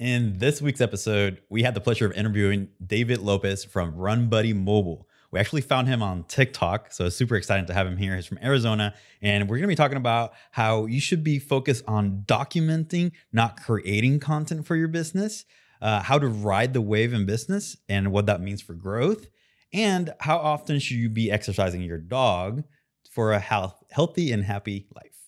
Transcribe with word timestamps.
In 0.00 0.38
this 0.38 0.60
week's 0.60 0.80
episode, 0.80 1.40
we 1.48 1.62
had 1.62 1.74
the 1.74 1.80
pleasure 1.80 2.04
of 2.04 2.12
interviewing 2.14 2.68
David 2.84 3.20
Lopez 3.20 3.64
from 3.64 3.94
Run 3.94 4.28
Buddy 4.28 4.52
Mobile. 4.52 5.06
We 5.30 5.38
actually 5.38 5.60
found 5.60 5.86
him 5.86 6.02
on 6.02 6.24
TikTok, 6.24 6.92
so 6.92 7.08
super 7.08 7.36
excited 7.36 7.68
to 7.68 7.74
have 7.74 7.86
him 7.86 7.96
here. 7.96 8.16
He's 8.16 8.26
from 8.26 8.40
Arizona, 8.42 8.94
and 9.22 9.48
we're 9.48 9.56
gonna 9.58 9.68
be 9.68 9.76
talking 9.76 9.96
about 9.96 10.32
how 10.50 10.86
you 10.86 11.00
should 11.00 11.22
be 11.22 11.38
focused 11.38 11.84
on 11.86 12.24
documenting, 12.26 13.12
not 13.32 13.62
creating 13.62 14.18
content 14.18 14.66
for 14.66 14.74
your 14.74 14.88
business, 14.88 15.44
uh, 15.80 16.00
how 16.00 16.18
to 16.18 16.26
ride 16.26 16.74
the 16.74 16.80
wave 16.80 17.12
in 17.12 17.24
business, 17.24 17.76
and 17.88 18.10
what 18.10 18.26
that 18.26 18.40
means 18.40 18.60
for 18.60 18.74
growth, 18.74 19.28
and 19.72 20.12
how 20.18 20.38
often 20.38 20.80
should 20.80 20.96
you 20.96 21.08
be 21.08 21.30
exercising 21.30 21.82
your 21.82 21.98
dog 21.98 22.64
for 23.12 23.32
a 23.32 23.38
health, 23.38 23.80
healthy 23.92 24.32
and 24.32 24.42
happy 24.42 24.88
life. 24.92 25.20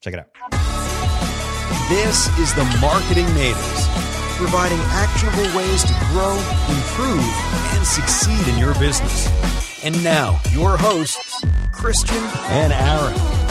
Check 0.00 0.14
it 0.14 0.20
out. 0.20 0.61
This 1.88 2.28
is 2.38 2.54
the 2.54 2.64
Marketing 2.80 3.26
Natives, 3.34 3.88
providing 4.36 4.78
actionable 4.90 5.56
ways 5.56 5.84
to 5.84 5.94
grow, 6.10 6.34
improve, 6.68 7.24
and 7.74 7.86
succeed 7.86 8.48
in 8.48 8.58
your 8.58 8.74
business. 8.74 9.28
And 9.84 10.02
now, 10.04 10.40
your 10.52 10.76
hosts, 10.76 11.44
Christian 11.72 12.22
and 12.48 12.72
Aaron. 12.72 13.42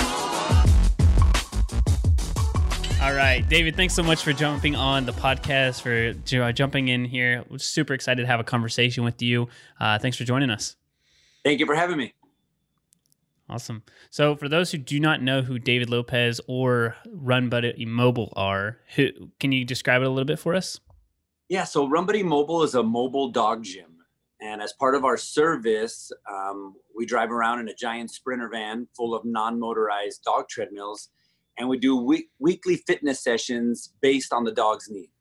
All 3.01 3.13
right, 3.13 3.43
David, 3.49 3.75
thanks 3.75 3.93
so 3.93 4.03
much 4.03 4.23
for 4.23 4.31
jumping 4.31 4.75
on 4.75 5.05
the 5.05 5.11
podcast, 5.11 5.81
for 5.81 6.13
jumping 6.53 6.87
in 6.87 7.03
here. 7.03 7.43
We're 7.49 7.57
super 7.57 7.93
excited 7.93 8.21
to 8.21 8.27
have 8.27 8.39
a 8.39 8.43
conversation 8.43 9.03
with 9.03 9.21
you. 9.21 9.49
Uh, 9.79 9.99
thanks 9.99 10.17
for 10.17 10.23
joining 10.23 10.49
us. 10.49 10.75
Thank 11.43 11.59
you 11.59 11.65
for 11.65 11.75
having 11.75 11.97
me. 11.97 12.13
Awesome. 13.51 13.83
So, 14.09 14.37
for 14.37 14.47
those 14.47 14.71
who 14.71 14.77
do 14.77 14.97
not 14.97 15.21
know 15.21 15.41
who 15.41 15.59
David 15.59 15.89
Lopez 15.89 16.39
or 16.47 16.95
Run 17.11 17.49
Buddy 17.49 17.85
Mobile 17.85 18.31
are, 18.37 18.77
who 18.95 19.09
can 19.41 19.51
you 19.51 19.65
describe 19.65 20.01
it 20.01 20.05
a 20.05 20.09
little 20.09 20.25
bit 20.25 20.39
for 20.39 20.55
us? 20.55 20.79
Yeah, 21.49 21.65
so 21.65 21.89
Run 21.89 22.05
Buddy 22.05 22.23
Mobile 22.23 22.63
is 22.63 22.75
a 22.75 22.81
mobile 22.81 23.29
dog 23.29 23.63
gym, 23.63 23.97
and 24.39 24.61
as 24.61 24.71
part 24.71 24.95
of 24.95 25.03
our 25.03 25.17
service, 25.17 26.09
um, 26.31 26.75
we 26.95 27.05
drive 27.05 27.29
around 27.29 27.59
in 27.59 27.67
a 27.67 27.75
giant 27.75 28.11
sprinter 28.11 28.47
van 28.49 28.87
full 28.95 29.13
of 29.13 29.25
non-motorized 29.25 30.23
dog 30.23 30.47
treadmills, 30.47 31.09
and 31.57 31.67
we 31.67 31.77
do 31.77 31.97
week- 31.97 32.31
weekly 32.39 32.77
fitness 32.87 33.21
sessions 33.21 33.93
based 34.01 34.31
on 34.31 34.45
the 34.45 34.53
dog's 34.53 34.89
needs. 34.89 35.11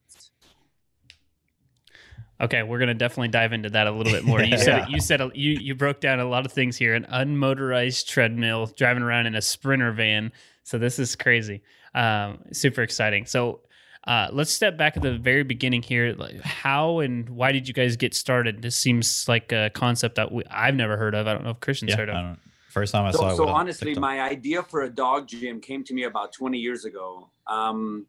Okay, 2.41 2.63
we're 2.63 2.79
gonna 2.79 2.95
definitely 2.95 3.29
dive 3.29 3.53
into 3.53 3.69
that 3.71 3.87
a 3.87 3.91
little 3.91 4.13
bit 4.13 4.25
more. 4.25 4.43
You 4.43 4.57
said 4.57 4.79
yeah. 4.79 4.89
you 4.89 5.01
said 5.01 5.21
you 5.35 5.53
you 5.53 5.75
broke 5.75 6.01
down 6.01 6.21
a 6.21 6.25
lot 6.25 6.47
of 6.47 6.53
things 6.53 6.77
here: 6.77 6.95
an 6.95 7.07
unmotorized 7.13 8.07
treadmill, 8.07 8.67
driving 8.77 9.03
around 9.03 9.27
in 9.27 9.35
a 9.35 9.43
sprinter 9.43 9.93
van. 9.93 10.33
So 10.63 10.79
this 10.79 10.99
is 10.99 11.17
crazy, 11.17 11.63
um, 11.95 12.39
super 12.53 12.83
exciting. 12.83 13.27
So 13.27 13.61
uh, 14.05 14.29
let's 14.33 14.51
step 14.51 14.79
back 14.79 14.97
at 14.97 15.03
the 15.03 15.19
very 15.19 15.43
beginning 15.43 15.83
here. 15.83 16.17
How 16.43 17.01
and 17.01 17.29
why 17.29 17.53
did 17.53 17.69
you 17.69 17.75
guys 17.75 17.97
get 17.97 18.15
started? 18.15 18.63
This 18.63 18.77
seems 18.77 19.29
like 19.29 19.53
a 19.53 19.71
concept 19.75 20.15
that 20.15 20.33
we, 20.33 20.43
I've 20.51 20.75
never 20.75 20.97
heard 20.97 21.15
of. 21.15 21.27
I 21.27 21.35
don't 21.35 21.45
know 21.45 21.51
if 21.51 21.61
Christian's 21.61 21.91
yeah, 21.91 21.97
heard 21.99 22.11
of. 22.11 22.39
First 22.71 22.93
time 22.93 23.05
I 23.05 23.11
so, 23.11 23.19
saw 23.19 23.31
it. 23.33 23.37
So 23.37 23.49
honestly, 23.49 23.95
my 23.97 24.21
idea 24.21 24.63
for 24.63 24.83
a 24.83 24.91
dog 24.91 25.29
gym 25.29 25.61
came 25.61 25.85
to 25.85 25.93
me 25.93 26.05
about 26.05 26.33
20 26.33 26.57
years 26.57 26.85
ago. 26.87 27.29
Um, 27.47 28.07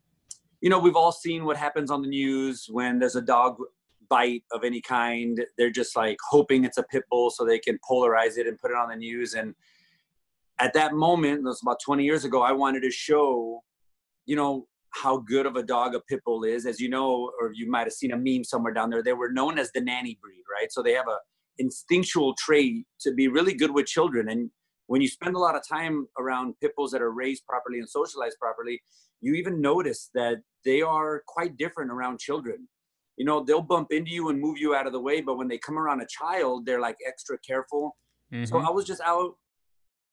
you 0.61 0.69
know, 0.69 0.79
we've 0.79 0.95
all 0.95 1.11
seen 1.11 1.43
what 1.43 1.57
happens 1.57 1.91
on 1.91 2.01
the 2.01 2.07
news 2.07 2.67
when 2.69 2.99
there's 2.99 3.15
a 3.15 3.21
dog 3.21 3.57
bite 4.11 4.43
of 4.51 4.65
any 4.65 4.81
kind. 4.81 5.43
They're 5.57 5.71
just 5.71 5.95
like 5.95 6.17
hoping 6.29 6.65
it's 6.65 6.77
a 6.77 6.83
pit 6.83 7.03
bull 7.09 7.31
so 7.31 7.45
they 7.45 7.59
can 7.59 7.79
polarize 7.89 8.37
it 8.37 8.45
and 8.45 8.59
put 8.59 8.71
it 8.71 8.77
on 8.77 8.89
the 8.89 8.95
news. 8.97 9.33
And 9.33 9.55
at 10.59 10.73
that 10.73 10.93
moment, 10.93 11.43
was 11.43 11.61
about 11.63 11.79
20 11.83 12.03
years 12.03 12.25
ago, 12.25 12.41
I 12.41 12.51
wanted 12.51 12.81
to 12.81 12.91
show, 12.91 13.63
you 14.25 14.35
know, 14.35 14.67
how 14.89 15.17
good 15.17 15.45
of 15.45 15.55
a 15.55 15.63
dog 15.63 15.95
a 15.95 16.01
pit 16.01 16.19
bull 16.25 16.43
is. 16.43 16.65
As 16.65 16.81
you 16.81 16.89
know, 16.89 17.31
or 17.39 17.53
you 17.53 17.71
might 17.71 17.87
have 17.87 17.93
seen 17.93 18.11
a 18.11 18.17
meme 18.17 18.43
somewhere 18.43 18.73
down 18.73 18.89
there, 18.89 19.01
they 19.01 19.13
were 19.13 19.31
known 19.31 19.57
as 19.57 19.71
the 19.71 19.79
nanny 19.79 20.19
breed, 20.21 20.43
right? 20.53 20.71
So 20.71 20.83
they 20.83 20.93
have 20.93 21.07
a 21.07 21.17
instinctual 21.57 22.35
trait 22.37 22.85
to 22.99 23.13
be 23.13 23.29
really 23.29 23.53
good 23.53 23.71
with 23.71 23.85
children. 23.85 24.27
And 24.27 24.51
when 24.87 25.01
you 25.01 25.07
spend 25.07 25.35
a 25.35 25.39
lot 25.39 25.55
of 25.55 25.65
time 25.65 26.07
around 26.19 26.55
pit 26.59 26.73
bulls 26.75 26.91
that 26.91 27.01
are 27.01 27.11
raised 27.13 27.45
properly 27.45 27.79
and 27.79 27.89
socialized 27.89 28.37
properly, 28.39 28.81
you 29.21 29.35
even 29.35 29.61
notice 29.61 30.09
that 30.15 30.39
they 30.65 30.81
are 30.81 31.23
quite 31.27 31.55
different 31.55 31.91
around 31.91 32.19
children 32.19 32.67
you 33.21 33.25
know 33.25 33.43
they'll 33.43 33.61
bump 33.61 33.91
into 33.91 34.09
you 34.09 34.29
and 34.29 34.41
move 34.41 34.57
you 34.57 34.73
out 34.73 34.87
of 34.87 34.93
the 34.93 34.99
way 34.99 35.21
but 35.21 35.37
when 35.37 35.47
they 35.47 35.59
come 35.59 35.77
around 35.77 36.01
a 36.01 36.07
child 36.07 36.65
they're 36.65 36.81
like 36.81 36.97
extra 37.07 37.37
careful 37.47 37.95
mm-hmm. 38.33 38.45
so 38.45 38.57
i 38.57 38.69
was 38.71 38.83
just 38.83 39.01
out 39.05 39.33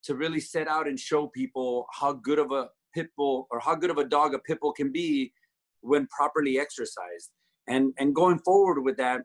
to 0.03 0.15
really 0.15 0.39
set 0.39 0.69
out 0.69 0.87
and 0.87 1.01
show 1.01 1.27
people 1.29 1.87
how 1.99 2.13
good 2.13 2.39
of 2.39 2.53
a 2.53 2.69
pit 2.95 3.09
bull 3.17 3.47
or 3.51 3.59
how 3.61 3.75
good 3.75 3.89
of 3.89 3.97
a 3.97 4.05
dog 4.05 4.35
a 4.35 4.39
pit 4.41 4.59
bull 4.61 4.75
can 4.75 4.93
be 4.93 5.33
when 5.81 6.07
properly 6.09 6.59
exercised 6.59 7.31
and 7.67 7.95
and 7.99 8.15
going 8.15 8.39
forward 8.41 8.83
with 8.83 8.99
that 8.99 9.23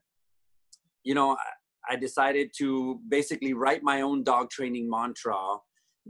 you 1.03 1.13
know 1.13 1.35
i 1.89 1.97
decided 1.97 2.51
to 2.57 3.01
basically 3.09 3.53
write 3.53 3.83
my 3.83 3.99
own 3.99 4.23
dog 4.23 4.49
training 4.49 4.89
mantra 4.89 5.41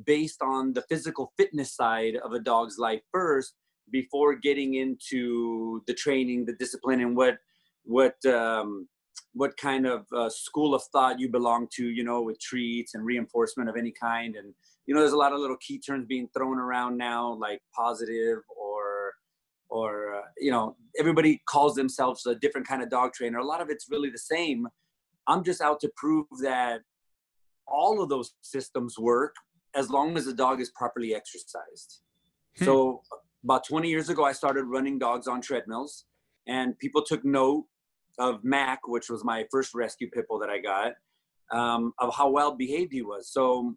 based 0.05 0.43
on 0.43 0.73
the 0.73 0.83
physical 0.91 1.33
fitness 1.37 1.75
side 1.75 2.17
of 2.23 2.33
a 2.33 2.39
dog's 2.39 2.77
life 2.77 3.01
first 3.11 3.55
before 3.91 4.35
getting 4.35 4.75
into 4.75 5.81
the 5.87 5.93
training 5.95 6.45
the 6.45 6.53
discipline 6.53 7.01
and 7.01 7.17
what 7.17 7.39
what 7.85 8.15
um, 8.25 8.87
what 9.33 9.57
kind 9.57 9.85
of 9.85 10.05
uh, 10.15 10.29
school 10.29 10.75
of 10.75 10.83
thought 10.91 11.19
you 11.19 11.29
belong 11.29 11.67
to, 11.75 11.89
you 11.89 12.03
know, 12.03 12.21
with 12.21 12.39
treats 12.39 12.93
and 12.93 13.03
reinforcement 13.03 13.69
of 13.69 13.75
any 13.75 13.91
kind. 13.91 14.35
And, 14.35 14.53
you 14.85 14.93
know, 14.93 15.01
there's 15.01 15.13
a 15.13 15.17
lot 15.17 15.33
of 15.33 15.39
little 15.39 15.57
key 15.57 15.79
terms 15.79 16.05
being 16.07 16.29
thrown 16.35 16.59
around 16.59 16.97
now, 16.97 17.33
like 17.33 17.59
positive 17.75 18.39
or, 18.55 19.13
or, 19.69 20.15
uh, 20.15 20.21
you 20.37 20.51
know, 20.51 20.75
everybody 20.99 21.41
calls 21.49 21.73
themselves 21.73 22.25
a 22.27 22.35
different 22.35 22.67
kind 22.67 22.83
of 22.83 22.89
dog 22.89 23.13
trainer. 23.13 23.39
A 23.39 23.45
lot 23.45 23.59
of 23.59 23.69
it's 23.69 23.87
really 23.89 24.11
the 24.11 24.19
same. 24.19 24.67
I'm 25.27 25.43
just 25.43 25.61
out 25.61 25.79
to 25.79 25.91
prove 25.97 26.27
that 26.43 26.81
all 27.67 28.03
of 28.03 28.09
those 28.09 28.35
systems 28.41 28.99
work 28.99 29.35
as 29.75 29.89
long 29.89 30.15
as 30.15 30.25
the 30.25 30.33
dog 30.33 30.61
is 30.61 30.69
properly 30.75 31.15
exercised. 31.15 32.01
Hmm. 32.59 32.65
So 32.65 33.01
about 33.43 33.65
20 33.67 33.89
years 33.89 34.09
ago, 34.09 34.25
I 34.25 34.33
started 34.33 34.65
running 34.65 34.99
dogs 34.99 35.27
on 35.27 35.41
treadmills 35.41 36.05
and 36.47 36.77
people 36.77 37.01
took 37.01 37.25
note 37.25 37.65
of 38.19 38.43
Mac, 38.43 38.87
which 38.87 39.09
was 39.09 39.23
my 39.23 39.45
first 39.51 39.73
rescue 39.73 40.09
pit 40.09 40.25
bull 40.27 40.39
that 40.39 40.49
I 40.49 40.59
got, 40.59 40.93
um, 41.51 41.93
of 41.99 42.13
how 42.15 42.29
well 42.29 42.55
behaved 42.55 42.91
he 42.91 43.01
was. 43.01 43.31
So 43.31 43.75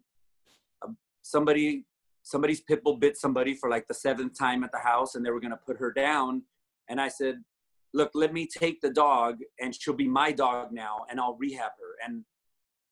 uh, 0.83 0.91
somebody 1.21 1.85
somebody's 2.23 2.59
pit 2.61 2.83
bull 2.83 2.97
bit 2.97 3.15
somebody 3.15 3.53
for 3.53 3.69
like 3.69 3.87
the 3.87 3.93
seventh 3.93 4.37
time 4.37 4.63
at 4.63 4.71
the 4.71 4.79
house, 4.79 5.15
and 5.15 5.25
they 5.25 5.31
were 5.31 5.39
gonna 5.39 5.59
put 5.65 5.77
her 5.77 5.91
down. 5.91 6.43
And 6.89 6.99
I 7.01 7.07
said, 7.07 7.43
"Look, 7.93 8.11
let 8.13 8.33
me 8.33 8.47
take 8.47 8.81
the 8.81 8.89
dog, 8.89 9.39
and 9.59 9.73
she'll 9.73 9.93
be 9.93 10.07
my 10.07 10.31
dog 10.31 10.71
now, 10.71 11.05
and 11.09 11.19
I'll 11.19 11.35
rehab 11.35 11.71
her." 11.79 11.95
And 12.05 12.23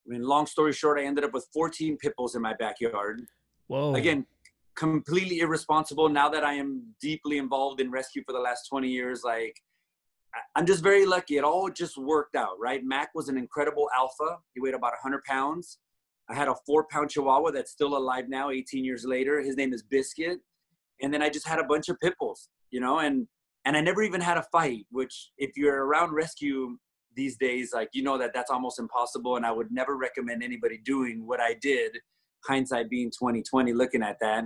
I 0.05 0.09
mean, 0.09 0.23
long 0.23 0.45
story 0.45 0.73
short, 0.73 0.99
I 0.99 1.03
ended 1.03 1.23
up 1.23 1.33
with 1.33 1.47
14 1.53 1.97
pit 1.97 2.13
bulls 2.15 2.35
in 2.35 2.41
my 2.41 2.53
backyard. 2.53 3.21
Whoa! 3.67 3.95
Again, 3.95 4.25
completely 4.75 5.39
irresponsible. 5.39 6.09
Now 6.09 6.29
that 6.29 6.43
I 6.43 6.53
am 6.53 6.95
deeply 7.01 7.37
involved 7.37 7.81
in 7.81 7.89
rescue 7.89 8.23
for 8.25 8.33
the 8.33 8.39
last 8.39 8.67
20 8.69 8.87
years, 8.89 9.23
like 9.23 9.61
I'm 10.55 10.65
just 10.65 10.83
very 10.83 11.05
lucky. 11.05 11.37
It 11.37 11.43
all 11.43 11.69
just 11.69 11.97
worked 11.97 12.35
out, 12.35 12.57
right? 12.59 12.81
Mac 12.83 13.09
was 13.13 13.29
an 13.29 13.37
incredible 13.37 13.89
alpha. 13.97 14.37
He 14.53 14.61
weighed 14.61 14.73
about 14.73 14.93
100 14.93 15.23
pounds. 15.23 15.79
I 16.29 16.33
had 16.33 16.47
a 16.47 16.55
four 16.65 16.87
pound 16.89 17.11
chihuahua 17.11 17.51
that's 17.51 17.71
still 17.71 17.95
alive 17.97 18.25
now, 18.27 18.49
18 18.49 18.83
years 18.83 19.05
later. 19.05 19.41
His 19.41 19.57
name 19.57 19.73
is 19.73 19.83
Biscuit. 19.83 20.39
And 21.01 21.13
then 21.13 21.21
I 21.21 21.29
just 21.29 21.47
had 21.47 21.59
a 21.59 21.63
bunch 21.63 21.89
of 21.89 21.99
pit 21.99 22.15
bulls, 22.19 22.49
you 22.71 22.79
know, 22.79 22.99
and 22.99 23.27
and 23.65 23.75
I 23.75 23.81
never 23.81 24.03
even 24.03 24.21
had 24.21 24.37
a 24.37 24.43
fight. 24.51 24.85
Which, 24.91 25.31
if 25.37 25.57
you're 25.57 25.85
around 25.85 26.13
rescue 26.13 26.77
these 27.15 27.37
days, 27.37 27.71
like 27.73 27.89
you 27.93 28.03
know 28.03 28.17
that 28.17 28.31
that's 28.33 28.49
almost 28.49 28.79
impossible. 28.79 29.35
And 29.35 29.45
I 29.45 29.51
would 29.51 29.71
never 29.71 29.97
recommend 29.97 30.43
anybody 30.43 30.79
doing 30.83 31.25
what 31.27 31.39
I 31.39 31.55
did. 31.61 31.97
Hindsight 32.45 32.89
being 32.89 33.09
2020, 33.09 33.73
looking 33.73 34.03
at 34.03 34.17
that. 34.21 34.45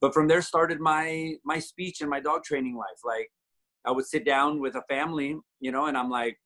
But 0.00 0.14
from 0.14 0.26
there 0.26 0.42
started 0.42 0.80
my 0.80 1.34
my 1.44 1.58
speech 1.58 2.00
and 2.00 2.08
my 2.08 2.20
dog 2.20 2.42
training 2.44 2.76
life. 2.76 3.00
Like 3.04 3.30
I 3.86 3.92
would 3.92 4.06
sit 4.06 4.24
down 4.24 4.60
with 4.60 4.74
a 4.74 4.82
family, 4.88 5.38
you 5.60 5.72
know, 5.72 5.86
and 5.86 5.96
I'm 5.96 6.10
like, 6.10 6.38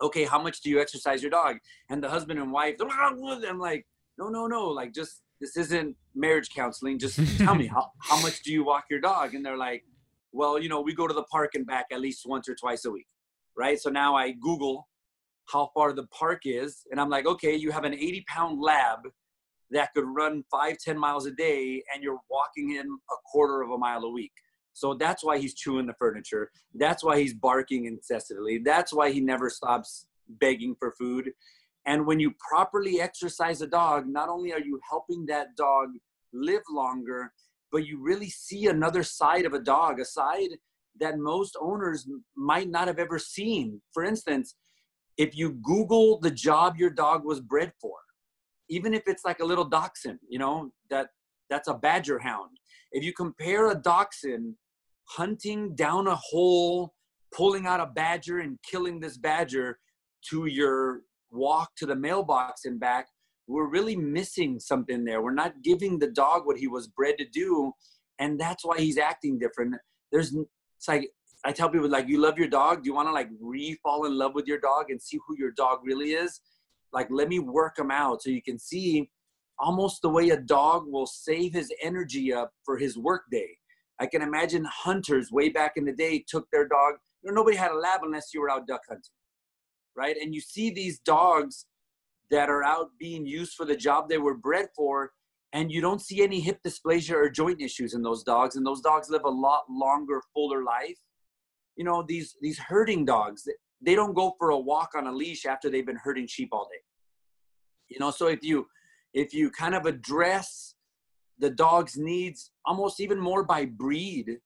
okay, 0.00 0.24
how 0.24 0.40
much 0.40 0.60
do 0.60 0.70
you 0.70 0.80
exercise 0.80 1.22
your 1.22 1.30
dog? 1.30 1.56
And 1.90 2.02
the 2.02 2.08
husband 2.08 2.38
and 2.38 2.52
wife, 2.52 2.76
I'm 2.80 3.58
like, 3.58 3.86
no, 4.18 4.28
no, 4.28 4.46
no, 4.46 4.66
like 4.68 4.94
just 4.94 5.22
this 5.40 5.56
isn't 5.56 5.96
marriage 6.14 6.50
counseling. 6.50 6.98
Just 6.98 7.20
tell 7.38 7.54
me 7.54 7.66
how, 7.66 7.90
how 8.00 8.20
much 8.20 8.42
do 8.42 8.52
you 8.52 8.64
walk 8.64 8.84
your 8.90 9.00
dog? 9.00 9.34
And 9.34 9.44
they're 9.44 9.56
like, 9.56 9.84
well, 10.32 10.58
you 10.58 10.68
know, 10.68 10.80
we 10.80 10.94
go 10.94 11.06
to 11.06 11.14
the 11.14 11.24
park 11.24 11.54
and 11.54 11.66
back 11.66 11.86
at 11.92 12.00
least 12.00 12.26
once 12.26 12.48
or 12.48 12.54
twice 12.54 12.84
a 12.84 12.90
week, 12.90 13.06
right? 13.56 13.80
So 13.80 13.90
now 13.90 14.14
I 14.14 14.32
Google 14.32 14.88
how 15.46 15.70
far 15.74 15.92
the 15.94 16.06
park 16.08 16.42
is, 16.44 16.82
and 16.90 17.00
I'm 17.00 17.08
like, 17.08 17.26
okay, 17.26 17.54
you 17.54 17.70
have 17.70 17.84
an 17.84 17.94
80 17.94 18.24
pound 18.28 18.60
lab 18.60 19.00
that 19.70 19.92
could 19.94 20.04
run 20.06 20.44
five, 20.50 20.76
10 20.78 20.98
miles 20.98 21.26
a 21.26 21.30
day, 21.30 21.82
and 21.92 22.02
you're 22.02 22.18
walking 22.30 22.76
in 22.76 22.86
a 22.86 23.14
quarter 23.24 23.62
of 23.62 23.70
a 23.70 23.78
mile 23.78 24.04
a 24.04 24.10
week. 24.10 24.32
So 24.78 24.94
that's 24.94 25.24
why 25.24 25.38
he's 25.38 25.54
chewing 25.54 25.86
the 25.86 25.94
furniture. 25.98 26.50
That's 26.74 27.02
why 27.02 27.18
he's 27.18 27.34
barking 27.34 27.86
incessantly. 27.86 28.58
That's 28.58 28.92
why 28.92 29.10
he 29.10 29.20
never 29.20 29.50
stops 29.50 30.06
begging 30.28 30.76
for 30.78 30.92
food. 30.92 31.32
And 31.84 32.06
when 32.06 32.20
you 32.20 32.32
properly 32.48 33.00
exercise 33.00 33.60
a 33.60 33.66
dog, 33.66 34.06
not 34.06 34.28
only 34.28 34.52
are 34.52 34.60
you 34.60 34.78
helping 34.88 35.26
that 35.26 35.56
dog 35.56 35.88
live 36.32 36.62
longer, 36.70 37.32
but 37.72 37.86
you 37.86 38.00
really 38.00 38.30
see 38.30 38.66
another 38.66 39.02
side 39.02 39.46
of 39.46 39.52
a 39.52 39.58
dog, 39.58 39.98
a 39.98 40.04
side 40.04 40.50
that 41.00 41.18
most 41.18 41.56
owners 41.60 42.08
might 42.36 42.68
not 42.68 42.86
have 42.86 42.98
ever 42.98 43.18
seen. 43.18 43.80
For 43.92 44.04
instance, 44.04 44.54
if 45.16 45.36
you 45.36 45.52
Google 45.62 46.20
the 46.20 46.30
job 46.30 46.76
your 46.76 46.90
dog 46.90 47.24
was 47.24 47.40
bred 47.40 47.72
for, 47.80 47.96
even 48.68 48.94
if 48.94 49.02
it's 49.06 49.24
like 49.24 49.40
a 49.40 49.44
little 49.44 49.64
dachshund, 49.64 50.20
you 50.28 50.38
know, 50.38 50.70
that 50.90 51.08
that's 51.50 51.68
a 51.68 51.74
badger 51.74 52.18
hound. 52.18 52.58
If 52.92 53.02
you 53.02 53.12
compare 53.12 53.70
a 53.70 53.74
dachshund 53.74 54.54
hunting 55.08 55.74
down 55.74 56.06
a 56.06 56.16
hole, 56.16 56.94
pulling 57.32 57.66
out 57.66 57.80
a 57.80 57.86
badger 57.86 58.40
and 58.40 58.58
killing 58.68 59.00
this 59.00 59.16
badger 59.16 59.78
to 60.30 60.46
your 60.46 61.02
walk 61.30 61.70
to 61.76 61.86
the 61.86 61.96
mailbox 61.96 62.64
and 62.64 62.80
back, 62.80 63.08
we're 63.46 63.68
really 63.68 63.96
missing 63.96 64.60
something 64.60 65.04
there. 65.04 65.22
We're 65.22 65.32
not 65.32 65.62
giving 65.62 65.98
the 65.98 66.10
dog 66.10 66.46
what 66.46 66.58
he 66.58 66.68
was 66.68 66.86
bred 66.86 67.16
to 67.18 67.24
do, 67.24 67.72
and 68.18 68.38
that's 68.38 68.64
why 68.64 68.78
he's 68.78 68.98
acting 68.98 69.38
different. 69.38 69.74
There's 70.12 70.34
it's 70.76 70.88
like 70.88 71.10
I 71.44 71.52
tell 71.52 71.70
people 71.70 71.88
like 71.88 72.08
you 72.08 72.20
love 72.20 72.38
your 72.38 72.48
dog. 72.48 72.82
Do 72.82 72.90
you 72.90 72.94
want 72.94 73.08
to 73.08 73.12
like 73.12 73.28
re-fall 73.40 74.04
in 74.04 74.18
love 74.18 74.34
with 74.34 74.46
your 74.46 74.60
dog 74.60 74.90
and 74.90 75.00
see 75.00 75.18
who 75.26 75.36
your 75.38 75.52
dog 75.52 75.80
really 75.82 76.12
is? 76.12 76.40
Like 76.92 77.08
let 77.10 77.28
me 77.28 77.38
work 77.38 77.78
him 77.78 77.90
out 77.90 78.22
so 78.22 78.30
you 78.30 78.42
can 78.42 78.58
see 78.58 79.10
almost 79.58 80.02
the 80.02 80.08
way 80.08 80.28
a 80.30 80.36
dog 80.36 80.84
will 80.86 81.06
save 81.06 81.52
his 81.52 81.72
energy 81.82 82.32
up 82.32 82.52
for 82.64 82.76
his 82.76 82.98
workday. 82.98 83.56
I 84.00 84.06
can 84.06 84.22
imagine 84.22 84.64
hunters 84.64 85.32
way 85.32 85.48
back 85.48 85.72
in 85.76 85.84
the 85.84 85.92
day 85.92 86.24
took 86.26 86.48
their 86.50 86.68
dog. 86.68 86.94
You 87.22 87.30
know, 87.30 87.36
nobody 87.36 87.56
had 87.56 87.72
a 87.72 87.76
lab 87.76 88.00
unless 88.02 88.32
you 88.32 88.40
were 88.40 88.50
out 88.50 88.66
duck 88.66 88.82
hunting, 88.88 89.02
right? 89.96 90.16
And 90.20 90.34
you 90.34 90.40
see 90.40 90.70
these 90.70 91.00
dogs 91.00 91.66
that 92.30 92.48
are 92.48 92.62
out 92.62 92.90
being 92.98 93.26
used 93.26 93.54
for 93.54 93.64
the 93.64 93.76
job 93.76 94.08
they 94.08 94.18
were 94.18 94.36
bred 94.36 94.68
for, 94.76 95.12
and 95.52 95.72
you 95.72 95.80
don't 95.80 96.00
see 96.00 96.22
any 96.22 96.40
hip 96.40 96.60
dysplasia 96.64 97.14
or 97.14 97.30
joint 97.30 97.60
issues 97.60 97.94
in 97.94 98.02
those 98.02 98.22
dogs, 98.22 98.56
and 98.56 98.66
those 98.66 98.80
dogs 98.80 99.08
live 99.10 99.24
a 99.24 99.30
lot 99.30 99.62
longer, 99.68 100.22
fuller 100.34 100.62
life. 100.62 100.98
You 101.76 101.84
know, 101.84 102.04
these 102.06 102.36
these 102.40 102.58
herding 102.58 103.04
dogs, 103.04 103.48
they 103.80 103.94
don't 103.94 104.14
go 104.14 104.34
for 104.38 104.50
a 104.50 104.58
walk 104.58 104.90
on 104.94 105.06
a 105.06 105.12
leash 105.12 105.46
after 105.46 105.70
they've 105.70 105.86
been 105.86 105.96
herding 105.96 106.26
sheep 106.26 106.50
all 106.52 106.68
day. 106.70 106.80
You 107.88 107.98
know, 107.98 108.10
so 108.10 108.26
if 108.26 108.44
you 108.44 108.66
if 109.14 109.32
you 109.32 109.50
kind 109.50 109.74
of 109.74 109.86
address 109.86 110.74
the 111.38 111.50
dog's 111.50 111.96
needs 111.96 112.50
almost 112.64 113.00
even 113.00 113.18
more 113.18 113.44
by 113.44 113.64
breed 113.64 114.38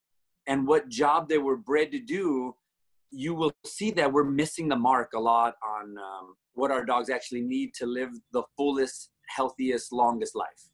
and 0.46 0.66
what 0.66 0.88
job 0.88 1.28
they 1.28 1.38
were 1.38 1.56
bred 1.56 1.92
to 1.92 2.00
do, 2.00 2.54
you 3.10 3.34
will 3.34 3.52
see 3.64 3.90
that 3.92 4.12
we're 4.12 4.24
missing 4.24 4.68
the 4.68 4.76
mark 4.76 5.12
a 5.14 5.20
lot 5.20 5.54
on 5.64 5.96
um, 5.98 6.34
what 6.54 6.70
our 6.70 6.84
dogs 6.84 7.10
actually 7.10 7.42
need 7.42 7.74
to 7.74 7.86
live 7.86 8.10
the 8.32 8.42
fullest, 8.56 9.10
healthiest, 9.28 9.92
longest 9.92 10.34
life. 10.34 10.70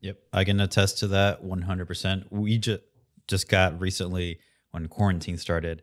Yep, 0.00 0.18
I 0.32 0.44
can 0.44 0.60
attest 0.60 0.98
to 1.00 1.08
that 1.08 1.44
100%. 1.44 2.24
We 2.30 2.58
just 2.58 2.82
just 3.28 3.48
got 3.48 3.80
recently 3.80 4.40
when 4.72 4.88
quarantine 4.88 5.36
started 5.36 5.82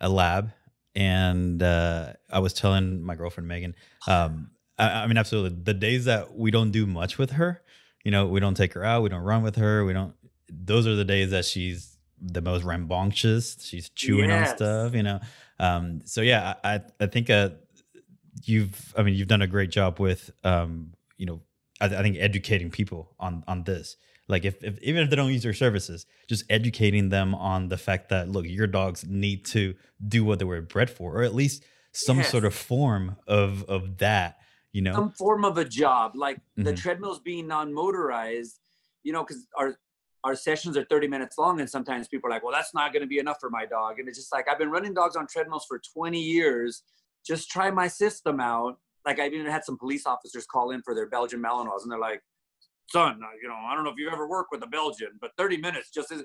a 0.00 0.08
lab 0.08 0.50
and 0.96 1.62
uh, 1.62 2.14
I 2.28 2.40
was 2.40 2.52
telling 2.52 3.00
my 3.00 3.14
girlfriend 3.14 3.46
Megan 3.46 3.76
um, 4.08 4.50
I, 4.78 5.02
I 5.02 5.06
mean, 5.06 5.16
absolutely. 5.16 5.58
The 5.62 5.74
days 5.74 6.04
that 6.06 6.34
we 6.36 6.50
don't 6.50 6.70
do 6.70 6.86
much 6.86 7.18
with 7.18 7.32
her, 7.32 7.62
you 8.08 8.12
know, 8.12 8.24
we 8.24 8.40
don't 8.40 8.56
take 8.56 8.72
her 8.72 8.82
out, 8.82 9.02
we 9.02 9.10
don't 9.10 9.22
run 9.22 9.42
with 9.42 9.56
her, 9.56 9.84
we 9.84 9.92
don't. 9.92 10.14
Those 10.48 10.86
are 10.86 10.94
the 10.94 11.04
days 11.04 11.30
that 11.32 11.44
she's 11.44 11.98
the 12.18 12.40
most 12.40 12.64
rambunctious. 12.64 13.58
She's 13.62 13.90
chewing 13.90 14.30
yes. 14.30 14.52
on 14.52 14.56
stuff, 14.56 14.94
you 14.94 15.02
know. 15.02 15.20
Um, 15.60 16.00
so 16.06 16.22
yeah, 16.22 16.54
I 16.64 16.80
I 16.98 17.04
think 17.04 17.28
uh, 17.28 17.50
you've 18.44 18.94
I 18.96 19.02
mean 19.02 19.12
you've 19.14 19.28
done 19.28 19.42
a 19.42 19.46
great 19.46 19.68
job 19.68 20.00
with 20.00 20.30
um, 20.42 20.94
you 21.18 21.26
know 21.26 21.42
I, 21.82 21.84
I 21.84 22.02
think 22.02 22.16
educating 22.18 22.70
people 22.70 23.14
on 23.20 23.44
on 23.46 23.64
this. 23.64 23.96
Like 24.26 24.46
if, 24.46 24.64
if 24.64 24.80
even 24.80 25.02
if 25.02 25.10
they 25.10 25.16
don't 25.16 25.30
use 25.30 25.44
your 25.44 25.52
services, 25.52 26.06
just 26.30 26.44
educating 26.48 27.10
them 27.10 27.34
on 27.34 27.68
the 27.68 27.76
fact 27.76 28.08
that 28.08 28.30
look, 28.30 28.46
your 28.48 28.66
dogs 28.66 29.04
need 29.06 29.44
to 29.48 29.74
do 30.06 30.24
what 30.24 30.38
they 30.38 30.46
were 30.46 30.62
bred 30.62 30.88
for, 30.88 31.14
or 31.14 31.24
at 31.24 31.34
least 31.34 31.62
some 31.92 32.16
yes. 32.16 32.30
sort 32.30 32.46
of 32.46 32.54
form 32.54 33.16
of 33.26 33.64
of 33.64 33.98
that 33.98 34.38
you 34.72 34.82
know? 34.82 34.92
Some 34.94 35.12
form 35.12 35.44
of 35.44 35.58
a 35.58 35.64
job 35.64 36.12
like 36.14 36.36
mm-hmm. 36.36 36.64
the 36.64 36.74
treadmills 36.74 37.20
being 37.20 37.46
non-motorized 37.46 38.60
you 39.02 39.12
know 39.12 39.24
because 39.24 39.46
our 39.56 39.76
our 40.24 40.34
sessions 40.34 40.76
are 40.76 40.84
30 40.84 41.06
minutes 41.06 41.38
long 41.38 41.60
and 41.60 41.70
sometimes 41.70 42.08
people 42.08 42.28
are 42.28 42.32
like 42.32 42.42
well 42.42 42.52
that's 42.52 42.74
not 42.74 42.92
going 42.92 43.02
to 43.02 43.08
be 43.08 43.18
enough 43.18 43.38
for 43.40 43.50
my 43.50 43.64
dog. 43.64 43.98
And 43.98 44.08
it's 44.08 44.18
just 44.18 44.32
like 44.32 44.46
i've 44.50 44.58
been 44.58 44.70
running 44.70 44.94
dogs 44.94 45.16
on 45.16 45.26
treadmills 45.26 45.66
for 45.66 45.80
20 45.94 46.20
years. 46.20 46.82
Just 47.26 47.50
try 47.50 47.70
my 47.70 47.88
system 47.88 48.40
out. 48.40 48.78
Like 49.06 49.20
i've 49.20 49.32
even 49.32 49.50
had 49.50 49.64
some 49.64 49.78
police 49.78 50.06
officers 50.06 50.46
call 50.46 50.70
in 50.72 50.82
for 50.82 50.94
their 50.94 51.08
belgian 51.08 51.42
malinois 51.42 51.82
and 51.82 51.90
they're 51.90 51.98
like 51.98 52.20
son 52.90 53.20
you 53.40 53.48
know 53.48 53.54
i 53.54 53.74
don't 53.74 53.84
know 53.84 53.90
if 53.90 53.96
you've 53.98 54.12
ever 54.12 54.28
worked 54.28 54.50
with 54.50 54.62
a 54.62 54.66
belgian 54.66 55.10
but 55.20 55.30
30 55.36 55.58
minutes 55.58 55.90
just 55.90 56.10
is 56.10 56.24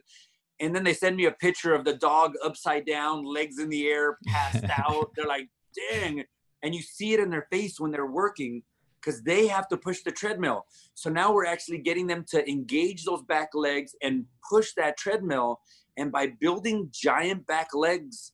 and 0.60 0.75
then 0.75 0.84
they 0.84 0.94
send 0.94 1.16
me 1.16 1.25
a 1.25 1.31
picture 1.31 1.74
of 1.74 1.84
the 1.84 1.94
dog 1.94 2.34
upside 2.44 2.86
down 2.86 3.24
legs 3.24 3.60
in 3.60 3.69
the 3.69 3.88
air 3.88 4.18
passed 4.28 4.63
out. 4.78 5.12
They're 5.16 5.25
like 5.25 5.50
dang 5.92 6.24
and 6.63 6.74
you 6.74 6.81
see 6.81 7.13
it 7.13 7.19
in 7.19 7.30
their 7.30 7.48
face 7.51 7.80
when 7.80 7.92
they're 7.92 8.07
working 8.07 8.63
because 9.01 9.21
they 9.21 9.48
have 9.48 9.68
to 9.68 9.77
push 9.77 10.01
the 10.01 10.12
treadmill. 10.12 10.65
So 10.95 11.10
now 11.10 11.33
we're 11.33 11.45
actually 11.45 11.80
getting 11.80 12.07
them 12.07 12.24
to 12.30 12.50
engage 12.50 13.04
those 13.04 13.21
back 13.24 13.50
legs 13.54 13.95
and 14.01 14.25
push 14.50 14.71
that 14.77 14.98
treadmill. 14.98 15.60
And 15.98 16.12
by 16.12 16.27
building 16.39 16.89
giant 16.92 17.45
back 17.45 17.74
legs, 17.74 18.31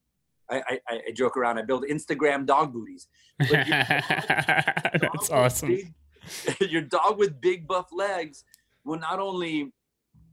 I, 0.50 0.64
I, 0.68 0.80
I 1.08 1.12
joke 1.14 1.38
around. 1.38 1.58
I 1.58 1.64
build 1.64 1.86
Instagram 1.90 2.46
dog 2.46 2.74
booties. 2.74 3.08
That's 3.40 5.30
awesome. 5.32 5.70
Big, 5.70 5.94
your 6.70 6.82
dog 6.82 7.18
with 7.18 7.40
big 7.42 7.68
buff 7.68 7.88
legs 7.92 8.44
will 8.86 9.00
not 9.00 9.20
only 9.20 9.74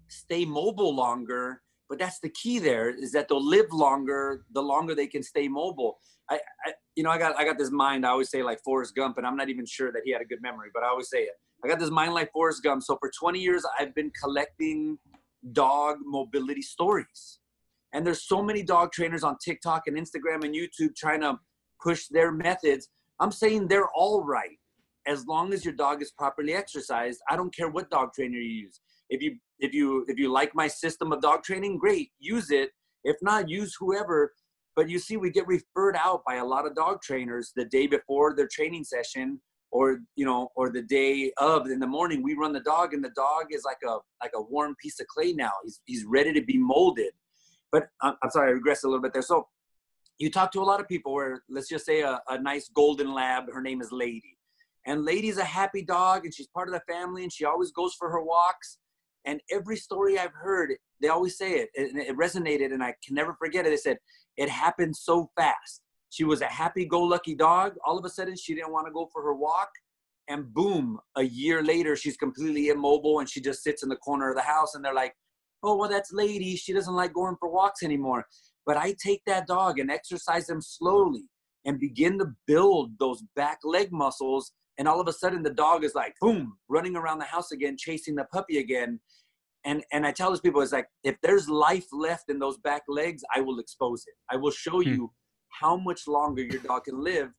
stay 0.08 0.44
mobile 0.44 0.94
longer, 0.94 1.62
but 1.88 1.98
that's 1.98 2.20
the 2.20 2.28
key. 2.30 2.58
There 2.58 2.90
is 2.90 3.12
that 3.12 3.28
they'll 3.28 3.44
live 3.44 3.72
longer 3.72 4.44
the 4.52 4.62
longer 4.62 4.94
they 4.94 5.06
can 5.06 5.22
stay 5.22 5.48
mobile. 5.48 5.98
I, 6.30 6.40
I, 6.66 6.72
you 6.96 7.02
know, 7.02 7.10
I 7.10 7.18
got 7.18 7.36
I 7.38 7.44
got 7.44 7.58
this 7.58 7.70
mind. 7.70 8.04
I 8.04 8.10
always 8.10 8.30
say 8.30 8.42
like 8.42 8.60
Forrest 8.64 8.94
Gump, 8.94 9.18
and 9.18 9.26
I'm 9.26 9.36
not 9.36 9.48
even 9.48 9.66
sure 9.66 9.92
that 9.92 10.02
he 10.04 10.12
had 10.12 10.20
a 10.20 10.24
good 10.24 10.42
memory, 10.42 10.70
but 10.74 10.82
I 10.82 10.88
always 10.88 11.08
say 11.08 11.22
it. 11.22 11.34
I 11.64 11.68
got 11.68 11.78
this 11.78 11.90
mind 11.90 12.14
like 12.14 12.32
Forrest 12.32 12.62
Gump. 12.62 12.82
So 12.82 12.96
for 13.00 13.10
20 13.18 13.38
years, 13.38 13.64
I've 13.78 13.94
been 13.94 14.12
collecting 14.22 14.98
dog 15.52 15.98
mobility 16.04 16.62
stories, 16.62 17.38
and 17.92 18.06
there's 18.06 18.22
so 18.22 18.42
many 18.42 18.62
dog 18.62 18.92
trainers 18.92 19.22
on 19.22 19.36
TikTok 19.42 19.84
and 19.86 19.96
Instagram 19.96 20.44
and 20.44 20.54
YouTube 20.54 20.96
trying 20.96 21.20
to 21.20 21.38
push 21.82 22.08
their 22.08 22.32
methods. 22.32 22.88
I'm 23.20 23.32
saying 23.32 23.68
they're 23.68 23.90
all 23.94 24.22
right 24.24 24.58
as 25.06 25.26
long 25.26 25.52
as 25.52 25.64
your 25.64 25.74
dog 25.74 26.02
is 26.02 26.10
properly 26.10 26.52
exercised. 26.52 27.20
I 27.30 27.36
don't 27.36 27.54
care 27.54 27.68
what 27.68 27.90
dog 27.90 28.12
trainer 28.12 28.38
you 28.38 28.64
use. 28.64 28.80
If 29.08 29.22
you 29.22 29.36
if 29.58 29.72
you 29.72 30.04
if 30.08 30.18
you 30.18 30.30
like 30.30 30.54
my 30.54 30.68
system 30.68 31.12
of 31.12 31.20
dog 31.20 31.42
training, 31.42 31.78
great, 31.78 32.10
use 32.18 32.50
it. 32.50 32.70
If 33.04 33.16
not, 33.22 33.48
use 33.48 33.76
whoever 33.78 34.32
but 34.76 34.90
you 34.90 34.98
see, 34.98 35.16
we 35.16 35.30
get 35.30 35.46
referred 35.46 35.96
out 35.96 36.22
by 36.26 36.34
a 36.34 36.44
lot 36.44 36.66
of 36.66 36.74
dog 36.74 37.00
trainers 37.00 37.52
the 37.56 37.64
day 37.64 37.86
before 37.86 38.36
their 38.36 38.46
training 38.46 38.84
session, 38.84 39.40
or 39.70 40.00
you 40.16 40.26
know, 40.26 40.52
or 40.54 40.70
the 40.70 40.82
day 40.82 41.32
of 41.38 41.66
in 41.66 41.80
the 41.80 41.86
morning. 41.86 42.22
We 42.22 42.34
run 42.34 42.52
the 42.52 42.60
dog, 42.60 42.92
and 42.92 43.02
the 43.02 43.12
dog 43.16 43.46
is 43.50 43.64
like 43.64 43.78
a 43.88 43.96
like 44.22 44.32
a 44.34 44.42
warm 44.42 44.76
piece 44.80 45.00
of 45.00 45.06
clay 45.06 45.32
now. 45.32 45.52
He's 45.64 45.80
he's 45.86 46.04
ready 46.04 46.32
to 46.34 46.42
be 46.42 46.58
molded. 46.58 47.12
But 47.72 47.88
I'm, 48.02 48.14
I'm 48.22 48.30
sorry, 48.30 48.52
I 48.52 48.54
regressed 48.54 48.84
a 48.84 48.88
little 48.88 49.02
bit 49.02 49.14
there. 49.14 49.22
So 49.22 49.48
you 50.18 50.30
talk 50.30 50.52
to 50.52 50.60
a 50.60 50.64
lot 50.64 50.78
of 50.78 50.86
people 50.86 51.12
where 51.12 51.42
let's 51.48 51.68
just 51.68 51.86
say 51.86 52.02
a, 52.02 52.20
a 52.28 52.38
nice 52.38 52.68
golden 52.68 53.14
lab. 53.14 53.44
Her 53.50 53.62
name 53.62 53.80
is 53.80 53.90
Lady, 53.90 54.36
and 54.86 55.06
Lady's 55.06 55.38
a 55.38 55.44
happy 55.44 55.82
dog, 55.82 56.26
and 56.26 56.34
she's 56.34 56.48
part 56.48 56.68
of 56.68 56.74
the 56.74 56.82
family, 56.92 57.22
and 57.22 57.32
she 57.32 57.46
always 57.46 57.72
goes 57.72 57.94
for 57.94 58.10
her 58.10 58.22
walks. 58.22 58.76
And 59.26 59.40
every 59.50 59.76
story 59.76 60.18
I've 60.18 60.32
heard, 60.32 60.72
they 61.02 61.08
always 61.08 61.36
say 61.36 61.54
it, 61.54 61.70
and 61.76 61.98
it 61.98 62.16
resonated, 62.16 62.72
and 62.72 62.82
I 62.82 62.94
can 63.04 63.14
never 63.14 63.34
forget 63.34 63.66
it. 63.66 63.70
They 63.70 63.76
said, 63.76 63.98
It 64.36 64.48
happened 64.48 64.96
so 64.96 65.30
fast. 65.36 65.82
She 66.10 66.24
was 66.24 66.40
a 66.40 66.46
happy 66.46 66.86
go 66.86 67.02
lucky 67.02 67.34
dog. 67.34 67.74
All 67.84 67.98
of 67.98 68.04
a 68.04 68.08
sudden, 68.08 68.36
she 68.36 68.54
didn't 68.54 68.72
want 68.72 68.86
to 68.86 68.92
go 68.92 69.08
for 69.12 69.22
her 69.22 69.34
walk. 69.34 69.68
And 70.28 70.52
boom, 70.52 70.98
a 71.16 71.22
year 71.22 71.62
later, 71.62 71.96
she's 71.96 72.16
completely 72.16 72.68
immobile 72.68 73.20
and 73.20 73.28
she 73.28 73.40
just 73.40 73.62
sits 73.62 73.82
in 73.82 73.88
the 73.88 73.96
corner 73.96 74.30
of 74.30 74.36
the 74.36 74.42
house. 74.42 74.74
And 74.74 74.84
they're 74.84 74.94
like, 74.94 75.14
Oh, 75.62 75.76
well, 75.76 75.88
that's 75.88 76.12
Lady. 76.12 76.56
She 76.56 76.72
doesn't 76.72 76.94
like 76.94 77.12
going 77.12 77.36
for 77.38 77.50
walks 77.50 77.82
anymore. 77.82 78.24
But 78.64 78.76
I 78.76 78.94
take 79.02 79.22
that 79.26 79.46
dog 79.46 79.78
and 79.78 79.90
exercise 79.90 80.46
them 80.46 80.60
slowly 80.60 81.28
and 81.64 81.78
begin 81.78 82.18
to 82.18 82.26
build 82.46 82.92
those 82.98 83.22
back 83.34 83.58
leg 83.64 83.92
muscles 83.92 84.52
and 84.78 84.86
all 84.86 85.00
of 85.00 85.08
a 85.08 85.12
sudden 85.12 85.42
the 85.42 85.50
dog 85.50 85.84
is 85.84 85.94
like 85.94 86.14
boom 86.20 86.56
running 86.68 86.96
around 86.96 87.18
the 87.18 87.24
house 87.24 87.52
again 87.52 87.76
chasing 87.78 88.14
the 88.14 88.24
puppy 88.32 88.58
again. 88.58 89.00
And 89.64 89.82
and 89.92 90.06
i 90.06 90.12
tell 90.12 90.30
those 90.30 90.40
people 90.40 90.60
it's 90.60 90.72
like 90.72 90.88
if 91.02 91.16
there's 91.22 91.48
life 91.48 91.86
left 91.92 92.24
in 92.28 92.38
those 92.38 92.58
back 92.58 92.82
legs 92.88 93.22
i 93.34 93.40
will 93.40 93.58
expose 93.58 94.04
it. 94.06 94.14
I 94.30 94.36
will 94.36 94.52
show 94.52 94.80
hmm. 94.82 94.88
you 94.88 95.12
how 95.60 95.76
much 95.76 96.06
longer 96.06 96.42
your 96.42 96.60
dog 96.60 96.84
can 96.84 97.02
live 97.02 97.30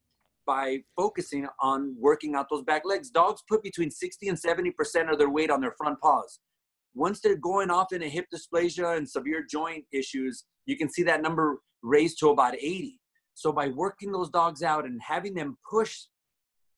by 0.46 0.80
focusing 0.96 1.48
on 1.62 1.96
working 2.00 2.34
out 2.36 2.48
those 2.50 2.64
back 2.64 2.84
legs. 2.86 3.10
Dogs 3.10 3.44
put 3.50 3.62
between 3.64 3.92
60 3.92 4.30
and 4.30 4.40
70 4.40 4.72
percent 4.72 5.10
of 5.10 5.18
their 5.18 5.30
weight 5.30 5.52
on 5.52 5.62
their 5.62 5.74
front 5.78 6.00
paws. 6.02 6.40
Once 6.96 7.20
they're 7.22 7.38
going 7.38 7.70
off 7.70 7.94
into 7.94 8.08
hip 8.08 8.26
dysplasia 8.34 8.98
and 8.98 9.08
severe 9.08 9.46
joint 9.50 9.86
issues 9.92 10.46
you 10.68 10.78
can 10.78 10.90
see 10.90 11.02
that 11.02 11.24
number 11.24 11.60
raised 11.82 12.20
to 12.20 12.30
about 12.30 12.54
80 12.54 13.00
so 13.34 13.52
by 13.52 13.70
working 13.70 14.12
those 14.12 14.30
dogs 14.30 14.62
out 14.62 14.86
and 14.86 15.02
having 15.02 15.34
them 15.34 15.58
push 15.68 15.96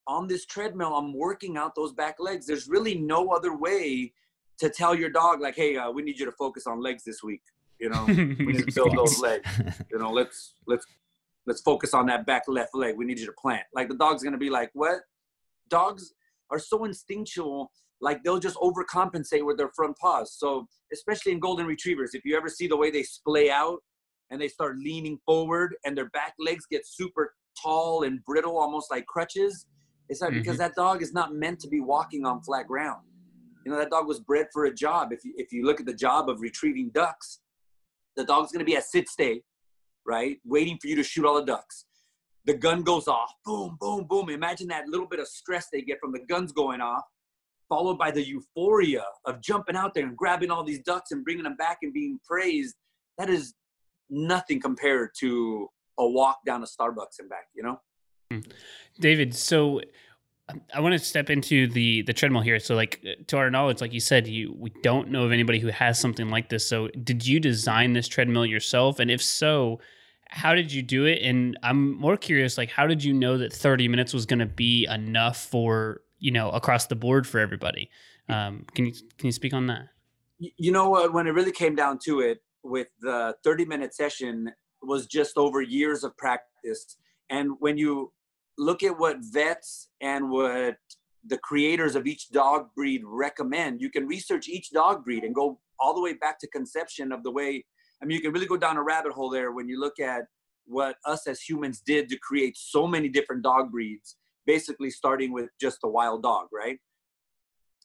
on 0.10 0.28
this 0.28 0.46
treadmill, 0.46 0.96
I'm 0.96 1.14
working 1.14 1.56
out 1.56 1.76
those 1.76 1.94
back 1.94 2.16
legs. 2.20 2.48
There's 2.48 2.68
really 2.68 2.96
no 2.96 3.30
other 3.30 3.56
way 3.56 4.12
to 4.58 4.70
tell 4.70 4.96
your 4.96 5.12
dog, 5.12 5.40
like, 5.40 5.56
hey, 5.56 5.78
uh, 5.78 5.92
we 5.92 6.02
need 6.02 6.20
you 6.20 6.26
to 6.26 6.32
focus 6.32 6.66
on 6.66 6.82
legs 6.82 7.04
this 7.04 7.22
week. 7.22 7.44
You 7.80 7.90
know, 7.90 8.04
we 8.08 8.16
need 8.16 8.68
to 8.68 8.74
build 8.74 8.98
those 8.98 9.20
legs. 9.20 9.48
You 9.92 10.00
know, 10.00 10.12
let's 10.12 10.56
let's 10.68 10.86
let's 11.46 11.62
focus 11.62 11.94
on 11.94 12.08
that 12.08 12.26
back 12.26 12.44
left 12.48 12.76
leg. 12.76 12.98
We 12.98 13.06
need 13.06 13.20
you 13.20 13.28
to 13.28 13.36
plant. 13.40 13.64
Like 13.74 13.88
the 13.88 13.96
dog's 13.96 14.24
gonna 14.24 14.40
be 14.40 14.50
like, 14.50 14.72
what? 14.74 15.02
Dogs 15.70 16.12
are 16.50 16.60
so 16.60 16.86
instinctual, 16.86 17.72
like 18.02 18.24
they'll 18.24 18.40
just 18.40 18.58
overcompensate 18.58 19.46
with 19.46 19.58
their 19.58 19.70
front 19.76 19.96
paws. 19.98 20.34
So 20.36 20.68
especially 20.92 21.34
in 21.34 21.40
golden 21.40 21.68
retrievers, 21.68 22.16
if 22.16 22.26
you 22.26 22.36
ever 22.36 22.50
see 22.50 22.66
the 22.66 22.76
way 22.76 22.90
they 22.90 23.04
splay 23.04 23.52
out 23.52 23.78
and 24.32 24.42
they 24.42 24.48
start 24.48 24.78
leaning 24.80 25.20
forward 25.24 25.76
and 25.86 25.96
their 25.96 26.10
back 26.10 26.34
legs 26.40 26.66
get 26.70 26.88
super 26.88 27.36
tall 27.62 28.04
and 28.04 28.26
brittle, 28.26 28.58
almost 28.58 28.90
like 28.90 29.06
crutches, 29.06 29.68
it's 30.10 30.22
like 30.22 30.32
mm-hmm. 30.32 30.40
because 30.40 30.58
that 30.58 30.76
dog 30.76 31.02
is 31.02 31.14
not 31.14 31.34
meant 31.34 31.60
to 31.62 31.68
be 31.68 31.80
walking 31.80 32.26
on 32.26 32.42
flat 32.42 32.68
ground. 32.68 33.04
You 33.66 33.72
know, 33.72 33.78
that 33.78 33.92
dog 33.92 34.08
was 34.08 34.20
bred 34.20 34.48
for 34.52 34.66
a 34.66 34.74
job. 34.74 35.10
If 35.12 35.24
you, 35.24 35.34
if 35.38 35.52
you 35.52 35.66
look 35.66 35.80
at 35.80 35.86
the 35.86 35.94
job 35.94 36.30
of 36.30 36.42
retrieving 36.42 36.90
ducks, 36.94 37.40
the 38.16 38.24
dog's 38.24 38.52
going 38.52 38.60
to 38.60 38.66
be 38.66 38.76
at 38.76 38.86
sit 38.86 39.08
stay, 39.08 39.44
right? 40.06 40.38
Waiting 40.44 40.78
for 40.82 40.88
you 40.88 40.96
to 40.96 41.04
shoot 41.04 41.26
all 41.26 41.36
the 41.36 41.46
ducks. 41.46 41.86
The 42.46 42.56
gun 42.56 42.82
goes 42.82 43.08
off, 43.08 43.32
boom, 43.46 43.78
boom, 43.80 44.08
boom. 44.10 44.30
Imagine 44.30 44.68
that 44.70 44.88
little 44.88 45.08
bit 45.08 45.20
of 45.20 45.28
stress 45.28 45.68
they 45.72 45.82
get 45.82 46.00
from 46.00 46.12
the 46.12 46.20
guns 46.28 46.52
going 46.52 46.82
off, 46.82 47.04
followed 47.68 48.00
by 48.00 48.10
the 48.10 48.26
euphoria 48.26 49.04
of 49.26 49.42
jumping 49.42 49.76
out 49.76 49.94
there 49.94 50.06
and 50.08 50.18
grabbing 50.18 50.50
all 50.50 50.64
these 50.64 50.80
ducks 50.80 51.12
and 51.12 51.24
bringing 51.24 51.44
them 51.44 51.56
back 51.58 51.80
and 51.84 51.94
being 51.94 52.20
praised. 52.28 52.76
That 53.20 53.30
is 53.30 53.54
nothing 54.10 54.60
compared 54.60 55.10
to 55.20 55.68
a 56.00 56.10
walk 56.10 56.40
down 56.46 56.62
to 56.62 56.66
Starbucks 56.66 57.20
and 57.20 57.30
back, 57.30 57.48
you 57.54 57.62
know? 57.62 57.80
Hmm. 58.32 58.40
David, 59.00 59.36
so 59.36 59.82
I 60.74 60.80
want 60.80 60.94
to 60.94 61.00
step 61.00 61.30
into 61.30 61.68
the 61.68 62.02
the 62.04 62.14
treadmill 62.14 62.42
here. 62.42 62.60
So, 62.60 62.76
like 62.76 63.06
to 63.28 63.38
our 63.38 63.50
knowledge, 63.50 63.82
like 63.82 63.94
you 63.94 64.00
said, 64.00 64.28
you 64.28 64.56
we 64.58 64.72
don't 64.84 65.10
know 65.10 65.24
of 65.24 65.32
anybody 65.32 65.60
who 65.60 65.68
has 65.68 66.00
something 66.00 66.30
like 66.30 66.50
this. 66.50 66.68
So, 66.68 66.90
did 66.90 67.26
you 67.26 67.40
design 67.40 67.94
this 67.94 68.08
treadmill 68.08 68.46
yourself? 68.46 69.00
And 69.00 69.10
if 69.12 69.22
so, 69.22 69.80
how 70.28 70.56
did 70.56 70.72
you 70.72 70.82
do 70.82 71.06
it? 71.06 71.22
And 71.22 71.58
I'm 71.64 71.98
more 72.00 72.18
curious, 72.18 72.58
like 72.58 72.70
how 72.70 72.88
did 72.88 73.04
you 73.04 73.14
know 73.14 73.38
that 73.38 73.54
30 73.54 73.88
minutes 73.88 74.14
was 74.14 74.26
going 74.26 74.40
to 74.40 74.46
be 74.46 74.86
enough 74.90 75.38
for 75.38 76.02
you 76.20 76.32
know 76.32 76.50
across 76.52 76.88
the 76.88 76.96
board 76.96 77.28
for 77.28 77.40
everybody? 77.40 77.90
Um, 78.28 78.66
can 78.74 78.86
you 78.86 78.94
can 79.18 79.28
you 79.28 79.32
speak 79.32 79.54
on 79.54 79.68
that? 79.68 79.88
You 80.40 80.72
know 80.72 80.90
what? 80.90 81.14
When 81.14 81.28
it 81.28 81.32
really 81.32 81.52
came 81.52 81.76
down 81.76 82.00
to 82.06 82.22
it, 82.22 82.42
with 82.64 82.88
the 83.02 83.36
30 83.44 83.66
minute 83.66 83.94
session 83.94 84.52
was 84.82 85.06
just 85.06 85.38
over 85.38 85.62
years 85.62 86.04
of 86.04 86.16
practice. 86.18 86.98
And 87.30 87.52
when 87.60 87.78
you 87.78 88.12
look 88.60 88.84
at 88.84 89.00
what 89.00 89.18
vets 89.22 89.88
and 90.02 90.30
what 90.30 90.76
the 91.26 91.38
creators 91.38 91.96
of 91.96 92.06
each 92.06 92.30
dog 92.30 92.68
breed 92.76 93.02
recommend. 93.06 93.82
You 93.82 93.90
can 93.90 94.06
research 94.06 94.48
each 94.48 94.72
dog 94.72 95.04
breed 95.04 95.24
and 95.24 95.34
go 95.34 95.60
all 95.80 95.96
the 95.96 96.02
way 96.02 96.14
back 96.14 96.40
to 96.40 96.48
conception 96.48 97.12
of 97.12 97.24
the 97.24 97.32
way. 97.32 97.66
I 98.02 98.06
mean, 98.06 98.16
you 98.16 98.22
can 98.22 98.32
really 98.32 98.46
go 98.46 98.58
down 98.58 98.78
a 98.78 98.84
rabbit 98.84 99.14
hole 99.14 99.30
there 99.30 99.52
when 99.52 99.68
you 99.68 99.80
look 99.80 100.00
at 100.00 100.24
what 100.66 100.98
us 101.06 101.26
as 101.26 101.42
humans 101.42 101.82
did 101.86 102.10
to 102.10 102.18
create 102.18 102.56
so 102.58 102.86
many 102.86 103.10
different 103.10 103.44
dog 103.44 103.72
breeds, 103.72 104.18
basically 104.46 104.92
starting 104.92 105.32
with 105.32 105.50
just 105.60 105.80
a 105.84 105.88
wild 105.88 106.24
dog, 106.24 106.48
right? 106.54 106.78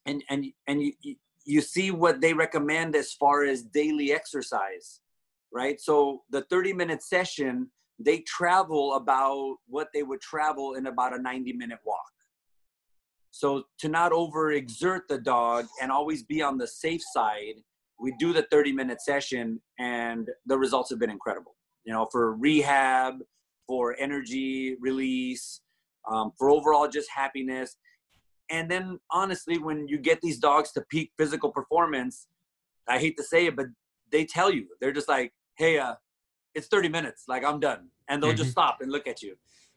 And 0.06 0.22
and 0.28 0.44
and 0.66 0.82
you 0.82 1.16
you 1.46 1.60
see 1.60 1.90
what 1.90 2.20
they 2.20 2.34
recommend 2.34 2.96
as 2.96 3.12
far 3.12 3.44
as 3.44 3.62
daily 3.62 4.12
exercise, 4.12 5.00
right? 5.52 5.80
So 5.80 6.22
the 6.30 6.42
30 6.42 6.72
minute 6.72 7.02
session 7.02 7.70
they 7.98 8.20
travel 8.20 8.94
about 8.94 9.56
what 9.66 9.88
they 9.94 10.02
would 10.02 10.20
travel 10.20 10.74
in 10.74 10.86
about 10.86 11.14
a 11.14 11.22
90 11.22 11.52
minute 11.52 11.78
walk. 11.84 12.10
So 13.30 13.64
to 13.78 13.88
not 13.88 14.12
overexert 14.12 15.02
the 15.08 15.18
dog 15.18 15.66
and 15.82 15.90
always 15.90 16.22
be 16.22 16.40
on 16.42 16.58
the 16.58 16.66
safe 16.66 17.02
side, 17.12 17.54
we 17.98 18.14
do 18.18 18.32
the 18.32 18.46
30 18.50 18.72
minute 18.72 19.00
session 19.00 19.60
and 19.78 20.28
the 20.46 20.58
results 20.58 20.90
have 20.90 20.98
been 20.98 21.10
incredible. 21.10 21.56
You 21.84 21.92
know, 21.92 22.08
for 22.10 22.34
rehab, 22.34 23.16
for 23.66 23.96
energy 23.98 24.76
release, 24.80 25.60
um, 26.10 26.32
for 26.38 26.50
overall 26.50 26.88
just 26.88 27.08
happiness. 27.14 27.76
And 28.50 28.70
then 28.70 29.00
honestly, 29.10 29.58
when 29.58 29.88
you 29.88 29.98
get 29.98 30.20
these 30.20 30.38
dogs 30.38 30.72
to 30.72 30.84
peak 30.90 31.12
physical 31.18 31.50
performance, 31.50 32.26
I 32.88 32.98
hate 32.98 33.16
to 33.16 33.24
say 33.24 33.46
it, 33.46 33.56
but 33.56 33.66
they 34.12 34.24
tell 34.24 34.50
you, 34.52 34.66
they're 34.80 34.92
just 34.92 35.08
like, 35.08 35.32
hey, 35.56 35.78
uh, 35.78 35.94
it's 36.54 36.66
30 36.68 36.88
minutes 36.88 37.24
like 37.28 37.44
i'm 37.44 37.60
done. 37.60 37.88
And 38.08 38.22
they'll 38.22 38.30
mm-hmm. 38.30 38.38
just 38.38 38.50
stop 38.50 38.78
and 38.82 38.92
look 38.92 39.06
at 39.06 39.22
you. 39.22 39.34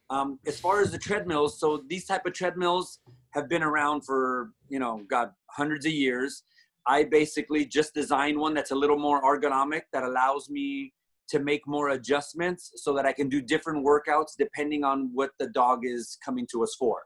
Um, 0.10 0.40
as 0.46 0.60
far 0.60 0.82
as 0.82 0.92
the 0.92 0.98
treadmills 0.98 1.60
so 1.60 1.84
these 1.88 2.06
type 2.06 2.26
of 2.26 2.34
treadmills 2.34 3.00
have 3.32 3.50
been 3.50 3.64
around 3.64 4.02
for 4.02 4.52
you 4.70 4.80
know 4.80 5.02
god 5.10 5.32
hundreds 5.50 5.86
of 5.86 5.92
years. 5.92 6.44
I 6.86 7.04
basically 7.04 7.66
just 7.66 7.94
designed 7.94 8.38
one 8.40 8.54
that's 8.54 8.72
a 8.72 8.76
little 8.76 8.98
more 8.98 9.22
ergonomic 9.22 9.82
that 9.92 10.04
allows 10.04 10.50
me 10.50 10.94
to 11.28 11.40
make 11.40 11.68
more 11.68 11.90
adjustments 11.90 12.72
so 12.76 12.94
that 12.94 13.06
i 13.06 13.12
can 13.12 13.28
do 13.28 13.42
different 13.42 13.86
workouts 13.86 14.32
depending 14.38 14.86
on 14.86 15.10
what 15.14 15.32
the 15.40 15.48
dog 15.48 15.80
is 15.84 16.18
coming 16.24 16.48
to 16.52 16.64
us 16.64 16.76
for. 16.80 17.04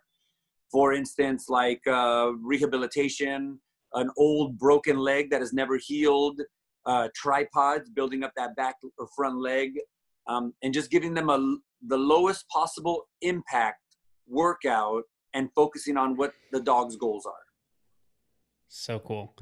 For 0.71 0.93
instance 0.93 1.49
like 1.49 1.85
uh, 1.87 2.31
rehabilitation 2.41 3.59
an 3.93 4.09
old 4.17 4.57
broken 4.57 4.97
leg 4.97 5.29
that 5.31 5.41
has 5.41 5.53
never 5.53 5.77
healed 5.77 6.41
uh, 6.85 7.09
tripods, 7.15 7.89
building 7.89 8.23
up 8.23 8.31
that 8.35 8.55
back 8.55 8.75
or 8.97 9.07
front 9.15 9.39
leg, 9.39 9.73
um, 10.27 10.53
and 10.63 10.73
just 10.73 10.91
giving 10.91 11.13
them 11.13 11.29
a, 11.29 11.57
the 11.87 11.97
lowest 11.97 12.47
possible 12.49 13.07
impact 13.21 13.79
workout 14.27 15.03
and 15.33 15.49
focusing 15.53 15.97
on 15.97 16.15
what 16.17 16.33
the 16.51 16.59
dog's 16.59 16.95
goals 16.95 17.25
are. 17.25 17.33
So 18.67 18.99
cool. 18.99 19.35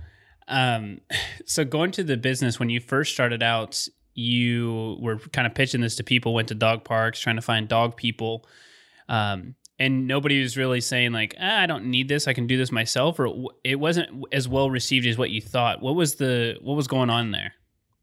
Um, 0.48 1.02
so 1.46 1.64
going 1.64 1.92
to 1.92 2.04
the 2.04 2.18
business 2.18 2.60
when 2.60 2.70
you 2.70 2.80
first 2.80 3.14
started 3.14 3.44
out, 3.44 3.88
you 4.14 4.98
were 5.00 5.18
kind 5.18 5.48
of 5.48 5.56
pitching 5.56 5.82
this 5.82 5.96
to 5.96 6.04
people, 6.04 6.34
went 6.34 6.50
to 6.50 6.56
dog 6.56 6.84
parks, 6.84 7.20
trying 7.20 7.38
to 7.38 7.42
find 7.42 7.68
dog 7.68 7.96
people. 7.96 8.46
Um, 9.08 9.56
and 9.80 10.08
nobody 10.08 10.42
was 10.42 10.58
really 10.58 10.82
saying 10.82 11.14
like 11.14 11.36
ah, 11.40 11.62
i 11.62 11.66
don't 11.66 11.86
need 11.86 12.08
this. 12.08 12.28
I 12.28 12.34
can 12.34 12.48
do 12.48 12.58
this 12.58 12.72
myself 12.72 13.20
or 13.20 13.34
it 13.64 13.80
wasn't 13.80 14.26
as 14.32 14.48
well 14.48 14.70
received 14.70 15.08
as 15.08 15.18
what 15.18 15.30
you 15.30 15.42
thought. 15.42 15.82
What 15.82 15.96
was 15.96 16.16
the 16.16 16.58
what 16.62 16.76
was 16.76 16.88
going 16.88 17.10
on 17.10 17.32
there? 17.32 17.54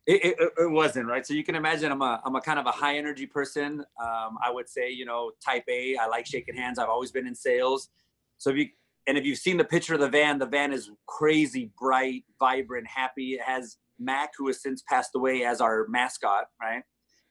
It, 0.06 0.37
it, 0.38 0.52
it 0.59 0.71
wasn't 0.71 1.09
right? 1.09 1.26
So 1.26 1.35
you 1.35 1.45
can 1.45 1.54
imagine 1.54 1.92
i'm 1.92 2.02
a 2.02 2.21
i'm 2.25 2.35
a 2.37 2.40
kind 2.40 2.59
of 2.59 2.66
a 2.66 2.73
high 2.73 2.97
energy 2.97 3.26
person. 3.26 3.85
Um, 4.00 4.38
i 4.45 4.50
would 4.50 4.68
say 4.68 4.90
you 4.90 5.04
know 5.04 5.33
type 5.45 5.64
a 5.68 5.97
i 5.97 6.06
like 6.06 6.26
shaking 6.26 6.56
hands. 6.56 6.78
I've 6.78 6.88
always 6.88 7.12
been 7.12 7.26
in 7.26 7.35
sales. 7.35 7.90
So 8.38 8.50
if 8.50 8.56
you 8.56 8.68
and 9.06 9.16
if 9.16 9.25
you've 9.25 9.38
seen 9.38 9.56
the 9.56 9.64
picture 9.64 9.95
of 9.95 10.00
the 10.00 10.09
van 10.09 10.38
the 10.38 10.47
van 10.47 10.73
is 10.73 10.90
crazy 11.06 11.71
bright 11.78 12.25
vibrant 12.40 12.87
happy. 12.87 13.35
It 13.35 13.42
has 13.42 13.76
mac 13.99 14.33
who 14.37 14.47
has 14.49 14.62
since 14.62 14.83
passed 14.83 15.11
away 15.14 15.45
as 15.45 15.61
our 15.61 15.87
mascot 15.88 16.47
right 16.61 16.83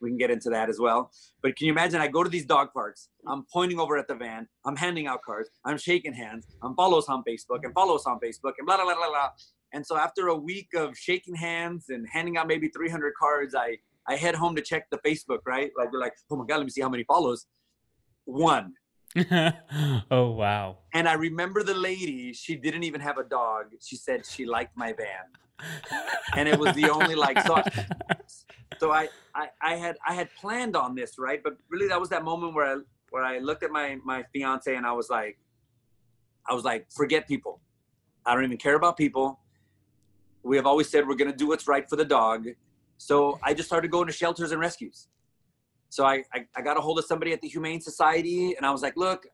we 0.06 0.12
can 0.12 0.18
get 0.18 0.32
into 0.32 0.50
that 0.52 0.70
as 0.70 0.80
well. 0.80 1.12
But 1.42 1.56
can 1.56 1.66
you 1.66 1.74
imagine? 1.74 2.00
I 2.00 2.08
go 2.08 2.24
to 2.24 2.30
these 2.30 2.46
dog 2.46 2.70
parks. 2.74 3.10
I'm 3.28 3.44
pointing 3.52 3.80
over 3.80 3.98
at 3.98 4.08
the 4.08 4.16
van. 4.16 4.48
I'm 4.64 4.76
handing 4.76 5.08
out 5.08 5.22
cards. 5.24 5.50
I'm 5.66 5.78
shaking 5.78 6.14
hands. 6.14 6.46
I'm 6.62 6.76
follows 6.76 7.08
on 7.10 7.24
Facebook 7.28 7.60
and 7.64 7.74
follows 7.74 8.06
on 8.06 8.20
Facebook 8.24 8.54
and 8.60 8.66
blah 8.66 8.78
blah 8.78 8.86
blah 8.86 8.96
blah 8.96 9.10
blah. 9.10 9.30
And 9.74 9.86
so 9.86 9.98
after 9.98 10.28
a 10.28 10.36
week 10.36 10.70
of 10.76 10.96
shaking 10.96 11.36
hands 11.36 11.86
and 11.90 12.08
handing 12.10 12.38
out 12.38 12.48
maybe 12.48 12.70
300 12.70 13.14
cards, 13.20 13.56
I 13.56 13.78
I 14.08 14.16
head 14.16 14.36
home 14.36 14.56
to 14.56 14.62
check 14.62 14.88
the 14.92 15.00
Facebook. 15.00 15.40
Right? 15.46 15.72
Like 15.78 15.92
we're 15.92 16.00
like, 16.00 16.14
oh 16.30 16.38
my 16.38 16.46
god, 16.46 16.58
let 16.58 16.66
me 16.66 16.70
see 16.70 16.82
how 16.82 16.90
many 16.90 17.04
follows. 17.04 17.48
One. 18.26 18.74
oh 20.12 20.32
wow. 20.32 20.78
And 20.94 21.10
I 21.10 21.14
remember 21.14 21.64
the 21.64 21.74
lady. 21.74 22.32
She 22.34 22.56
didn't 22.56 22.84
even 22.84 23.02
have 23.02 23.18
a 23.18 23.24
dog. 23.24 23.66
She 23.82 23.96
said 23.96 24.26
she 24.26 24.46
liked 24.46 24.78
my 24.78 24.94
van 24.94 25.26
and 26.36 26.48
it 26.48 26.60
was 26.60 26.76
the 26.76 26.90
only 26.90 27.16
like 27.16 27.40
so. 27.42 27.56
I, 27.56 27.64
so 28.80 28.92
I, 28.92 29.10
I 29.34 29.50
I 29.62 29.76
had 29.76 29.98
I 30.08 30.14
had 30.14 30.30
planned 30.36 30.76
on 30.76 30.96
this 30.96 31.18
right, 31.18 31.42
but 31.44 31.58
really 31.70 31.88
that 31.88 32.00
was 32.00 32.10
that 32.10 32.24
moment 32.24 32.54
where 32.54 32.66
I 32.66 32.82
where 33.10 33.24
I 33.24 33.40
looked 33.40 33.64
at 33.64 33.72
my 33.72 33.98
my 34.04 34.24
fiance 34.34 34.74
and 34.74 34.86
I 34.86 34.92
was 34.92 35.10
like, 35.10 35.38
I 36.48 36.54
was 36.54 36.64
like, 36.64 36.88
forget 36.92 37.28
people. 37.28 37.62
I 38.26 38.34
don't 38.34 38.44
even 38.44 38.58
care 38.58 38.76
about 38.76 38.98
people. 38.98 39.40
We 40.44 40.56
have 40.58 40.66
always 40.66 40.90
said 40.90 41.08
we're 41.08 41.16
gonna 41.16 41.36
do 41.36 41.48
what's 41.48 41.68
right 41.68 41.88
for 41.90 41.96
the 41.96 42.06
dog. 42.06 42.48
So 42.98 43.40
I 43.44 43.54
just 43.54 43.68
started 43.68 43.92
going 43.92 44.08
to 44.08 44.14
shelters 44.14 44.52
and 44.52 44.60
rescues. 44.60 45.08
So 45.90 46.06
I, 46.06 46.24
I, 46.34 46.46
I 46.56 46.62
got 46.62 46.78
a 46.78 46.82
hold 46.82 47.00
of 47.00 47.06
somebody 47.06 47.34
at 47.34 47.42
the 47.42 47.48
Humane 47.48 47.82
Society 47.82 48.56
and 48.56 48.66
I 48.66 48.72
was 48.72 48.82
like, 48.82 48.98
look, 48.98 49.28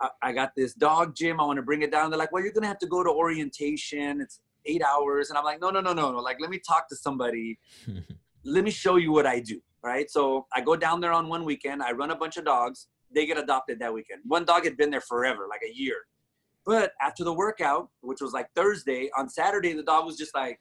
I, 0.00 0.08
I 0.22 0.32
got 0.32 0.52
this 0.56 0.74
dog 0.74 1.14
gym. 1.14 1.40
I 1.40 1.44
want 1.44 1.56
to 1.56 1.62
bring 1.62 1.82
it 1.82 1.90
down. 1.90 2.10
They're 2.10 2.18
like, 2.18 2.32
well, 2.32 2.42
you're 2.42 2.52
to 2.52 2.66
have 2.66 2.78
to 2.78 2.86
go 2.86 3.02
to 3.02 3.10
orientation. 3.10 4.20
It's 4.20 4.40
eight 4.66 4.82
hours. 4.82 5.30
And 5.30 5.38
I'm 5.38 5.44
like, 5.44 5.60
no, 5.60 5.70
no, 5.70 5.80
no, 5.80 5.92
no, 5.92 6.12
no. 6.12 6.18
Like, 6.18 6.40
let 6.40 6.50
me 6.50 6.58
talk 6.58 6.88
to 6.88 6.96
somebody. 6.96 7.58
let 8.44 8.64
me 8.64 8.70
show 8.70 8.96
you 8.96 9.12
what 9.12 9.26
I 9.26 9.40
do. 9.40 9.60
Right. 9.82 10.10
So 10.10 10.46
I 10.54 10.62
go 10.62 10.76
down 10.76 11.00
there 11.00 11.12
on 11.12 11.28
one 11.28 11.44
weekend. 11.44 11.82
I 11.82 11.92
run 11.92 12.10
a 12.10 12.16
bunch 12.16 12.36
of 12.36 12.44
dogs. 12.44 12.88
They 13.14 13.26
get 13.26 13.36
adopted 13.38 13.78
that 13.80 13.92
weekend. 13.92 14.22
One 14.24 14.44
dog 14.44 14.64
had 14.64 14.76
been 14.76 14.90
there 14.90 15.02
forever, 15.02 15.46
like 15.48 15.60
a 15.62 15.74
year. 15.74 15.96
But 16.64 16.92
after 17.02 17.22
the 17.22 17.32
workout, 17.34 17.90
which 18.00 18.22
was 18.22 18.32
like 18.32 18.48
Thursday, 18.56 19.10
on 19.16 19.28
Saturday, 19.28 19.74
the 19.74 19.82
dog 19.82 20.06
was 20.06 20.16
just 20.16 20.34
like, 20.34 20.58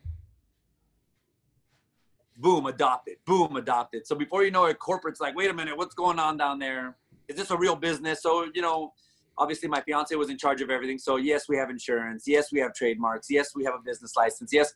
boom, 2.37 2.65
adopted, 2.65 3.15
boom, 3.25 3.55
adopted. 3.55 4.05
So 4.05 4.15
before 4.15 4.43
you 4.43 4.51
know 4.51 4.65
it, 4.65 4.77
corporate's 4.79 5.21
like, 5.21 5.35
wait 5.35 5.49
a 5.49 5.53
minute, 5.53 5.77
what's 5.77 5.95
going 5.95 6.19
on 6.19 6.35
down 6.35 6.59
there? 6.59 6.97
Is 7.29 7.37
this 7.37 7.51
a 7.51 7.57
real 7.57 7.77
business? 7.77 8.21
So, 8.21 8.49
you 8.53 8.61
know, 8.61 8.91
obviously 9.37 9.69
my 9.69 9.81
fiance 9.81 10.13
was 10.15 10.29
in 10.29 10.37
charge 10.37 10.61
of 10.61 10.69
everything. 10.69 10.97
So 10.97 11.15
yes, 11.15 11.47
we 11.47 11.57
have 11.57 11.69
insurance. 11.69 12.25
Yes, 12.27 12.51
we 12.51 12.59
have 12.59 12.73
trademarks. 12.73 13.27
Yes, 13.29 13.55
we 13.55 13.63
have 13.63 13.73
a 13.73 13.81
business 13.83 14.15
license. 14.15 14.51
Yes, 14.51 14.73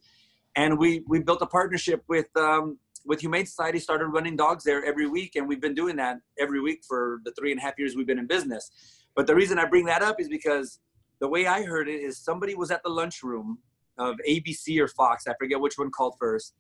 and 0.56 0.78
we 0.78 1.04
we 1.08 1.20
built 1.20 1.42
a 1.42 1.46
partnership 1.46 2.04
with 2.08 2.28
um, 2.36 2.78
with 3.08 3.22
Humane 3.22 3.46
Society, 3.46 3.80
started 3.80 4.08
running 4.08 4.36
dogs 4.36 4.64
there 4.64 4.84
every 4.84 5.08
week, 5.08 5.36
and 5.36 5.48
we've 5.48 5.62
been 5.62 5.74
doing 5.74 5.96
that 5.96 6.18
every 6.38 6.60
week 6.62 6.82
for 6.88 7.22
the 7.24 7.32
three 7.40 7.52
and 7.52 7.60
a 7.60 7.64
half 7.64 7.74
years 7.80 7.96
we've 7.96 8.06
been 8.06 8.20
in 8.20 8.28
business. 8.28 8.70
But 9.16 9.26
the 9.28 9.34
reason 9.34 9.58
I 9.58 9.66
bring 9.66 9.86
that 9.86 10.04
up 10.04 10.20
is 10.20 10.28
because 10.28 10.80
the 11.20 11.28
way 11.28 11.48
I 11.48 11.64
heard 11.64 11.88
it 11.88 12.02
is 12.02 12.20
somebody 12.20 12.54
was 12.54 12.70
at 12.70 12.84
the 12.84 12.90
lunchroom 12.90 13.60
of 13.98 14.18
ABC 14.30 14.80
or 14.80 14.90
Fox, 14.90 15.26
I 15.26 15.34
forget 15.40 15.60
which 15.60 15.78
one 15.78 15.90
called 15.90 16.16
first, 16.20 16.54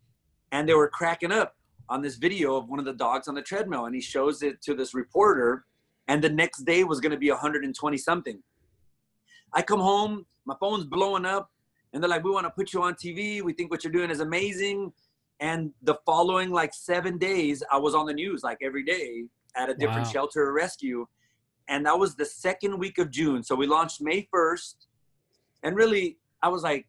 and 0.51 0.67
they 0.67 0.73
were 0.73 0.87
cracking 0.87 1.33
up 1.33 1.55
on 1.89 2.01
this 2.01 2.15
video 2.15 2.55
of 2.55 2.69
one 2.69 2.79
of 2.79 2.85
the 2.85 2.93
dogs 2.93 3.27
on 3.27 3.35
the 3.35 3.41
treadmill, 3.41 3.85
and 3.85 3.93
he 3.93 4.01
shows 4.01 4.41
it 4.41 4.61
to 4.61 4.73
this 4.73 4.93
reporter, 4.93 5.65
and 6.07 6.23
the 6.23 6.29
next 6.29 6.63
day 6.63 6.85
was 6.85 7.01
going 7.01 7.11
to 7.11 7.17
be 7.17 7.29
120 7.29 7.97
something. 7.97 8.41
I 9.53 9.61
come 9.61 9.79
home, 9.81 10.25
my 10.45 10.55
phone's 10.59 10.85
blowing 10.85 11.25
up, 11.25 11.51
and 11.93 12.01
they're 12.01 12.09
like, 12.09 12.23
"We 12.23 12.31
want 12.31 12.45
to 12.45 12.51
put 12.51 12.73
you 12.73 12.81
on 12.83 12.95
TV. 12.95 13.41
We 13.41 13.53
think 13.53 13.69
what 13.69 13.83
you're 13.83 13.93
doing 13.93 14.09
is 14.09 14.21
amazing." 14.21 14.93
And 15.39 15.71
the 15.83 15.95
following 16.05 16.51
like 16.51 16.73
seven 16.73 17.17
days, 17.17 17.63
I 17.71 17.77
was 17.77 17.93
on 17.93 18.05
the 18.05 18.13
news 18.13 18.43
like 18.43 18.57
every 18.61 18.83
day 18.83 19.25
at 19.55 19.69
a 19.69 19.73
different 19.73 20.05
wow. 20.05 20.11
shelter 20.11 20.43
or 20.43 20.53
rescue. 20.53 21.07
And 21.67 21.85
that 21.85 21.97
was 21.97 22.15
the 22.15 22.25
second 22.25 22.77
week 22.77 22.97
of 22.97 23.11
June. 23.11 23.43
So 23.43 23.55
we 23.55 23.67
launched 23.67 24.01
May 24.01 24.27
1st. 24.33 24.75
And 25.63 25.75
really, 25.75 26.17
I 26.41 26.49
was 26.49 26.63
like, 26.63 26.87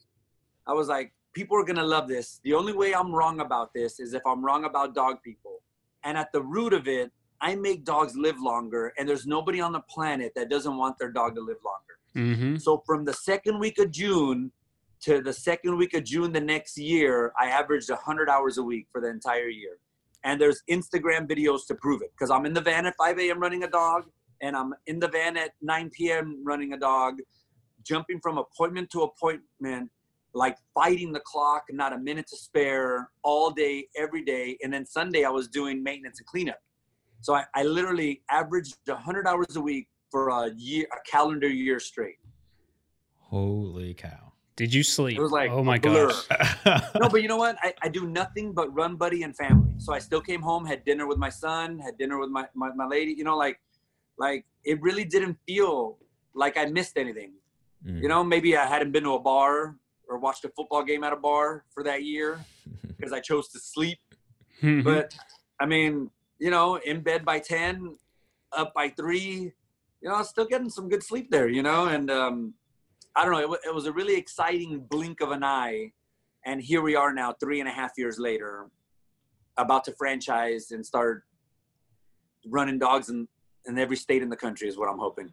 I 0.66 0.72
was 0.72 0.88
like, 0.88 1.12
people 1.32 1.58
are 1.58 1.64
gonna 1.64 1.84
love 1.84 2.08
this. 2.08 2.40
The 2.44 2.54
only 2.54 2.72
way 2.72 2.94
I'm 2.94 3.14
wrong 3.14 3.40
about 3.40 3.72
this 3.74 4.00
is 4.00 4.14
if 4.14 4.22
I'm 4.26 4.44
wrong 4.44 4.64
about 4.64 4.94
dog 4.94 5.22
people. 5.22 5.62
And 6.04 6.16
at 6.16 6.32
the 6.32 6.42
root 6.42 6.72
of 6.72 6.88
it, 6.88 7.10
I 7.40 7.54
make 7.54 7.84
dogs 7.84 8.16
live 8.16 8.40
longer, 8.40 8.92
and 8.98 9.08
there's 9.08 9.26
nobody 9.26 9.60
on 9.60 9.72
the 9.72 9.80
planet 9.80 10.32
that 10.34 10.50
doesn't 10.50 10.76
want 10.76 10.98
their 10.98 11.12
dog 11.12 11.36
to 11.36 11.40
live 11.40 11.58
longer. 11.64 12.34
Mm-hmm. 12.34 12.56
So 12.56 12.82
from 12.84 13.04
the 13.04 13.12
second 13.12 13.60
week 13.60 13.78
of 13.78 13.90
June 13.90 14.50
to 15.02 15.20
the 15.22 15.32
second 15.32 15.76
week 15.76 15.94
of 15.94 16.04
June 16.04 16.32
the 16.32 16.40
next 16.40 16.76
year, 16.76 17.32
I 17.38 17.46
averaged 17.46 17.90
100 17.90 18.28
hours 18.28 18.58
a 18.58 18.62
week 18.62 18.86
for 18.92 19.00
the 19.00 19.08
entire 19.08 19.48
year. 19.48 19.78
And 20.24 20.40
there's 20.40 20.62
Instagram 20.70 21.28
videos 21.28 21.66
to 21.68 21.74
prove 21.74 22.02
it 22.02 22.10
because 22.12 22.30
I'm 22.30 22.44
in 22.44 22.52
the 22.52 22.60
van 22.60 22.86
at 22.86 22.94
5 22.98 23.18
a.m. 23.20 23.40
running 23.40 23.62
a 23.64 23.70
dog, 23.70 24.04
and 24.42 24.56
I'm 24.56 24.74
in 24.86 24.98
the 24.98 25.08
van 25.08 25.36
at 25.36 25.52
9 25.62 25.90
p.m. 25.90 26.42
running 26.44 26.72
a 26.72 26.78
dog, 26.78 27.18
jumping 27.84 28.20
from 28.20 28.38
appointment 28.38 28.90
to 28.90 29.02
appointment, 29.02 29.90
like 30.34 30.56
fighting 30.74 31.12
the 31.12 31.20
clock, 31.20 31.64
not 31.70 31.92
a 31.92 31.98
minute 31.98 32.26
to 32.28 32.36
spare, 32.36 33.10
all 33.22 33.50
day, 33.50 33.86
every 33.96 34.24
day. 34.24 34.58
And 34.62 34.72
then 34.72 34.84
Sunday, 34.84 35.24
I 35.24 35.30
was 35.30 35.48
doing 35.48 35.82
maintenance 35.82 36.18
and 36.18 36.26
cleanup. 36.26 36.58
So 37.20 37.34
I, 37.34 37.44
I 37.54 37.62
literally 37.62 38.22
averaged 38.30 38.76
100 38.86 39.26
hours 39.26 39.56
a 39.56 39.60
week 39.60 39.88
for 40.10 40.28
a 40.28 40.50
year, 40.54 40.86
a 40.92 41.10
calendar 41.10 41.48
year 41.48 41.78
straight. 41.80 42.18
Holy 43.18 43.94
cow. 43.94 44.27
Did 44.58 44.74
you 44.74 44.82
sleep? 44.82 45.16
It 45.16 45.22
was 45.22 45.30
like, 45.30 45.52
oh 45.52 45.62
my 45.62 45.78
gosh. 45.78 46.26
no, 46.66 47.08
but 47.08 47.22
you 47.22 47.28
know 47.28 47.36
what? 47.36 47.56
I, 47.62 47.72
I 47.80 47.88
do 47.88 48.08
nothing 48.08 48.52
but 48.52 48.74
run 48.74 48.96
buddy 48.96 49.22
and 49.22 49.34
family. 49.36 49.70
So 49.78 49.92
I 49.92 50.00
still 50.00 50.20
came 50.20 50.42
home, 50.42 50.66
had 50.66 50.84
dinner 50.84 51.06
with 51.06 51.16
my 51.16 51.28
son, 51.28 51.78
had 51.78 51.96
dinner 51.96 52.18
with 52.18 52.30
my, 52.30 52.44
my, 52.54 52.72
my 52.74 52.84
lady, 52.84 53.12
you 53.12 53.22
know, 53.22 53.36
like, 53.36 53.60
like 54.18 54.44
it 54.64 54.82
really 54.82 55.04
didn't 55.04 55.38
feel 55.46 55.98
like 56.34 56.58
I 56.58 56.64
missed 56.64 56.98
anything. 56.98 57.34
Mm. 57.86 58.02
You 58.02 58.08
know, 58.08 58.24
maybe 58.24 58.56
I 58.56 58.66
hadn't 58.66 58.90
been 58.90 59.04
to 59.04 59.12
a 59.14 59.20
bar 59.20 59.76
or 60.08 60.18
watched 60.18 60.44
a 60.44 60.48
football 60.48 60.82
game 60.82 61.04
at 61.04 61.12
a 61.12 61.16
bar 61.16 61.64
for 61.70 61.84
that 61.84 62.02
year 62.02 62.40
because 62.96 63.12
I 63.12 63.20
chose 63.20 63.46
to 63.50 63.60
sleep. 63.60 64.00
but 64.60 65.14
I 65.60 65.66
mean, 65.66 66.10
you 66.40 66.50
know, 66.50 66.80
in 66.84 67.02
bed 67.02 67.24
by 67.24 67.38
10, 67.38 67.96
up 68.56 68.74
by 68.74 68.88
three, 68.88 69.52
you 70.00 70.08
know, 70.08 70.16
I 70.16 70.18
was 70.18 70.30
still 70.30 70.46
getting 70.46 70.68
some 70.68 70.88
good 70.88 71.04
sleep 71.04 71.30
there, 71.30 71.48
you 71.48 71.62
know, 71.62 71.86
and, 71.86 72.10
um, 72.10 72.54
I 73.16 73.24
don't 73.24 73.32
know. 73.32 73.54
It, 73.54 73.60
it 73.66 73.74
was 73.74 73.86
a 73.86 73.92
really 73.92 74.16
exciting 74.16 74.80
blink 74.90 75.20
of 75.20 75.30
an 75.30 75.42
eye, 75.42 75.92
and 76.44 76.60
here 76.60 76.82
we 76.82 76.94
are 76.94 77.12
now, 77.12 77.34
three 77.40 77.60
and 77.60 77.68
a 77.68 77.72
half 77.72 77.92
years 77.96 78.18
later, 78.18 78.68
about 79.56 79.84
to 79.84 79.92
franchise 79.92 80.70
and 80.70 80.84
start 80.84 81.24
running 82.46 82.78
dogs 82.78 83.08
in, 83.08 83.26
in 83.66 83.78
every 83.78 83.96
state 83.96 84.22
in 84.22 84.28
the 84.28 84.36
country. 84.36 84.68
Is 84.68 84.76
what 84.76 84.88
I'm 84.88 84.98
hoping. 84.98 85.30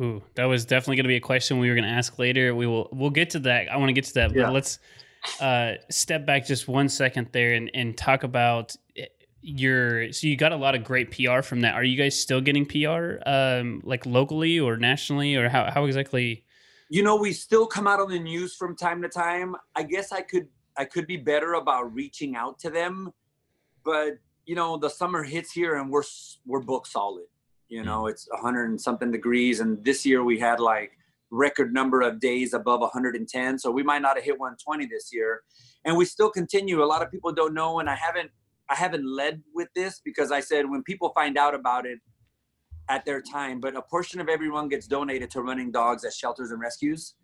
Ooh, 0.00 0.22
that 0.34 0.44
was 0.44 0.64
definitely 0.64 0.96
going 0.96 1.04
to 1.04 1.08
be 1.08 1.16
a 1.16 1.20
question 1.20 1.58
we 1.58 1.68
were 1.68 1.74
going 1.74 1.86
to 1.86 1.90
ask 1.90 2.18
later. 2.18 2.54
We 2.54 2.66
will 2.66 2.88
we'll 2.92 3.10
get 3.10 3.30
to 3.30 3.38
that. 3.40 3.70
I 3.70 3.76
want 3.76 3.90
to 3.90 3.92
get 3.92 4.04
to 4.04 4.14
that, 4.14 4.34
yeah. 4.34 4.44
but 4.44 4.52
let's 4.52 4.78
uh, 5.40 5.74
step 5.90 6.26
back 6.26 6.46
just 6.46 6.68
one 6.68 6.88
second 6.88 7.28
there 7.32 7.52
and, 7.52 7.70
and 7.74 7.96
talk 7.96 8.22
about 8.22 8.74
eh, 8.96 9.06
your. 9.42 10.12
So 10.12 10.26
you 10.26 10.36
got 10.36 10.52
a 10.52 10.56
lot 10.56 10.74
of 10.74 10.84
great 10.84 11.10
PR 11.10 11.42
from 11.42 11.60
that. 11.62 11.74
Are 11.74 11.84
you 11.84 11.98
guys 11.98 12.18
still 12.18 12.40
getting 12.40 12.64
PR, 12.64 13.18
um, 13.26 13.82
like 13.84 14.06
locally 14.06 14.58
or 14.58 14.78
nationally, 14.78 15.36
or 15.36 15.48
how 15.48 15.70
how 15.70 15.84
exactly? 15.84 16.44
You 16.90 17.02
know 17.02 17.16
we 17.16 17.32
still 17.32 17.66
come 17.66 17.86
out 17.86 18.00
on 18.00 18.10
the 18.10 18.18
news 18.18 18.54
from 18.54 18.76
time 18.76 19.00
to 19.00 19.08
time. 19.08 19.56
I 19.74 19.84
guess 19.84 20.12
i 20.12 20.20
could 20.20 20.48
i 20.76 20.84
could 20.84 21.06
be 21.06 21.16
better 21.16 21.54
about 21.54 21.94
reaching 21.94 22.36
out 22.36 22.58
to 22.58 22.70
them 22.70 23.12
but 23.84 24.18
you 24.44 24.54
know 24.54 24.76
the 24.76 24.90
summer 24.90 25.22
hits 25.22 25.52
here 25.52 25.76
and 25.76 25.90
we're 25.90 26.02
we're 26.44 26.60
book 26.60 26.86
solid. 26.86 27.26
You 27.68 27.84
know 27.84 28.02
mm. 28.02 28.10
it's 28.10 28.28
100 28.30 28.70
and 28.70 28.80
something 28.80 29.10
degrees 29.10 29.60
and 29.60 29.82
this 29.84 30.04
year 30.04 30.24
we 30.24 30.38
had 30.38 30.60
like 30.60 30.92
record 31.30 31.72
number 31.72 32.00
of 32.00 32.18
days 32.18 32.54
above 32.54 32.80
110 32.80 33.58
so 33.58 33.70
we 33.70 33.84
might 33.84 34.02
not 34.02 34.16
have 34.16 34.24
hit 34.24 34.38
120 34.38 34.86
this 34.86 35.10
year. 35.12 35.42
And 35.84 35.96
we 35.96 36.04
still 36.04 36.28
continue. 36.28 36.82
A 36.82 36.84
lot 36.84 37.02
of 37.02 37.10
people 37.10 37.32
don't 37.32 37.54
know 37.54 37.78
and 37.78 37.88
i 37.88 37.94
haven't 37.94 38.30
i 38.68 38.74
haven't 38.74 39.06
led 39.06 39.42
with 39.54 39.68
this 39.74 40.00
because 40.04 40.32
i 40.32 40.40
said 40.40 40.68
when 40.68 40.82
people 40.82 41.10
find 41.10 41.38
out 41.38 41.54
about 41.54 41.86
it 41.86 42.00
at 42.90 43.04
their 43.04 43.22
time, 43.22 43.60
but 43.60 43.76
a 43.76 43.82
portion 43.82 44.20
of 44.20 44.28
everyone 44.28 44.68
gets 44.68 44.86
donated 44.86 45.30
to 45.30 45.40
running 45.42 45.70
dogs 45.70 46.04
at 46.04 46.12
shelters 46.12 46.50
and 46.50 46.60
rescues. 46.60 47.14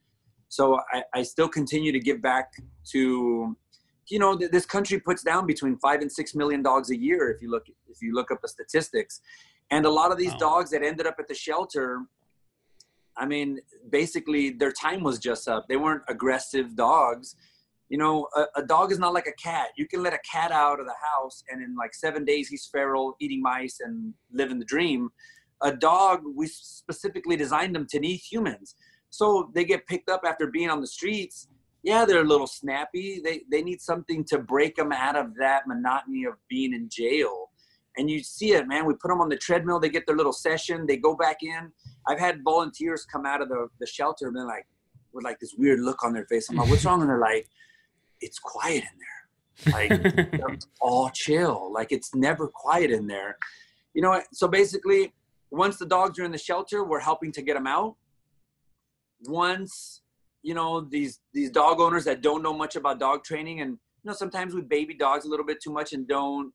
So 0.49 0.79
I, 0.93 1.03
I 1.13 1.23
still 1.25 1.49
continue 1.49 1.91
to 1.91 1.99
give 1.99 2.23
back 2.23 2.53
to, 2.93 3.57
you 4.09 4.19
know, 4.21 4.37
th- 4.39 4.53
this 4.53 4.65
country 4.65 5.01
puts 5.01 5.25
down 5.25 5.45
between 5.45 5.77
five 5.79 6.01
and 6.03 6.11
six 6.11 6.37
million 6.37 6.63
dogs 6.63 6.91
a 6.91 6.97
year 6.97 7.31
if 7.31 7.43
you 7.43 7.51
look 7.51 7.65
if 7.89 8.01
you 8.01 8.15
look 8.15 8.31
up 8.31 8.41
the 8.41 8.49
statistics, 8.49 9.21
and 9.73 9.85
a 9.85 9.91
lot 9.91 10.13
of 10.13 10.19
these 10.19 10.33
wow. 10.33 10.49
dogs 10.49 10.71
that 10.71 10.85
ended 10.85 11.07
up 11.07 11.17
at 11.19 11.27
the 11.27 11.35
shelter. 11.35 12.03
I 13.19 13.27
mean, 13.27 13.59
basically, 13.91 14.51
their 14.51 14.73
time 14.73 15.03
was 15.03 15.19
just 15.19 15.49
up. 15.49 15.67
They 15.69 15.77
weren't 15.77 16.03
aggressive 16.07 16.77
dogs. 16.77 17.35
You 17.89 17.99
know, 17.99 18.29
a, 18.37 18.61
a, 18.61 18.63
dog 18.63 18.93
is 18.93 18.99
not 18.99 19.15
like 19.15 19.27
a 19.27 19.33
cat. 19.43 19.69
You 19.79 19.87
can 19.89 20.03
let 20.03 20.13
a 20.13 20.19
cat 20.31 20.51
out 20.53 20.81
of 20.81 20.87
the 20.87 20.95
house, 21.13 21.43
and 21.49 21.63
in 21.63 21.75
like 21.77 21.95
seven 21.95 22.25
days, 22.25 22.49
he's 22.49 22.69
feral, 22.71 23.17
eating 23.21 23.41
mice, 23.41 23.79
and 23.81 24.13
living 24.31 24.59
the 24.59 24.65
dream 24.67 25.09
a 25.63 25.75
dog 25.75 26.23
we 26.35 26.47
specifically 26.47 27.37
designed 27.37 27.75
them 27.75 27.87
to 27.91 28.01
need 28.01 28.19
humans. 28.19 28.75
So 29.11 29.51
they 29.55 29.65
get 29.65 29.87
picked 29.87 30.11
up 30.11 30.23
after 30.27 30.47
being 30.49 30.71
on 30.71 30.81
the 30.81 30.87
streets. 30.87 31.49
Yeah 31.83 32.05
they're 32.05 32.23
a 32.23 32.29
little 32.29 32.47
snappy. 32.47 33.21
They 33.25 33.43
they 33.51 33.63
need 33.63 33.81
something 33.81 34.25
to 34.25 34.39
break 34.39 34.77
them 34.77 34.93
out 34.93 35.17
of 35.17 35.35
that 35.39 35.67
monotony 35.67 36.25
of 36.25 36.35
being 36.49 36.75
in 36.75 36.89
jail. 36.91 37.51
And 37.97 38.11
you 38.11 38.23
see 38.23 38.53
it 38.53 38.69
man. 38.69 38.85
We 38.85 38.95
put 38.95 39.09
them 39.09 39.21
on 39.21 39.29
the 39.29 39.37
treadmill. 39.37 39.81
They 39.81 39.89
get 39.89 40.07
their 40.07 40.17
little 40.17 40.33
session. 40.33 40.87
They 40.87 40.97
go 40.97 41.17
back 41.17 41.39
in. 41.43 41.73
I've 42.09 42.19
had 42.19 42.43
volunteers 42.45 43.07
come 43.11 43.25
out 43.25 43.41
of 43.41 43.49
the, 43.49 43.69
the 43.81 43.87
shelter 43.87 44.29
and 44.29 44.37
they're 44.37 44.47
like 44.47 44.67
with 45.13 45.25
like 45.25 45.39
this 45.41 45.55
weird 45.57 45.81
look 45.81 46.05
on 46.05 46.13
their 46.13 46.27
face. 46.27 46.51
I'm 46.51 46.57
like 46.57 46.69
what's 46.69 46.85
wrong? 46.85 47.01
And 47.01 47.09
they're 47.09 47.19
like 47.19 47.49
it's 48.21 48.39
quiet 48.39 48.83
in 48.83 48.99
there. 48.99 49.73
Like 49.73 50.59
all 50.81 51.09
chill. 51.11 51.73
Like 51.73 51.93
it's 51.93 52.15
never 52.15 52.49
quiet 52.49 52.91
in 52.91 53.07
there. 53.07 53.39
You 53.95 54.03
know 54.03 54.21
so 54.33 54.49
basically 54.49 55.15
once 55.51 55.77
the 55.77 55.87
dogs 55.87 56.19
are 56.19 56.25
in 56.25 56.33
the 56.33 56.39
shelter, 56.39 56.85
we're 56.85 57.01
helping 57.01 57.33
to 57.33 57.43
get 57.43 57.55
them 57.55 57.67
out. 57.67 57.97
Once, 59.25 60.03
you 60.43 60.55
know, 60.55 60.81
these 60.81 61.21
these 61.33 61.51
dog 61.51 61.81
owners 61.81 62.05
that 62.05 62.23
don't 62.23 62.43
know 62.43 62.53
much 62.53 62.77
about 62.77 62.99
dog 62.99 63.25
training, 63.25 63.61
and 63.61 63.71
you 63.71 64.11
know, 64.11 64.13
sometimes 64.13 64.55
we 64.55 64.61
baby 64.63 64.95
dogs 64.95 65.25
a 65.25 65.29
little 65.29 65.47
bit 65.47 65.63
too 65.63 65.73
much 65.73 65.93
and 65.93 66.07
don't, 66.07 66.53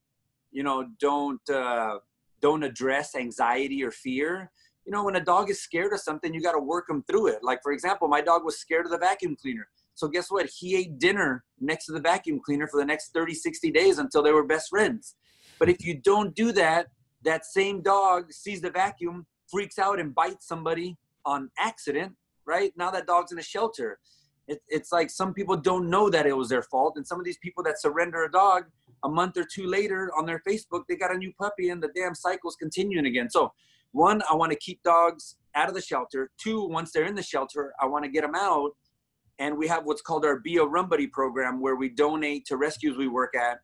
you 0.51 0.63
know, 0.63 0.87
don't 0.99 1.49
uh, 1.49 1.97
don't 2.41 2.63
address 2.63 3.15
anxiety 3.15 3.83
or 3.83 3.91
fear. 3.91 4.51
You 4.85 4.91
know, 4.91 5.03
when 5.03 5.15
a 5.15 5.23
dog 5.23 5.49
is 5.49 5.61
scared 5.61 5.93
of 5.93 5.99
something, 5.99 6.33
you 6.33 6.41
got 6.41 6.53
to 6.53 6.59
work 6.59 6.87
them 6.87 7.03
through 7.03 7.27
it. 7.27 7.39
Like 7.43 7.59
for 7.63 7.71
example, 7.71 8.07
my 8.07 8.21
dog 8.21 8.43
was 8.43 8.59
scared 8.59 8.85
of 8.85 8.91
the 8.91 8.97
vacuum 8.97 9.35
cleaner. 9.39 9.67
So 9.93 10.07
guess 10.07 10.31
what? 10.31 10.49
He 10.57 10.75
ate 10.75 10.97
dinner 10.99 11.43
next 11.59 11.85
to 11.85 11.91
the 11.91 11.99
vacuum 11.99 12.39
cleaner 12.43 12.67
for 12.67 12.79
the 12.79 12.85
next 12.85 13.13
30, 13.13 13.33
60 13.33 13.71
days 13.71 13.99
until 13.99 14.23
they 14.23 14.31
were 14.31 14.43
best 14.43 14.69
friends. 14.69 15.15
But 15.59 15.69
if 15.69 15.85
you 15.85 15.93
don't 15.93 16.33
do 16.35 16.51
that, 16.53 16.87
that 17.23 17.45
same 17.45 17.81
dog 17.81 18.31
sees 18.31 18.61
the 18.61 18.71
vacuum, 18.71 19.25
freaks 19.49 19.77
out, 19.77 19.99
and 19.99 20.13
bites 20.13 20.47
somebody 20.47 20.97
on 21.25 21.49
accident, 21.57 22.13
right? 22.45 22.73
Now 22.75 22.91
that 22.91 23.07
dog's 23.07 23.31
in 23.31 23.39
a 23.39 23.43
shelter. 23.43 23.99
It, 24.47 24.61
it's 24.67 24.91
like 24.91 25.09
some 25.09 25.33
people 25.33 25.55
don't 25.55 25.89
know 25.89 26.09
that 26.09 26.25
it 26.25 26.35
was 26.35 26.49
their 26.49 26.63
fault. 26.63 26.93
And 26.97 27.05
some 27.05 27.19
of 27.19 27.25
these 27.25 27.37
people 27.37 27.63
that 27.63 27.79
surrender 27.79 28.23
a 28.23 28.31
dog 28.31 28.65
a 29.03 29.09
month 29.09 29.37
or 29.37 29.45
two 29.45 29.67
later 29.67 30.11
on 30.17 30.25
their 30.25 30.41
Facebook, 30.47 30.83
they 30.87 30.95
got 30.95 31.13
a 31.13 31.17
new 31.17 31.31
puppy 31.39 31.69
and 31.69 31.81
the 31.81 31.89
damn 31.95 32.15
cycle's 32.15 32.55
continuing 32.55 33.05
again. 33.05 33.29
So, 33.29 33.51
one, 33.91 34.21
I 34.29 34.35
want 34.35 34.51
to 34.51 34.57
keep 34.57 34.81
dogs 34.83 35.35
out 35.53 35.67
of 35.67 35.75
the 35.75 35.81
shelter. 35.81 36.31
Two, 36.37 36.65
once 36.65 36.91
they're 36.91 37.05
in 37.05 37.15
the 37.15 37.23
shelter, 37.23 37.73
I 37.81 37.85
want 37.85 38.05
to 38.05 38.11
get 38.11 38.21
them 38.21 38.35
out. 38.35 38.71
And 39.37 39.57
we 39.57 39.67
have 39.67 39.85
what's 39.85 40.01
called 40.01 40.23
our 40.23 40.39
Be 40.39 40.57
a 40.57 40.63
Run 40.63 40.87
Buddy 40.87 41.07
program 41.07 41.59
where 41.59 41.75
we 41.75 41.89
donate 41.89 42.45
to 42.45 42.57
rescues 42.57 42.97
we 42.97 43.07
work 43.07 43.35
at 43.35 43.59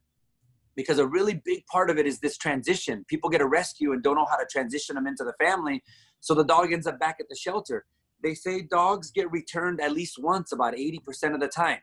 because 0.78 1.00
a 1.00 1.08
really 1.08 1.42
big 1.44 1.66
part 1.66 1.90
of 1.90 1.98
it 1.98 2.06
is 2.06 2.20
this 2.20 2.38
transition. 2.38 3.04
People 3.10 3.30
get 3.30 3.42
a 3.42 3.48
rescue 3.48 3.92
and 3.92 4.04
don't 4.04 4.16
know 4.16 4.28
how 4.30 4.38
to 4.38 4.46
transition 4.50 4.96
them 4.96 5.08
into 5.08 5.26
the 5.26 5.34
family. 5.44 5.84
So 6.22 6.34
the 6.36 6.46
dog 6.46 6.72
ends 6.72 6.88
up 6.88 7.00
back 7.00 7.18
at 7.20 7.28
the 7.30 7.36
shelter. 7.36 7.86
They 8.24 8.36
say 8.36 8.62
dogs 8.62 9.12
get 9.12 9.30
returned 9.32 9.82
at 9.82 9.92
least 9.92 10.18
once 10.20 10.52
about 10.52 10.76
80% 10.76 11.34
of 11.34 11.40
the 11.40 11.48
time. 11.48 11.80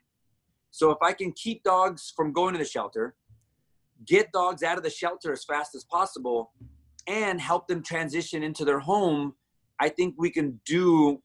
So 0.71 0.91
if 0.91 0.99
I 1.03 1.13
can 1.13 1.33
keep 1.33 1.65
dogs 1.65 2.13
from 2.17 2.33
going 2.33 2.55
to 2.55 2.59
the 2.59 2.65
shelter, 2.65 3.17
get 4.07 4.33
dogs 4.33 4.63
out 4.63 4.79
of 4.79 4.85
the 4.85 4.91
shelter 4.91 5.33
as 5.33 5.45
fast 5.45 5.75
as 5.75 5.85
possible 5.85 6.53
and 7.09 7.41
help 7.41 7.67
them 7.67 7.83
transition 7.83 8.43
into 8.45 8.65
their 8.65 8.79
home, 8.79 9.35
I 9.81 9.89
think 9.89 10.15
we 10.17 10.31
can 10.31 10.61
do 10.65 11.21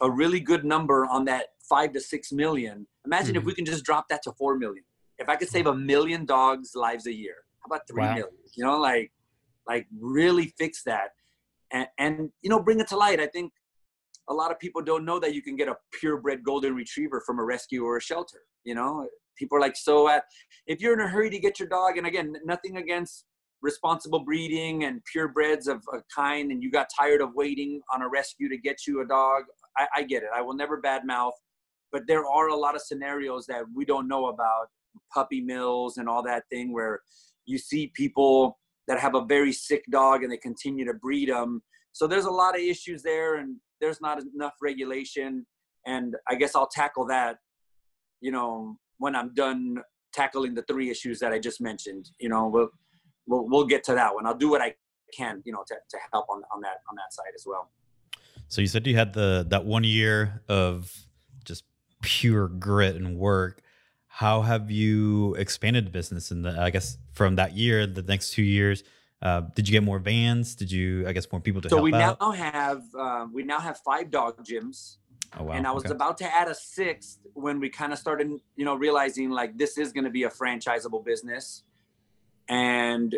a 0.00 0.10
really 0.10 0.38
good 0.38 0.64
number 0.64 1.04
on 1.04 1.24
that 1.24 1.48
five 1.68 1.92
to 1.94 2.00
six 2.00 2.30
million. 2.30 2.86
Imagine 3.04 3.34
mm-hmm. 3.34 3.40
if 3.40 3.44
we 3.44 3.54
can 3.54 3.64
just 3.64 3.84
drop 3.84 4.08
that 4.08 4.22
to 4.22 4.32
four 4.32 4.56
million. 4.56 4.84
If 5.28 5.32
I 5.32 5.36
could 5.36 5.50
save 5.50 5.66
a 5.66 5.74
million 5.74 6.24
dogs' 6.24 6.72
lives 6.74 7.06
a 7.06 7.12
year, 7.12 7.34
how 7.60 7.66
about 7.66 7.86
three 7.86 8.02
wow. 8.02 8.14
million? 8.14 8.38
You 8.56 8.64
know, 8.64 8.78
like 8.78 9.12
like 9.68 9.86
really 10.00 10.54
fix 10.58 10.82
that 10.84 11.10
and, 11.70 11.86
and 11.98 12.30
you 12.40 12.48
know 12.48 12.62
bring 12.62 12.80
it 12.80 12.88
to 12.88 12.96
light. 12.96 13.20
I 13.20 13.26
think 13.26 13.52
a 14.30 14.32
lot 14.32 14.50
of 14.50 14.58
people 14.58 14.80
don't 14.80 15.04
know 15.04 15.18
that 15.18 15.34
you 15.34 15.42
can 15.42 15.54
get 15.54 15.68
a 15.68 15.76
purebred 16.00 16.42
golden 16.42 16.74
retriever 16.74 17.22
from 17.26 17.38
a 17.40 17.44
rescue 17.44 17.84
or 17.84 17.98
a 17.98 18.00
shelter. 18.00 18.38
You 18.64 18.74
know, 18.74 19.06
people 19.36 19.58
are 19.58 19.60
like 19.60 19.76
so 19.76 20.08
at 20.08 20.24
if 20.66 20.80
you're 20.80 20.94
in 20.94 21.00
a 21.00 21.08
hurry 21.08 21.28
to 21.28 21.38
get 21.38 21.58
your 21.60 21.68
dog, 21.68 21.98
and 21.98 22.06
again, 22.06 22.34
nothing 22.46 22.78
against 22.78 23.26
responsible 23.60 24.20
breeding 24.20 24.84
and 24.84 25.02
purebreds 25.14 25.68
of 25.68 25.82
a 25.92 25.98
kind, 26.14 26.52
and 26.52 26.62
you 26.62 26.70
got 26.70 26.86
tired 26.98 27.20
of 27.20 27.34
waiting 27.34 27.82
on 27.92 28.00
a 28.00 28.08
rescue 28.08 28.48
to 28.48 28.56
get 28.56 28.86
you 28.86 29.02
a 29.02 29.06
dog. 29.06 29.42
I, 29.76 29.88
I 29.96 30.02
get 30.04 30.22
it. 30.22 30.30
I 30.34 30.40
will 30.40 30.54
never 30.54 30.80
badmouth, 30.80 31.32
but 31.92 32.04
there 32.06 32.24
are 32.24 32.48
a 32.48 32.56
lot 32.56 32.74
of 32.74 32.80
scenarios 32.80 33.44
that 33.48 33.64
we 33.74 33.84
don't 33.84 34.08
know 34.08 34.28
about 34.28 34.68
puppy 35.12 35.40
mills 35.40 35.96
and 35.98 36.08
all 36.08 36.22
that 36.22 36.44
thing 36.50 36.72
where 36.72 37.00
you 37.46 37.58
see 37.58 37.92
people 37.94 38.58
that 38.86 38.98
have 38.98 39.14
a 39.14 39.24
very 39.24 39.52
sick 39.52 39.84
dog 39.90 40.22
and 40.22 40.32
they 40.32 40.36
continue 40.36 40.84
to 40.84 40.94
breed 40.94 41.28
them. 41.28 41.62
So 41.92 42.06
there's 42.06 42.24
a 42.26 42.30
lot 42.30 42.54
of 42.54 42.60
issues 42.60 43.02
there, 43.02 43.36
and 43.36 43.56
there's 43.80 44.00
not 44.00 44.22
enough 44.34 44.54
regulation. 44.62 45.46
And 45.86 46.14
I 46.28 46.34
guess 46.34 46.54
I'll 46.54 46.68
tackle 46.68 47.06
that, 47.06 47.38
you 48.20 48.30
know, 48.30 48.76
when 48.98 49.16
I'm 49.16 49.34
done 49.34 49.78
tackling 50.12 50.54
the 50.54 50.62
three 50.62 50.90
issues 50.90 51.18
that 51.20 51.32
I 51.32 51.38
just 51.38 51.60
mentioned. 51.60 52.10
You 52.18 52.28
know, 52.28 52.48
we'll 52.48 52.68
we'll, 53.26 53.48
we'll 53.48 53.66
get 53.66 53.84
to 53.84 53.94
that 53.94 54.14
one. 54.14 54.26
I'll 54.26 54.34
do 54.34 54.50
what 54.50 54.60
I 54.60 54.74
can, 55.16 55.42
you 55.44 55.52
know, 55.52 55.64
to, 55.66 55.74
to 55.74 55.98
help 56.12 56.26
on 56.28 56.42
on 56.54 56.60
that 56.62 56.78
on 56.90 56.96
that 56.96 57.12
side 57.12 57.32
as 57.34 57.44
well. 57.46 57.70
So 58.48 58.60
you 58.60 58.66
said 58.66 58.86
you 58.86 58.96
had 58.96 59.12
the 59.12 59.46
that 59.50 59.64
one 59.64 59.84
year 59.84 60.42
of 60.48 61.06
just 61.44 61.64
pure 62.02 62.48
grit 62.48 62.96
and 62.96 63.16
work. 63.16 63.60
How 64.18 64.42
have 64.42 64.68
you 64.68 65.36
expanded 65.36 65.86
the 65.86 65.90
business? 65.90 66.32
And 66.32 66.44
I 66.44 66.70
guess 66.70 66.98
from 67.12 67.36
that 67.36 67.56
year, 67.56 67.86
the 67.86 68.02
next 68.02 68.32
two 68.32 68.42
years, 68.42 68.82
uh, 69.22 69.42
did 69.54 69.68
you 69.68 69.72
get 69.72 69.84
more 69.84 70.00
vans? 70.00 70.56
Did 70.56 70.72
you, 70.72 71.06
I 71.06 71.12
guess, 71.12 71.30
more 71.30 71.40
people 71.40 71.60
to 71.62 71.68
so 71.68 71.76
help 71.76 71.84
we 71.84 71.94
out? 71.94 72.20
now 72.20 72.32
have 72.32 72.82
uh, 72.98 73.26
we 73.32 73.44
now 73.44 73.60
have 73.60 73.78
five 73.78 74.10
dog 74.10 74.44
gyms. 74.44 74.96
Oh, 75.38 75.44
wow. 75.44 75.52
And 75.52 75.68
I 75.68 75.70
was 75.70 75.84
okay. 75.84 75.94
about 75.94 76.18
to 76.18 76.34
add 76.34 76.48
a 76.48 76.54
sixth 76.56 77.20
when 77.34 77.60
we 77.60 77.68
kind 77.68 77.92
of 77.92 77.98
started, 78.00 78.32
you 78.56 78.64
know, 78.64 78.74
realizing 78.74 79.30
like 79.30 79.56
this 79.56 79.78
is 79.78 79.92
going 79.92 80.02
to 80.02 80.10
be 80.10 80.24
a 80.24 80.30
franchisable 80.30 81.04
business, 81.04 81.62
and 82.48 83.14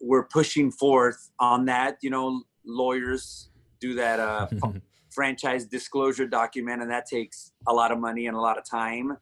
we're 0.00 0.28
pushing 0.28 0.70
forth 0.70 1.28
on 1.40 1.64
that. 1.64 1.98
You 2.02 2.10
know, 2.10 2.44
lawyers 2.64 3.48
do 3.80 3.94
that 3.94 4.20
uh, 4.20 4.46
franchise 5.10 5.64
disclosure 5.66 6.28
document, 6.28 6.82
and 6.82 6.90
that 6.92 7.06
takes 7.06 7.50
a 7.66 7.72
lot 7.72 7.90
of 7.90 7.98
money 7.98 8.28
and 8.28 8.36
a 8.36 8.40
lot 8.40 8.56
of 8.56 8.64
time. 8.64 9.16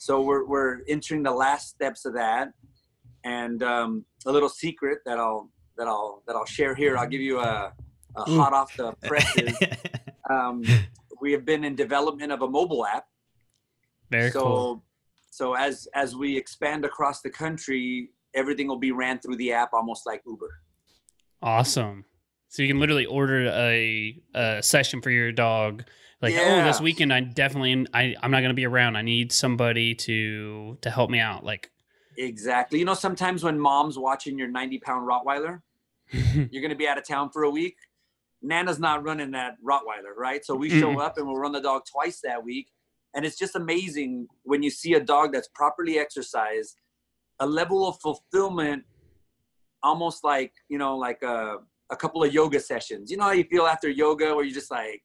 So 0.00 0.22
we're 0.22 0.46
we're 0.46 0.78
entering 0.88 1.22
the 1.22 1.30
last 1.30 1.68
steps 1.68 2.06
of 2.06 2.14
that, 2.14 2.54
and 3.22 3.62
um, 3.62 4.06
a 4.24 4.32
little 4.32 4.48
secret 4.48 5.00
that 5.04 5.18
I'll 5.18 5.50
that 5.76 5.86
I'll 5.86 6.22
that 6.26 6.34
I'll 6.34 6.46
share 6.46 6.74
here. 6.74 6.96
I'll 6.96 7.06
give 7.06 7.20
you 7.20 7.38
a, 7.38 7.70
a 8.16 8.22
hot 8.22 8.54
off 8.54 8.74
the 8.78 8.92
presses. 9.02 9.54
um, 10.30 10.62
we 11.20 11.32
have 11.32 11.44
been 11.44 11.64
in 11.64 11.74
development 11.74 12.32
of 12.32 12.40
a 12.40 12.48
mobile 12.48 12.86
app. 12.86 13.04
Very 14.10 14.30
so, 14.30 14.40
cool. 14.40 14.84
So 15.30 15.52
as 15.52 15.86
as 15.94 16.16
we 16.16 16.34
expand 16.34 16.86
across 16.86 17.20
the 17.20 17.28
country, 17.28 18.08
everything 18.32 18.68
will 18.68 18.78
be 18.78 18.92
ran 18.92 19.18
through 19.18 19.36
the 19.36 19.52
app, 19.52 19.74
almost 19.74 20.06
like 20.06 20.22
Uber. 20.26 20.62
Awesome. 21.42 22.06
So 22.50 22.62
you 22.62 22.68
can 22.68 22.80
literally 22.80 23.06
order 23.06 23.46
a, 23.46 24.20
a 24.34 24.62
session 24.62 25.00
for 25.00 25.10
your 25.10 25.30
dog. 25.30 25.84
Like, 26.20 26.34
yeah. 26.34 26.60
oh, 26.60 26.66
this 26.66 26.80
weekend 26.80 27.12
I 27.12 27.20
definitely 27.20 27.86
I 27.94 28.16
I'm 28.20 28.32
not 28.32 28.42
gonna 28.42 28.54
be 28.54 28.66
around. 28.66 28.96
I 28.96 29.02
need 29.02 29.32
somebody 29.32 29.94
to 29.94 30.76
to 30.82 30.90
help 30.90 31.10
me 31.10 31.20
out. 31.20 31.44
Like 31.44 31.70
exactly. 32.18 32.80
You 32.80 32.84
know, 32.84 32.94
sometimes 32.94 33.44
when 33.44 33.58
mom's 33.58 33.96
watching 33.96 34.36
your 34.36 34.48
90 34.48 34.80
pound 34.80 35.08
Rottweiler, 35.08 35.60
you're 36.50 36.60
gonna 36.60 36.74
be 36.74 36.88
out 36.88 36.98
of 36.98 37.06
town 37.06 37.30
for 37.30 37.44
a 37.44 37.50
week. 37.50 37.76
Nana's 38.42 38.80
not 38.80 39.04
running 39.04 39.30
that 39.30 39.54
Rottweiler, 39.64 40.16
right? 40.16 40.44
So 40.44 40.56
we 40.56 40.70
show 40.70 40.98
up 40.98 41.18
and 41.18 41.26
we'll 41.26 41.36
run 41.36 41.52
the 41.52 41.60
dog 41.60 41.82
twice 41.90 42.20
that 42.24 42.42
week. 42.42 42.68
And 43.14 43.24
it's 43.24 43.38
just 43.38 43.54
amazing 43.54 44.26
when 44.42 44.62
you 44.62 44.70
see 44.70 44.94
a 44.94 45.00
dog 45.00 45.32
that's 45.32 45.48
properly 45.54 45.98
exercised, 45.98 46.76
a 47.38 47.46
level 47.46 47.86
of 47.86 48.00
fulfillment, 48.00 48.84
almost 49.82 50.24
like, 50.24 50.52
you 50.68 50.78
know, 50.78 50.96
like 50.96 51.22
a, 51.22 51.56
a 51.90 51.96
couple 51.96 52.22
of 52.22 52.32
yoga 52.32 52.60
sessions. 52.60 53.10
You 53.10 53.16
know 53.16 53.24
how 53.24 53.32
you 53.32 53.44
feel 53.44 53.66
after 53.66 53.88
yoga 53.88 54.34
where 54.34 54.44
you're 54.44 54.54
just 54.54 54.70
like, 54.70 55.02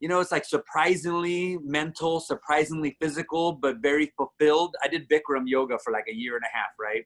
you 0.00 0.08
know, 0.08 0.20
it's 0.20 0.32
like 0.32 0.46
surprisingly 0.46 1.58
mental, 1.62 2.20
surprisingly 2.20 2.96
physical, 3.00 3.52
but 3.52 3.78
very 3.78 4.12
fulfilled. 4.16 4.74
I 4.82 4.88
did 4.88 5.08
Bikram 5.08 5.44
yoga 5.46 5.78
for 5.84 5.92
like 5.92 6.06
a 6.10 6.14
year 6.14 6.36
and 6.36 6.44
a 6.44 6.56
half, 6.56 6.70
right? 6.80 7.04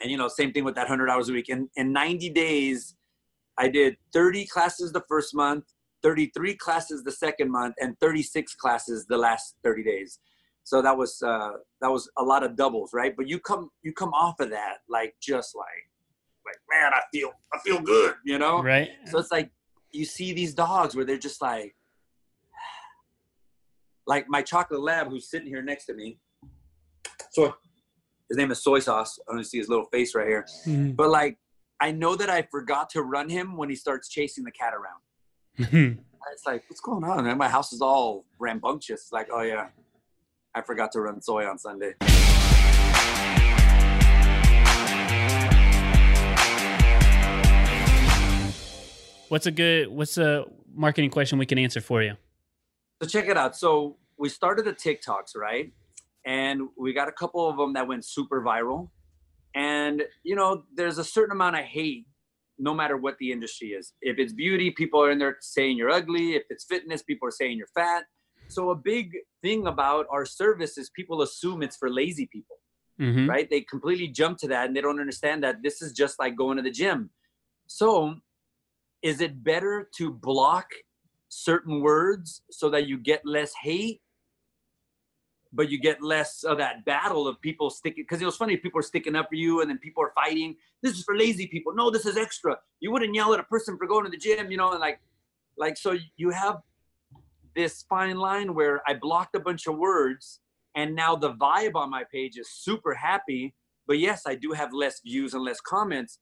And, 0.00 0.10
you 0.10 0.16
know, 0.16 0.28
same 0.28 0.52
thing 0.52 0.64
with 0.64 0.74
that 0.76 0.88
100 0.88 1.10
hours 1.10 1.28
a 1.28 1.34
week. 1.34 1.50
In, 1.50 1.68
in 1.76 1.92
90 1.92 2.30
days, 2.30 2.96
I 3.58 3.68
did 3.68 3.96
30 4.14 4.46
classes 4.46 4.90
the 4.90 5.02
first 5.06 5.34
month, 5.34 5.64
33 6.02 6.54
classes 6.56 7.04
the 7.04 7.12
second 7.12 7.50
month, 7.50 7.74
and 7.78 7.94
36 8.00 8.54
classes 8.54 9.04
the 9.06 9.18
last 9.18 9.56
30 9.62 9.84
days. 9.84 10.18
So 10.64 10.80
that 10.80 10.96
was 10.96 11.20
uh, 11.22 11.52
that 11.80 11.90
was 11.90 12.10
a 12.16 12.22
lot 12.22 12.42
of 12.44 12.56
doubles, 12.56 12.92
right? 12.94 13.14
But 13.16 13.28
you 13.28 13.38
come 13.38 13.70
you 13.82 13.92
come 13.92 14.10
off 14.10 14.40
of 14.40 14.50
that 14.50 14.78
like 14.88 15.14
just 15.20 15.56
like 15.56 15.89
like 16.50 16.80
man, 16.82 16.92
I 16.92 17.00
feel 17.12 17.32
I 17.52 17.58
feel 17.58 17.80
good, 17.80 18.14
you 18.24 18.38
know? 18.38 18.62
Right. 18.62 18.88
So 19.06 19.18
it's 19.18 19.30
like 19.30 19.50
you 19.92 20.04
see 20.04 20.32
these 20.32 20.54
dogs 20.54 20.94
where 20.94 21.04
they're 21.04 21.18
just 21.18 21.42
like 21.42 21.74
like 24.06 24.26
my 24.28 24.42
chocolate 24.42 24.80
lab 24.80 25.08
who's 25.08 25.30
sitting 25.30 25.48
here 25.48 25.62
next 25.62 25.86
to 25.86 25.94
me. 25.94 26.18
So 27.30 27.54
his 28.28 28.36
name 28.36 28.50
is 28.50 28.62
soy 28.62 28.80
sauce. 28.80 29.18
I 29.28 29.34
don't 29.34 29.44
see 29.44 29.58
his 29.58 29.68
little 29.68 29.86
face 29.86 30.14
right 30.14 30.26
here. 30.26 30.46
Mm-hmm. 30.66 30.92
But 30.92 31.10
like 31.10 31.38
I 31.80 31.92
know 31.92 32.14
that 32.16 32.28
I 32.28 32.42
forgot 32.42 32.90
to 32.90 33.02
run 33.02 33.28
him 33.28 33.56
when 33.56 33.70
he 33.70 33.76
starts 33.76 34.08
chasing 34.08 34.44
the 34.44 34.50
cat 34.50 34.74
around. 34.74 35.00
it's 36.32 36.46
like, 36.46 36.64
what's 36.68 36.80
going 36.80 37.04
on? 37.04 37.24
Man? 37.24 37.38
My 37.38 37.48
house 37.48 37.72
is 37.72 37.80
all 37.80 38.24
rambunctious. 38.38 39.00
It's 39.02 39.12
like, 39.12 39.28
oh 39.32 39.42
yeah, 39.42 39.68
I 40.54 40.62
forgot 40.62 40.92
to 40.92 41.00
run 41.00 41.20
soy 41.20 41.46
on 41.46 41.58
Sunday. 41.58 41.94
What's 49.30 49.46
a 49.46 49.52
good? 49.52 49.86
What's 49.86 50.18
a 50.18 50.44
marketing 50.74 51.10
question 51.10 51.38
we 51.38 51.46
can 51.46 51.56
answer 51.56 51.80
for 51.80 52.02
you? 52.02 52.16
So 53.00 53.08
check 53.08 53.28
it 53.28 53.36
out. 53.36 53.56
So 53.56 53.96
we 54.18 54.28
started 54.28 54.64
the 54.64 54.72
TikToks, 54.72 55.36
right? 55.36 55.72
And 56.26 56.62
we 56.76 56.92
got 56.92 57.06
a 57.06 57.12
couple 57.12 57.48
of 57.48 57.56
them 57.56 57.72
that 57.74 57.86
went 57.86 58.04
super 58.04 58.42
viral. 58.42 58.90
And, 59.54 60.02
you 60.24 60.34
know, 60.34 60.64
there's 60.74 60.98
a 60.98 61.04
certain 61.04 61.30
amount 61.30 61.54
of 61.54 61.62
hate 61.62 62.06
no 62.58 62.74
matter 62.74 62.96
what 62.96 63.18
the 63.18 63.30
industry 63.30 63.68
is. 63.68 63.92
If 64.02 64.18
it's 64.18 64.32
beauty, 64.32 64.72
people 64.72 65.00
are 65.00 65.12
in 65.12 65.20
there 65.20 65.36
saying 65.40 65.76
you're 65.76 65.90
ugly. 65.90 66.34
If 66.34 66.42
it's 66.50 66.64
fitness, 66.64 67.04
people 67.04 67.28
are 67.28 67.32
saying 67.32 67.56
you're 67.56 67.68
fat. 67.68 68.06
So 68.48 68.70
a 68.70 68.74
big 68.74 69.12
thing 69.42 69.68
about 69.68 70.06
our 70.10 70.26
service 70.26 70.76
is 70.76 70.90
people 70.90 71.22
assume 71.22 71.62
it's 71.62 71.76
for 71.76 71.88
lazy 71.88 72.28
people, 72.32 72.56
mm-hmm. 73.00 73.30
right? 73.30 73.48
They 73.48 73.60
completely 73.60 74.08
jump 74.08 74.38
to 74.38 74.48
that 74.48 74.66
and 74.66 74.76
they 74.76 74.80
don't 74.80 74.98
understand 74.98 75.44
that 75.44 75.62
this 75.62 75.80
is 75.80 75.92
just 75.92 76.18
like 76.18 76.36
going 76.36 76.56
to 76.56 76.64
the 76.64 76.70
gym. 76.72 77.10
So 77.68 78.16
is 79.02 79.20
it 79.20 79.42
better 79.42 79.88
to 79.96 80.12
block 80.12 80.66
certain 81.28 81.80
words 81.80 82.42
so 82.50 82.68
that 82.70 82.86
you 82.86 82.98
get 82.98 83.24
less 83.24 83.52
hate 83.62 84.00
but 85.52 85.68
you 85.68 85.80
get 85.80 86.00
less 86.00 86.44
of 86.44 86.58
that 86.58 86.84
battle 86.84 87.26
of 87.26 87.40
people 87.40 87.70
sticking 87.70 88.04
because 88.04 88.22
it 88.22 88.24
was 88.24 88.36
funny 88.36 88.56
people 88.56 88.78
are 88.78 88.84
sticking 88.84 89.16
up 89.16 89.28
for 89.28 89.34
you 89.34 89.60
and 89.60 89.70
then 89.70 89.78
people 89.78 90.00
are 90.00 90.12
fighting. 90.14 90.54
This 90.80 90.96
is 90.96 91.02
for 91.02 91.16
lazy 91.16 91.48
people. 91.48 91.74
No 91.74 91.90
this 91.90 92.06
is 92.06 92.16
extra. 92.16 92.56
You 92.78 92.92
wouldn't 92.92 93.14
yell 93.14 93.34
at 93.34 93.40
a 93.40 93.44
person 93.44 93.76
for 93.76 93.88
going 93.88 94.04
to 94.04 94.10
the 94.10 94.16
gym 94.16 94.50
you 94.50 94.56
know 94.56 94.70
and 94.70 94.80
like 94.80 95.00
like 95.60 95.76
so 95.76 95.96
you 96.16 96.30
have 96.30 96.58
this 97.54 97.84
fine 97.88 98.16
line 98.16 98.54
where 98.54 98.80
i 98.86 98.94
blocked 98.94 99.34
a 99.36 99.40
bunch 99.40 99.66
of 99.66 99.76
words 99.76 100.40
and 100.74 100.94
now 100.94 101.14
the 101.16 101.34
vibe 101.34 101.74
on 101.74 101.90
my 101.90 102.04
page 102.12 102.38
is 102.38 102.48
super 102.50 102.94
happy 102.94 103.54
but 103.86 103.98
yes 103.98 104.22
i 104.26 104.34
do 104.34 104.52
have 104.52 104.72
less 104.72 105.00
views 105.00 105.34
and 105.34 105.44
less 105.44 105.60
comments 105.60 106.18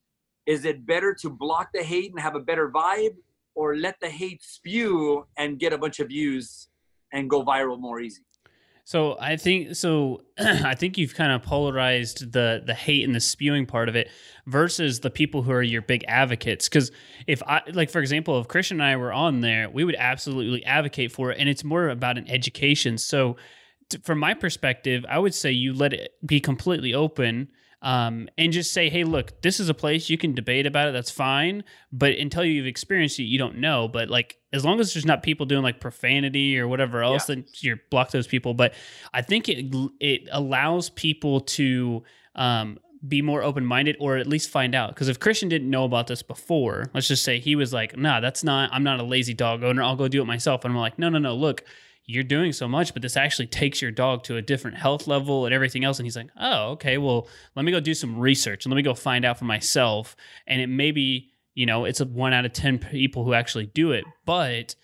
is 0.49 0.65
it 0.65 0.87
better 0.87 1.13
to 1.13 1.29
block 1.29 1.69
the 1.75 1.83
hate 1.83 2.11
and 2.11 2.21
have 2.21 2.35
a 2.35 2.41
better 2.41 2.71
vibe 2.71 3.17
or 3.55 3.77
let 3.77 4.01
the 4.01 4.09
hate 4.09 4.43
spew 4.43 5.27
and 5.37 5.59
get 5.59 5.73
a 5.73 5.79
bunch 5.79 6.01
of 6.01 6.09
views 6.09 6.69
and 7.13 7.29
go 7.29 7.45
viral 7.45 7.79
more 7.79 8.01
easy 8.01 8.23
so 8.89 9.19
I 9.21 9.37
think 9.37 9.77
so. 9.77 10.23
I 10.39 10.75
think 10.75 10.97
you've 10.97 11.15
kind 11.15 11.31
of 11.31 11.43
polarized 11.43 12.33
the 12.33 12.63
the 12.65 12.73
hate 12.73 13.05
and 13.05 13.15
the 13.15 13.21
spewing 13.21 13.67
part 13.67 13.91
of 13.91 13.97
it 13.97 14.09
versus 14.47 15.01
the 15.01 15.11
people 15.11 15.43
who 15.43 15.53
are 15.53 15.63
your 15.63 15.83
big 15.83 16.07
advocates. 16.09 16.71
Because 16.71 16.91
if 17.27 17.43
I 17.43 17.61
like, 17.75 17.91
for 17.91 17.99
example, 17.99 18.41
if 18.41 18.49
Christian 18.49 18.81
and 18.81 18.89
I 18.89 18.97
were 18.97 19.13
on 19.13 19.43
there, 19.43 19.69
we 19.69 19.85
would 19.85 19.95
absolutely 19.99 20.65
advocate 20.65 21.13
for 21.13 21.31
it, 21.31 21.39
and 21.39 21.51
it's 21.51 21.65
more 21.65 21.91
about 21.91 22.17
an 22.17 22.31
education. 22.31 22.97
So, 22.97 23.37
t- 23.91 23.99
from 23.99 24.21
my 24.21 24.33
perspective, 24.33 25.05
I 25.07 25.19
would 25.19 25.35
say 25.35 25.53
you 25.53 25.75
let 25.75 25.93
it 25.93 26.15
be 26.25 26.41
completely 26.41 26.95
open. 26.95 27.53
Um, 27.81 28.29
and 28.37 28.53
just 28.53 28.73
say, 28.73 28.89
hey, 28.89 29.05
look, 29.05 29.41
this 29.43 29.61
is 29.61 29.69
a 29.69 29.75
place 29.75 30.11
you 30.11 30.19
can 30.19 30.35
debate 30.35 30.67
about 30.67 30.89
it. 30.89 30.93
That's 30.93 31.11
fine. 31.11 31.63
But 31.93 32.15
until 32.15 32.45
you've 32.45 32.67
experienced 32.67 33.19
it, 33.21 33.25
you 33.25 33.39
don't 33.39 33.59
know. 33.59 33.87
But 33.87 34.09
like, 34.09 34.39
as 34.53 34.65
long 34.65 34.81
as 34.81 34.95
there's 34.95 35.07
not 35.07 35.23
people 35.23 35.47
doing 35.47 35.63
like 35.63 35.81
profanity 35.81 36.59
or 36.59 36.67
whatever 36.67 37.03
else, 37.03 37.29
yeah. 37.29 37.37
then 37.37 37.45
you 37.59 37.79
block 37.91 38.11
those 38.11 38.27
people. 38.27 38.55
But 38.55 38.75
I 39.13 39.23
think 39.23 39.49
it 39.49 39.73
it 40.01 40.29
allows 40.33 40.91
people 40.91 41.41
to 41.41 42.03
um, 42.35 42.79
be 43.07 43.23
more 43.23 43.43
open 43.43 43.65
minded 43.65 43.97
or 44.01 44.17
at 44.17 44.27
least 44.27 44.51
find 44.51 44.75
out. 44.75 44.95
Because 44.95 45.09
if 45.09 45.21
Christian 45.21 45.49
didn't 45.49 45.71
know 45.71 45.85
about 45.85 46.07
this 46.07 46.23
before, 46.23 46.91
let's 46.95 47.09
just 47.09 47.25
say 47.25 47.39
he 47.39 47.55
was 47.55 47.73
like, 47.73 47.97
nah, 47.97 48.21
that's 48.21 48.43
not, 48.43 48.71
I'm 48.73 48.83
not 48.83 48.99
a 48.99 49.05
lazy 49.05 49.35
dog 49.35 49.63
owner. 49.63 49.83
I'll 49.83 49.97
go 49.97 50.09
do 50.09 50.21
it 50.21 50.25
myself. 50.25 50.65
And 50.65 50.73
I'm 50.73 50.81
like, 50.81 50.99
no, 50.99 51.09
no, 51.09 51.19
no, 51.19 51.35
look, 51.35 51.65
you're 52.09 52.25
doing 52.25 52.55
so 52.55 52.67
much, 52.67 52.95
but 52.95 53.03
this 53.03 53.19
actually 53.19 53.47
takes 53.47 53.83
your 53.83 53.91
dog 53.91 54.25
to 54.25 54.37
a 54.37 54.43
different 54.43 54.79
health 54.79 55.07
level 55.07 55.45
and 55.45 55.55
everything 55.55 55.85
else. 55.85 55.99
And 55.99 56.07
he's 56.07 56.17
like, 56.17 56.31
oh, 56.41 56.71
okay, 56.71 56.97
well, 56.97 57.29
let 57.55 57.67
me 57.67 57.71
go 57.71 57.81
do 57.81 57.93
some 57.93 58.19
research 58.19 58.65
and 58.65 58.73
let 58.73 58.77
me 58.77 58.83
go 58.83 58.95
find 58.95 59.27
out 59.27 59.39
for 59.39 59.45
myself. 59.45 60.17
And 60.47 60.59
it 60.59 60.69
may 60.69 60.91
be, 60.91 61.29
you 61.55 61.67
know, 61.67 61.85
it's 61.85 62.01
a 62.01 62.07
one 62.07 62.33
out 62.33 62.47
of 62.47 62.55
10 62.55 62.79
people 62.79 63.25
who 63.25 63.35
actually 63.35 63.67
do 63.67 63.93
it, 63.93 64.07
but 64.25 64.75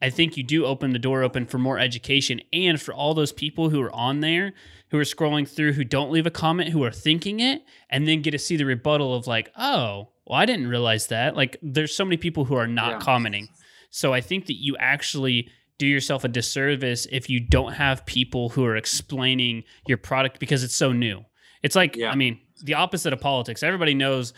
I 0.00 0.10
think 0.10 0.36
you 0.36 0.44
do 0.44 0.64
open 0.64 0.92
the 0.92 1.00
door 1.00 1.24
open 1.24 1.44
for 1.44 1.58
more 1.58 1.76
education 1.76 2.40
and 2.52 2.80
for 2.80 2.94
all 2.94 3.14
those 3.14 3.32
people 3.32 3.70
who 3.70 3.82
are 3.82 3.92
on 3.92 4.20
there 4.20 4.52
who 4.90 4.98
are 4.98 5.02
scrolling 5.02 5.48
through 5.48 5.72
who 5.72 5.84
don't 5.84 6.12
leave 6.12 6.26
a 6.26 6.30
comment 6.30 6.70
who 6.70 6.84
are 6.84 6.92
thinking 6.92 7.40
it 7.40 7.62
and 7.90 8.06
then 8.06 8.22
get 8.22 8.30
to 8.30 8.38
see 8.38 8.56
the 8.56 8.64
rebuttal 8.64 9.12
of 9.12 9.26
like, 9.26 9.50
oh, 9.56 10.10
well, 10.24 10.38
I 10.38 10.46
didn't 10.46 10.68
realize 10.68 11.08
that. 11.08 11.34
Like 11.34 11.56
there's 11.62 11.94
so 11.94 12.04
many 12.04 12.16
people 12.16 12.44
who 12.44 12.54
are 12.54 12.68
not 12.68 12.92
yeah. 12.92 12.98
commenting. 13.00 13.48
So 13.90 14.14
I 14.14 14.20
think 14.20 14.46
that 14.46 14.62
you 14.62 14.76
actually 14.78 15.50
do 15.80 15.86
yourself 15.86 16.24
a 16.24 16.28
disservice 16.28 17.06
if 17.10 17.30
you 17.30 17.40
don't 17.40 17.72
have 17.72 18.04
people 18.04 18.50
who 18.50 18.66
are 18.66 18.76
explaining 18.76 19.64
your 19.88 19.96
product 19.96 20.38
because 20.38 20.62
it's 20.62 20.74
so 20.74 20.92
new. 20.92 21.24
It's 21.62 21.74
like, 21.74 21.96
yeah. 21.96 22.10
I 22.10 22.16
mean, 22.16 22.38
the 22.62 22.74
opposite 22.74 23.14
of 23.14 23.20
politics. 23.20 23.62
Everybody 23.62 23.94
knows 23.94 24.34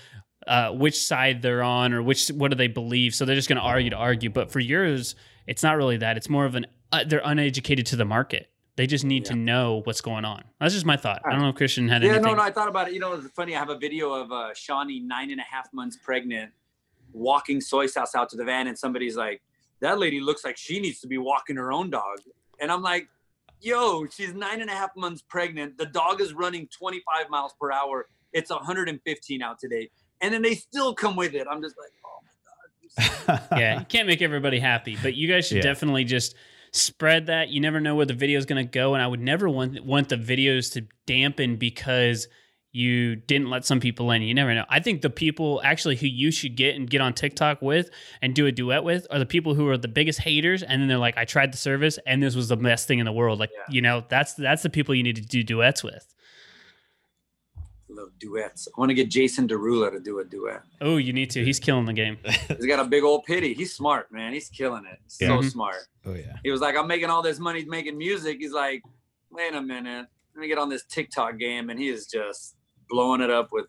uh, 0.47 0.71
which 0.71 0.97
side 0.97 1.43
they're 1.43 1.65
on 1.65 1.93
or 1.93 2.01
which 2.01 2.29
what 2.29 2.53
do 2.53 2.57
they 2.57 2.69
believe, 2.69 3.13
so 3.13 3.25
they're 3.25 3.35
just 3.35 3.49
going 3.49 3.59
to 3.59 3.65
argue 3.65 3.91
to 3.91 3.97
argue. 3.97 4.31
But 4.31 4.53
for 4.53 4.61
yours, 4.61 5.17
it's 5.49 5.65
not 5.65 5.77
really 5.77 5.97
that. 5.97 6.17
It's 6.17 6.29
more 6.29 6.45
of 6.45 6.55
an 6.55 6.67
uh, 6.93 7.03
they're 7.05 7.23
uneducated 7.25 7.87
to 7.87 7.97
the 7.97 8.05
market. 8.05 8.49
They 8.77 8.87
just 8.87 9.05
need 9.05 9.25
yeah. 9.27 9.33
to 9.33 9.37
know 9.37 9.83
what's 9.83 10.01
going 10.01 10.25
on. 10.25 10.45
That's 10.61 10.75
just 10.75 10.87
my 10.87 10.97
thought. 10.97 11.23
I 11.27 11.31
don't 11.33 11.41
know 11.41 11.49
if 11.49 11.57
Christian 11.57 11.89
had 11.89 12.03
yeah, 12.03 12.11
anything. 12.11 12.25
Yeah, 12.25 12.31
no, 12.31 12.37
no. 12.37 12.43
I 12.43 12.53
thought 12.53 12.69
about 12.69 12.89
it. 12.89 12.95
You 12.95 13.01
know, 13.01 13.15
it's 13.15 13.29
funny. 13.31 13.57
I 13.57 13.59
have 13.59 13.69
a 13.69 13.77
video 13.77 14.13
of 14.13 14.31
uh, 14.31 14.55
Shawnee, 14.55 15.01
nine 15.01 15.33
and 15.33 15.41
a 15.41 15.45
half 15.45 15.73
months 15.73 15.97
pregnant, 15.97 16.53
walking 17.13 17.61
soy 17.61 17.87
sauce 17.87 18.15
out 18.15 18.31
to 18.31 18.37
the 18.37 18.45
van, 18.45 18.69
and 18.69 18.79
somebody's 18.79 19.17
like, 19.17 19.43
that 19.83 19.99
lady 19.99 20.21
looks 20.21 20.45
like 20.45 20.57
she 20.57 20.81
needs 20.81 21.01
to 21.01 21.07
be 21.07 21.18
walking 21.18 21.57
her 21.57 21.73
own 21.73 21.90
dog. 21.90 22.18
And 22.61 22.71
I'm 22.71 22.83
like, 22.83 23.09
yo, 23.61 24.07
she's 24.07 24.33
nine 24.33 24.61
and 24.61 24.71
a 24.71 24.73
half 24.73 24.97
months 24.97 25.23
pregnant. 25.23 25.77
The 25.77 25.87
dog 25.87 26.21
is 26.21 26.33
running 26.33 26.68
25 26.68 27.29
miles 27.29 27.53
per 27.61 27.71
hour. 27.71 28.07
It's 28.33 28.51
115 28.51 29.42
out 29.42 29.59
today. 29.59 29.90
And 30.21 30.33
then 30.33 30.40
they 30.40 30.55
still 30.55 30.95
come 30.95 31.16
with 31.16 31.35
it. 31.35 31.47
I'm 31.51 31.61
just 31.61 31.75
like, 31.77 31.90
oh 32.07 33.18
my 33.27 33.38
God. 33.38 33.49
yeah, 33.59 33.81
you 33.81 33.87
can't 33.87 34.07
make 34.07 34.23
everybody 34.23 34.61
happy, 34.61 34.97
but 35.03 35.14
you 35.14 35.29
guys 35.29 35.49
should 35.49 35.59
yeah. 35.59 35.62
definitely 35.64 36.05
just 36.05 36.37
spread 36.71 37.27
that. 37.27 37.49
You 37.49 37.61
never 37.61 37.81
know 37.81 37.97
where 37.97 38.07
the 38.07 38.14
video 38.14 38.38
is 38.38 38.47
going 38.47 38.64
to 38.64 38.71
go. 38.71 38.95
And 38.95 39.03
I 39.03 39.07
would 39.07 39.21
never 39.21 39.49
want, 39.49 39.85
want 39.85 40.09
the 40.09 40.16
videos 40.16 40.73
to 40.75 40.87
dampen 41.07 41.57
because– 41.57 42.29
you 42.73 43.17
didn't 43.17 43.51
let 43.51 43.67
some 43.67 43.81
people 43.81 44.11
in. 44.13 44.23
You 44.23 44.33
never 44.33 44.55
know. 44.55 44.65
I 44.71 44.81
think 44.81 45.03
the 45.03 45.11
people 45.11 45.61
actually 45.63 45.97
who 45.97 46.07
you 46.07 46.31
should 46.31 46.57
get 46.57 46.75
and 46.75 46.89
get 46.89 47.03
on 47.03 47.13
TikTok 47.13 47.61
with 47.61 47.91
and 48.23 48.35
do 48.35 48.47
a 48.47 48.53
duet 48.53 48.83
with 48.83 49.07
are 49.11 49.19
the 49.19 49.27
people 49.27 49.55
who 49.55 49.69
are 49.69 49.77
the 49.77 49.89
biggest 49.89 50.21
haters. 50.21 50.63
And 50.63 50.81
then 50.81 50.89
they're 50.89 50.97
like, 50.97 51.19
I 51.19 51.27
tried 51.27 51.53
the 51.53 51.59
service 51.59 51.99
and 52.07 52.23
this 52.23 52.35
was 52.35 52.49
the 52.49 52.57
best 52.57 52.89
thing 52.89 52.99
in 52.99 53.05
the 53.05 53.13
world. 53.13 53.39
Like, 53.39 53.51
yeah. 53.53 53.65
you 53.69 53.83
know, 53.83 54.05
that's 54.09 54.33
that's 54.35 54.63
the 54.63 54.71
people 54.71 54.95
you 54.95 55.03
need 55.03 55.17
to 55.17 55.23
do 55.23 55.43
duets 55.43 55.85
with. 55.85 56.07
Love 57.91 58.09
duets. 58.19 58.69
I 58.75 58.81
want 58.81 58.89
to 58.89 58.95
get 58.95 59.11
Jason 59.11 59.47
Derulo 59.47 59.91
to 59.91 60.01
do 60.01 60.21
a 60.21 60.25
duet. 60.25 60.63
Oh, 60.81 60.97
you 60.97 61.13
need 61.13 61.29
to. 61.33 61.45
He's 61.45 61.61
killing 61.61 61.85
the 61.85 61.93
game. 61.93 62.17
He's 62.49 62.65
got 62.65 62.81
a 62.81 62.89
big 62.89 63.05
old 63.05 63.25
pity. 63.25 63.53
He's 63.53 63.75
smart, 63.75 64.11
man. 64.11 64.33
He's 64.33 64.49
killing 64.49 64.87
it. 64.91 64.99
So 65.09 65.27
mm-hmm. 65.27 65.49
smart. 65.49 65.89
Oh 66.07 66.15
yeah. 66.15 66.37
He 66.43 66.51
was 66.51 66.63
like, 66.63 66.75
I'm 66.75 66.87
making 66.87 67.11
all 67.11 67.21
this 67.21 67.39
money 67.39 67.67
making 67.67 67.99
music. 67.99 68.39
He's 68.41 68.53
like, 68.53 68.83
wait 69.31 69.55
a 69.55 69.61
minute. 69.61 70.07
Let 70.35 70.41
me 70.41 70.49
get 70.49 70.57
on 70.57 70.71
this 70.71 70.85
TikTok 70.87 71.37
game, 71.37 71.69
and 71.69 71.79
he 71.79 71.91
is 71.91 72.07
just 72.07 72.57
blowing 72.88 73.21
it 73.21 73.31
up 73.31 73.49
with 73.53 73.66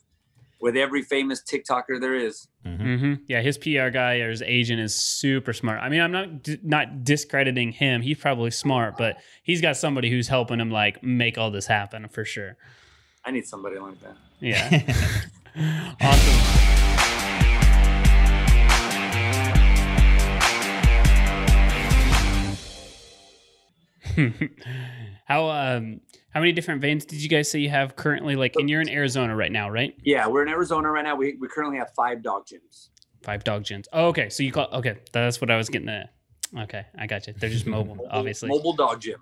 with 0.64 0.78
every 0.78 1.02
famous 1.02 1.44
TikToker 1.44 2.00
there 2.00 2.16
is. 2.16 2.48
Mm-hmm. 2.66 2.86
Mm-hmm. 2.86 3.14
Yeah, 3.28 3.42
his 3.42 3.58
PR 3.58 3.90
guy 3.90 4.20
or 4.20 4.30
his 4.30 4.42
agent 4.42 4.80
is 4.80 4.96
super 4.96 5.52
smart. 5.52 5.82
I 5.82 5.90
mean, 5.90 6.00
I'm 6.00 6.12
not 6.12 6.30
not 6.64 7.04
discrediting 7.04 7.74
him. 7.74 8.02
He's 8.02 8.18
probably 8.18 8.52
smart, 8.52 8.98
but 8.98 9.18
he's 9.44 9.62
got 9.62 9.76
somebody 9.76 10.10
who's 10.10 10.30
helping 10.30 10.62
him 10.62 10.72
like 10.72 11.04
make 11.04 11.38
all 11.38 11.52
this 11.52 11.68
happen 11.68 12.08
for 12.08 12.24
sure. 12.24 12.56
I 13.26 13.32
need 13.32 13.46
somebody 13.46 13.78
like 13.78 14.00
that. 14.02 14.16
Yeah. 14.40 14.82
awesome. 16.02 16.64
How 25.26 25.50
um 25.50 26.02
how 26.34 26.40
many 26.40 26.52
different 26.52 26.82
vanes 26.82 27.06
did 27.06 27.22
you 27.22 27.30
guys 27.30 27.50
say 27.50 27.60
you 27.60 27.70
have 27.70 27.96
currently? 27.96 28.36
Like, 28.36 28.56
and 28.56 28.68
you're 28.68 28.82
in 28.82 28.90
Arizona 28.90 29.36
right 29.36 29.52
now, 29.52 29.70
right? 29.70 29.96
Yeah, 30.04 30.28
we're 30.28 30.42
in 30.42 30.50
Arizona 30.50 30.90
right 30.90 31.04
now. 31.04 31.16
We, 31.16 31.38
we 31.40 31.48
currently 31.48 31.78
have 31.78 31.92
five 31.96 32.24
dog 32.24 32.48
gyms. 32.48 32.90
Five 33.22 33.44
dog 33.44 33.64
gyms. 33.64 33.86
Oh, 33.94 34.08
okay. 34.08 34.30
So 34.30 34.42
you 34.42 34.52
call 34.52 34.68
okay. 34.74 34.98
That's 35.12 35.40
what 35.40 35.52
I 35.52 35.58
was 35.58 35.70
getting 35.70 35.90
at. 35.90 36.10
Okay, 36.58 36.86
I 36.98 37.06
got 37.06 37.28
you. 37.28 37.34
They're 37.38 37.50
just 37.50 37.68
mobile, 37.68 37.96
mobile 37.96 38.10
obviously. 38.12 38.50
Mobile 38.50 38.74
dog 38.74 39.00
gym. 39.00 39.20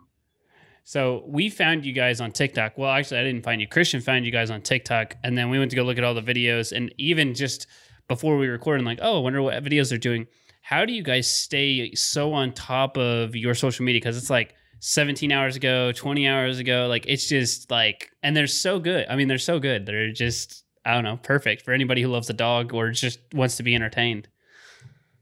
So 0.84 1.24
we 1.28 1.50
found 1.50 1.86
you 1.86 1.94
guys 1.94 2.22
on 2.22 2.32
TikTok. 2.32 2.78
Well, 2.78 2.90
actually, 2.90 3.20
I 3.20 3.24
didn't 3.24 3.44
find 3.44 3.60
you. 3.60 3.68
Christian 3.68 4.02
found 4.02 4.26
you 4.26 4.32
guys 4.32 4.50
on 4.50 4.62
TikTok, 4.62 5.16
and 5.24 5.38
then 5.38 5.50
we 5.50 5.60
went 5.60 5.70
to 5.72 5.78
go 5.78 5.84
look 5.84 5.98
at 5.98 6.04
all 6.04 6.14
the 6.14 6.22
videos, 6.22 6.72
and 6.72 6.94
even 6.98 7.34
just 7.34 7.68
before 8.08 8.38
we 8.38 8.48
recorded, 8.48 8.86
like, 8.86 9.00
oh, 9.02 9.18
I 9.18 9.22
wonder 9.22 9.42
what 9.42 9.62
videos 9.64 9.90
they're 9.90 9.98
doing. 9.98 10.28
How 10.62 10.86
do 10.86 10.94
you 10.94 11.04
guys 11.04 11.30
stay 11.30 11.94
so 11.94 12.34
on 12.34 12.54
top 12.54 12.98
of 12.98 13.36
your 13.36 13.54
social 13.54 13.84
media? 13.84 14.00
Because 14.00 14.18
it's 14.18 14.30
like 14.30 14.56
17 14.82 15.32
hours 15.32 15.56
ago, 15.56 15.92
20 15.92 16.28
hours 16.28 16.60
ago. 16.60 16.88
Like 16.90 17.06
it's 17.08 17.28
just 17.28 17.72
like, 17.72 18.12
and 18.24 18.36
they're 18.36 18.48
so 18.48 18.80
good. 18.80 19.06
I 19.10 19.16
mean, 19.16 19.28
they're 19.28 19.38
so 19.38 19.60
good. 19.60 19.86
They're 19.86 20.12
just, 20.12 20.66
I 20.84 20.94
don't 20.94 21.04
know, 21.04 21.18
perfect 21.18 21.62
for 21.64 21.72
anybody 21.72 22.02
who 22.02 22.10
loves 22.10 22.30
a 22.30 22.34
dog 22.34 22.74
or 22.74 22.90
just 22.92 23.20
wants 23.34 23.58
to 23.58 23.64
be 23.64 23.76
entertained. 23.76 24.28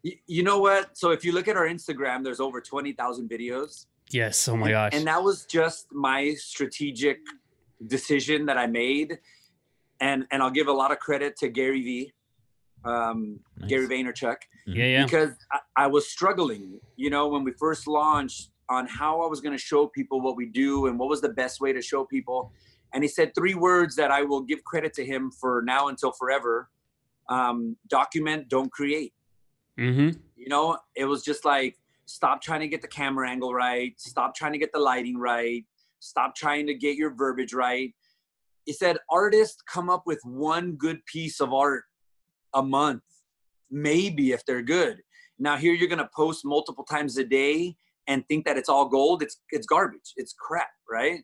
You 0.01 0.43
know 0.43 0.59
what? 0.59 0.97
So 0.97 1.11
if 1.11 1.25
you 1.25 1.33
look 1.33 1.49
at 1.49 1.57
our 1.57 1.67
Instagram, 1.67 2.23
there's 2.23 2.39
over 2.39 2.61
20,000 2.61 3.29
videos. 3.29 3.85
Yes. 4.09 4.47
Oh 4.47 4.55
my 4.55 4.71
gosh. 4.71 4.93
And 4.95 5.05
that 5.07 5.21
was 5.21 5.45
just 5.45 5.87
my 5.91 6.33
strategic 6.35 7.19
decision 7.85 8.45
that 8.45 8.57
I 8.57 8.65
made. 8.65 9.19
And, 9.99 10.25
and 10.31 10.41
I'll 10.41 10.49
give 10.49 10.69
a 10.69 10.73
lot 10.73 10.91
of 10.91 10.99
credit 10.99 11.35
to 11.39 11.49
Gary 11.49 11.83
Vee 11.83 12.13
um, 12.85 13.39
nice. 13.57 13.69
Gary 13.69 13.87
Vaynerchuk. 13.87 14.37
Yeah, 14.65 14.85
yeah. 14.85 15.03
Because 15.03 15.31
I, 15.51 15.59
I, 15.75 15.87
was 15.87 16.07
struggling, 16.07 16.79
you 16.95 17.09
know, 17.09 17.27
when 17.27 17.43
we 17.43 17.51
first 17.51 17.87
launched, 17.87 18.51
on 18.69 18.87
how 18.87 19.21
I 19.21 19.27
was 19.27 19.41
going 19.41 19.57
to 19.57 19.63
show 19.63 19.87
people 19.87 20.21
what 20.21 20.35
we 20.35 20.45
do 20.45 20.87
and 20.87 20.99
what 20.99 21.09
was 21.09 21.21
the 21.21 21.29
best 21.29 21.59
way 21.59 21.73
to 21.73 21.81
show 21.81 22.05
people. 22.05 22.51
And 22.93 23.03
he 23.03 23.07
said 23.07 23.33
three 23.35 23.55
words 23.55 23.95
that 23.95 24.11
I 24.11 24.23
will 24.23 24.41
give 24.41 24.63
credit 24.63 24.93
to 24.95 25.05
him 25.05 25.31
for 25.31 25.63
now 25.65 25.87
until 25.87 26.11
forever 26.11 26.69
um, 27.29 27.77
document, 27.87 28.49
don't 28.49 28.71
create. 28.71 29.13
Mm-hmm. 29.79 30.19
You 30.35 30.49
know, 30.49 30.77
it 30.95 31.05
was 31.05 31.23
just 31.23 31.45
like, 31.45 31.77
stop 32.05 32.41
trying 32.41 32.61
to 32.61 32.67
get 32.67 32.81
the 32.81 32.87
camera 32.87 33.29
angle 33.29 33.53
right, 33.53 33.93
stop 33.97 34.35
trying 34.35 34.51
to 34.53 34.57
get 34.57 34.71
the 34.73 34.79
lighting 34.79 35.17
right, 35.17 35.63
stop 35.99 36.35
trying 36.35 36.65
to 36.67 36.73
get 36.73 36.95
your 36.95 37.13
verbiage 37.13 37.53
right. 37.53 37.93
He 38.65 38.73
said, 38.73 38.97
artists 39.09 39.61
come 39.61 39.89
up 39.89 40.03
with 40.05 40.19
one 40.23 40.73
good 40.73 41.05
piece 41.05 41.39
of 41.39 41.53
art 41.53 41.83
a 42.53 42.63
month, 42.63 43.03
maybe 43.69 44.31
if 44.31 44.45
they're 44.45 44.63
good. 44.63 45.01
Now, 45.37 45.55
here 45.55 45.73
you're 45.73 45.87
going 45.87 45.99
to 45.99 46.09
post 46.15 46.43
multiple 46.43 46.83
times 46.83 47.17
a 47.17 47.23
day 47.23 47.77
and 48.09 48.27
think 48.27 48.43
that 48.45 48.57
it's 48.57 48.67
all 48.67 48.89
gold, 48.89 49.23
it's 49.23 49.39
it's 49.51 49.65
garbage. 49.65 50.13
It's 50.17 50.33
crap, 50.37 50.67
right? 50.89 51.21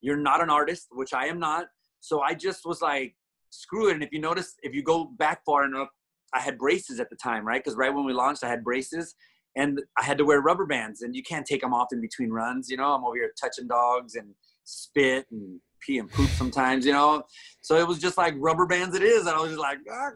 You're 0.00 0.16
not 0.16 0.40
an 0.40 0.48
artist, 0.48 0.86
which 0.92 1.12
I 1.12 1.26
am 1.26 1.38
not. 1.38 1.66
So 2.00 2.22
I 2.22 2.32
just 2.32 2.64
was 2.64 2.80
like, 2.80 3.14
screw 3.50 3.90
it. 3.90 3.94
And 3.94 4.02
if 4.02 4.12
you 4.12 4.20
notice, 4.20 4.54
if 4.62 4.72
you 4.72 4.82
go 4.82 5.04
back 5.18 5.44
far 5.44 5.64
enough, 5.64 5.88
I 6.32 6.40
had 6.40 6.56
braces 6.56 7.00
at 7.00 7.10
the 7.10 7.16
time, 7.16 7.46
right? 7.46 7.62
Because 7.62 7.76
right 7.76 7.92
when 7.92 8.04
we 8.04 8.12
launched, 8.12 8.44
I 8.44 8.48
had 8.48 8.62
braces 8.62 9.14
and 9.56 9.80
I 9.98 10.04
had 10.04 10.16
to 10.18 10.24
wear 10.24 10.40
rubber 10.40 10.66
bands 10.66 11.02
and 11.02 11.16
you 11.16 11.22
can't 11.22 11.44
take 11.44 11.62
them 11.62 11.74
off 11.74 11.88
in 11.92 12.00
between 12.00 12.30
runs. 12.30 12.70
You 12.70 12.76
know, 12.76 12.92
I'm 12.94 13.04
over 13.04 13.16
here 13.16 13.32
touching 13.40 13.66
dogs 13.66 14.14
and 14.14 14.34
spit 14.64 15.26
and 15.32 15.58
pee 15.80 15.98
and 15.98 16.10
poop 16.10 16.28
sometimes, 16.30 16.86
you 16.86 16.92
know? 16.92 17.24
So 17.62 17.76
it 17.76 17.88
was 17.88 17.98
just 17.98 18.18
like 18.18 18.34
rubber 18.36 18.66
bands 18.66 18.94
it 18.94 19.02
is. 19.02 19.26
And 19.26 19.30
I 19.30 19.40
was 19.40 19.50
just 19.50 19.60
like, 19.60 19.78
ah. 19.90 20.10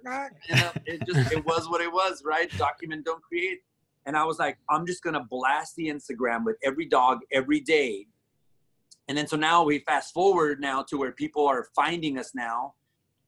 and 0.51 0.71
it 0.87 1.03
just, 1.07 1.33
it 1.33 1.45
was 1.45 1.69
what 1.69 1.81
it 1.81 1.93
was, 1.93 2.23
right? 2.25 2.51
Document, 2.57 3.05
don't 3.05 3.23
create. 3.23 3.61
And 4.07 4.17
I 4.17 4.25
was 4.25 4.39
like, 4.39 4.59
I'm 4.69 4.87
just 4.87 5.03
gonna 5.03 5.25
blast 5.25 5.77
the 5.77 5.89
Instagram 5.89 6.45
with 6.45 6.57
every 6.65 6.87
dog 6.87 7.21
every 7.33 7.61
day. 7.61 8.07
And 9.09 9.19
then 9.19 9.27
so 9.27 9.37
now 9.37 9.65
we 9.65 9.81
fast 9.81 10.15
forward 10.15 10.61
now 10.61 10.83
to 10.85 10.97
where 10.97 11.13
people 11.13 11.47
are 11.47 11.67
finding 11.75 12.19
us 12.19 12.33
now, 12.35 12.75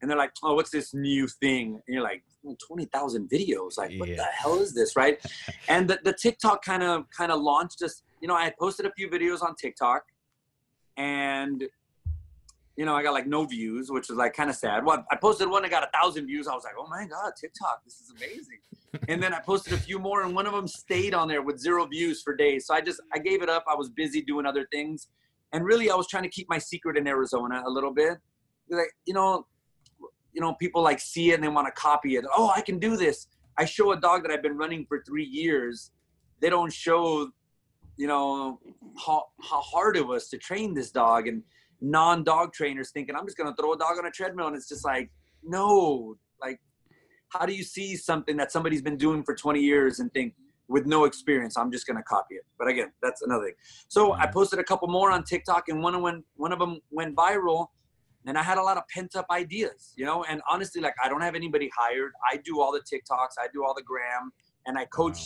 and 0.01 0.11
they're 0.11 0.19
like, 0.19 0.33
"Oh, 0.43 0.55
what's 0.55 0.71
this 0.71 0.95
new 0.95 1.27
thing?" 1.27 1.81
And 1.87 1.95
you're 1.95 2.03
like, 2.03 2.23
"20 2.67 2.87
thousand 2.87 3.29
videos! 3.29 3.77
Like, 3.77 3.93
what 3.99 4.09
yeah. 4.09 4.17
the 4.17 4.25
hell 4.25 4.61
is 4.61 4.73
this?" 4.75 4.97
Right? 4.97 5.19
and 5.69 5.89
the, 5.89 5.99
the 6.05 6.13
TikTok 6.13 6.65
kind 6.65 6.83
of 6.83 7.07
kind 7.11 7.33
of 7.33 7.41
launched 7.41 7.83
us. 7.83 8.03
You 8.21 8.29
know, 8.29 8.35
I 8.35 8.45
had 8.45 8.57
posted 8.57 8.87
a 8.87 8.93
few 8.93 9.09
videos 9.09 9.43
on 9.43 9.57
TikTok, 9.57 10.05
and 10.97 11.65
you 12.77 12.85
know, 12.85 12.95
I 12.95 13.03
got 13.03 13.13
like 13.13 13.27
no 13.27 13.45
views, 13.45 13.91
which 13.91 14.09
was 14.09 14.19
like 14.19 14.35
kind 14.35 14.51
of 14.51 14.57
sad. 14.57 14.85
Well, 14.85 15.05
I 15.11 15.17
posted 15.17 15.49
one 15.49 15.63
that 15.63 15.71
got 15.71 15.85
a 15.85 15.91
thousand 15.97 16.27
views. 16.27 16.49
I 16.49 16.55
was 16.55 16.65
like, 16.65 16.75
oh 16.79 16.89
my 16.89 17.07
God, 17.07 17.33
TikTok, 17.41 17.85
this 17.85 18.01
is 18.01 18.13
amazing. 18.17 18.59
and 19.09 19.23
then 19.23 19.33
I 19.33 19.41
posted 19.41 19.75
a 19.75 19.77
few 19.77 19.99
more 19.99 20.23
and 20.23 20.35
one 20.35 20.47
of 20.47 20.53
them 20.53 20.67
stayed 20.67 21.15
on 21.15 21.29
there 21.29 21.43
with 21.43 21.59
zero 21.59 21.87
views 21.87 22.23
for 22.23 22.35
days. 22.35 22.67
So 22.67 22.75
I 22.75 22.81
just, 22.81 23.01
I 23.13 23.19
gave 23.19 23.43
it 23.43 23.49
up. 23.49 23.65
I 23.69 23.77
was 23.77 23.91
busy 23.91 24.23
doing 24.23 24.45
other 24.45 24.67
things. 24.73 25.09
And 25.53 25.65
really 25.65 25.91
I 25.91 25.95
was 25.95 26.09
trying 26.09 26.25
to 26.25 26.29
keep 26.29 26.49
my 26.51 26.59
secret 26.59 26.97
in 26.97 27.07
Arizona 27.07 27.63
a 27.65 27.71
little 27.71 27.93
bit. 27.93 28.19
Like, 28.69 28.91
you 29.07 29.15
know, 29.15 29.47
you 30.33 30.41
know, 30.41 30.55
people 30.55 30.83
like 30.83 30.99
see 30.99 31.31
it 31.31 31.35
and 31.35 31.45
they 31.45 31.49
want 31.49 31.69
to 31.69 31.81
copy 31.81 32.17
it. 32.17 32.25
Oh, 32.37 32.53
I 32.55 32.61
can 32.61 32.81
do 32.81 32.97
this. 32.97 33.29
I 33.57 33.67
show 33.67 33.93
a 33.93 34.01
dog 34.01 34.23
that 34.23 34.33
I've 34.33 34.43
been 34.43 34.57
running 34.57 34.85
for 34.89 35.01
three 35.07 35.25
years. 35.25 35.93
They 36.41 36.51
don't 36.51 36.73
show, 36.73 37.31
you 37.97 38.09
know, 38.09 38.59
how, 39.07 39.27
how 39.49 39.61
hard 39.61 39.97
it 39.97 40.05
was 40.05 40.29
to 40.31 40.39
train 40.39 40.75
this 40.75 40.91
dog. 40.91 41.29
And, 41.29 41.45
non-dog 41.81 42.53
trainers 42.53 42.91
thinking 42.91 43.15
I'm 43.15 43.27
just 43.27 43.37
going 43.37 43.53
to 43.53 43.61
throw 43.61 43.73
a 43.73 43.79
dog 43.79 43.99
on 43.99 44.07
a 44.07 44.11
treadmill 44.11 44.47
and 44.47 44.57
it's 44.57 44.69
just 44.69 44.85
like 44.85 45.11
no 45.43 46.17
like 46.41 46.59
how 47.31 47.47
do 47.47 47.53
you 47.53 47.63
see 47.63 47.97
something 47.97 48.37
that 48.37 48.53
somebody's 48.53 48.83
been 48.83 48.97
doing 48.97 49.23
for 49.23 49.35
20 49.35 49.61
years 49.61 50.01
and 50.01 50.13
think 50.13 50.35
with 50.69 50.87
no 50.87 51.05
experience 51.05 51.57
I'm 51.57 51.71
just 51.71 51.87
going 51.87 51.97
to 51.97 52.03
copy 52.03 52.37
it? 52.37 52.45
But 52.59 52.69
again 52.69 52.93
that's 53.03 53.23
another 53.23 53.45
thing. 53.47 53.55
So 53.89 54.13
I 54.13 54.27
posted 54.27 54.59
a 54.59 54.65
couple 54.65 54.89
more 54.89 55.11
on 55.11 55.25
TikTok 55.25 55.69
and 55.69 55.83
one 55.83 55.95
of 55.95 56.03
when 56.03 56.25
one 56.37 56.53
of 56.53 56.59
them 56.59 56.81
went 56.91 57.15
viral 57.17 57.67
and 58.27 58.39
I 58.39 58.43
had 58.43 58.57
a 58.57 58.63
lot 58.63 58.79
of 58.79 58.85
pent 58.89 59.17
up 59.17 59.27
ideas 59.31 59.93
you 59.97 60.05
know? 60.05 60.25
And 60.25 60.41
honestly 60.51 60.81
like 60.81 60.95
I 61.03 61.09
don't 61.09 61.23
have 61.23 61.35
anybody 61.35 61.71
hired. 61.77 62.13
I 62.31 62.39
do 62.39 62.61
all 62.61 62.73
the 62.73 62.81
TikToks 62.81 63.35
I 63.39 63.49
do 63.53 63.65
all 63.65 63.75
the 63.75 63.83
gram 63.83 64.33
and 64.67 64.79
I 64.79 64.87
coach 64.87 65.19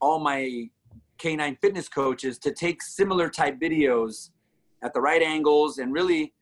wow. 0.00 0.08
all 0.08 0.18
my 0.18 0.68
canine 1.18 1.56
fitness 1.60 1.88
coaches 1.88 2.38
to 2.40 2.52
take 2.52 2.82
similar 2.82 3.28
type 3.28 3.58
videos 3.60 4.30
at 4.84 4.94
the 4.94 5.00
right 5.00 5.22
angles 5.22 5.78
and 5.78 5.92
really 5.92 6.32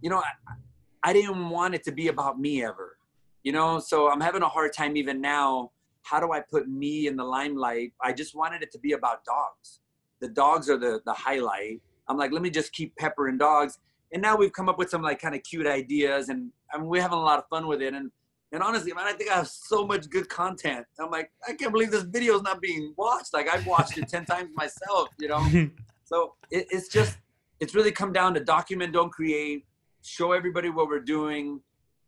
you 0.00 0.10
know 0.10 0.18
I, 0.18 1.10
I 1.10 1.12
didn't 1.12 1.50
want 1.50 1.74
it 1.74 1.84
to 1.84 1.92
be 1.92 2.08
about 2.08 2.40
me 2.40 2.64
ever 2.64 2.96
you 3.42 3.52
know? 3.52 3.78
So 3.78 4.10
i'm 4.10 4.20
having 4.20 4.42
a 4.42 4.48
hard 4.48 4.72
time 4.72 4.96
even 4.96 5.20
now. 5.20 5.72
How 6.02 6.18
do 6.20 6.32
i 6.32 6.40
put 6.40 6.68
me 6.68 7.06
in 7.06 7.16
the 7.16 7.24
limelight? 7.24 7.92
I 8.02 8.12
just 8.12 8.34
wanted 8.34 8.62
it 8.62 8.72
to 8.72 8.78
be 8.78 8.92
about 8.92 9.24
dogs. 9.24 9.80
The 10.20 10.28
dogs 10.28 10.68
are 10.70 10.78
the 10.78 11.00
the 11.04 11.12
highlight. 11.12 11.80
I'm 12.08 12.16
like 12.16 12.32
let 12.32 12.42
me 12.42 12.50
just 12.50 12.72
keep 12.72 12.94
peppering 12.96 13.38
dogs. 13.38 13.78
And 14.12 14.20
now 14.20 14.36
we've 14.36 14.52
come 14.52 14.68
up 14.68 14.78
with 14.78 14.90
some 14.90 15.02
like 15.02 15.20
kind 15.20 15.34
of 15.34 15.42
cute 15.42 15.66
ideas 15.66 16.28
and 16.28 16.50
I 16.72 16.78
mean, 16.78 16.86
we're 16.86 17.02
having 17.02 17.18
a 17.18 17.22
lot 17.22 17.38
of 17.38 17.44
fun 17.48 17.66
with 17.66 17.82
it. 17.82 17.94
And 17.94 18.10
and 18.52 18.62
honestly 18.64 18.92
man 18.92 19.06
i 19.06 19.12
think 19.12 19.30
i 19.30 19.34
have 19.34 19.48
so 19.48 19.86
much 19.86 20.08
good 20.10 20.28
content. 20.28 20.86
I'm 20.98 21.10
like 21.10 21.30
i 21.48 21.52
can't 21.52 21.72
believe 21.72 21.90
this 21.90 22.04
video 22.04 22.36
is 22.36 22.42
not 22.42 22.60
being 22.60 22.94
watched. 22.96 23.32
Like 23.32 23.48
i've 23.48 23.66
watched 23.66 23.96
it 23.98 24.08
10 24.08 24.24
times 24.32 24.50
myself 24.54 25.08
you 25.18 25.28
know? 25.28 25.70
So 26.04 26.34
it, 26.50 26.66
it's 26.72 26.88
just 26.88 27.18
it's 27.60 27.74
really 27.74 27.92
come 27.92 28.12
down 28.12 28.34
to 28.34 28.40
document, 28.40 28.92
don't 28.92 29.10
create, 29.10 29.66
show 30.02 30.32
everybody 30.32 30.70
what 30.70 30.88
we're 30.88 31.00
doing. 31.00 31.60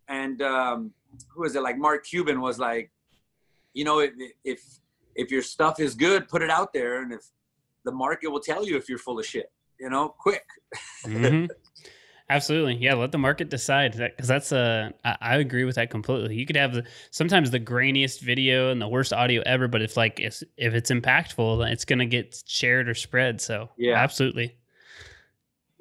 And 0.08 0.42
um, 0.42 0.92
who 1.28 1.44
is 1.44 1.54
it? 1.54 1.62
Like 1.62 1.78
Mark 1.78 2.04
Cuban 2.04 2.40
was 2.40 2.58
like, 2.58 2.90
you 3.74 3.84
know, 3.84 4.00
if, 4.00 4.12
if 4.44 4.60
if 5.14 5.30
your 5.30 5.42
stuff 5.42 5.78
is 5.78 5.94
good, 5.94 6.28
put 6.28 6.42
it 6.42 6.50
out 6.50 6.72
there, 6.72 7.02
and 7.02 7.12
if 7.12 7.20
the 7.84 7.92
market 7.92 8.28
will 8.28 8.40
tell 8.40 8.66
you 8.66 8.76
if 8.76 8.88
you're 8.88 8.98
full 8.98 9.18
of 9.18 9.26
shit, 9.26 9.50
you 9.78 9.90
know, 9.90 10.08
quick. 10.08 10.44
mm-hmm. 11.04 11.46
Absolutely, 12.30 12.76
yeah. 12.76 12.94
Let 12.94 13.12
the 13.12 13.18
market 13.18 13.50
decide 13.50 13.92
because 13.92 14.26
that's 14.26 14.52
a. 14.52 14.94
I, 15.04 15.16
I 15.20 15.36
agree 15.36 15.64
with 15.64 15.74
that 15.74 15.90
completely. 15.90 16.34
You 16.34 16.46
could 16.46 16.56
have 16.56 16.72
the, 16.72 16.84
sometimes 17.10 17.50
the 17.50 17.60
grainiest 17.60 18.20
video 18.20 18.70
and 18.70 18.80
the 18.80 18.88
worst 18.88 19.12
audio 19.12 19.42
ever, 19.44 19.68
but 19.68 19.82
if 19.82 19.98
like 19.98 20.18
if, 20.18 20.42
if 20.56 20.72
it's 20.72 20.90
impactful, 20.90 21.70
it's 21.70 21.84
gonna 21.84 22.06
get 22.06 22.42
shared 22.46 22.88
or 22.88 22.94
spread. 22.94 23.42
So 23.42 23.68
yeah, 23.76 23.96
absolutely. 23.96 24.56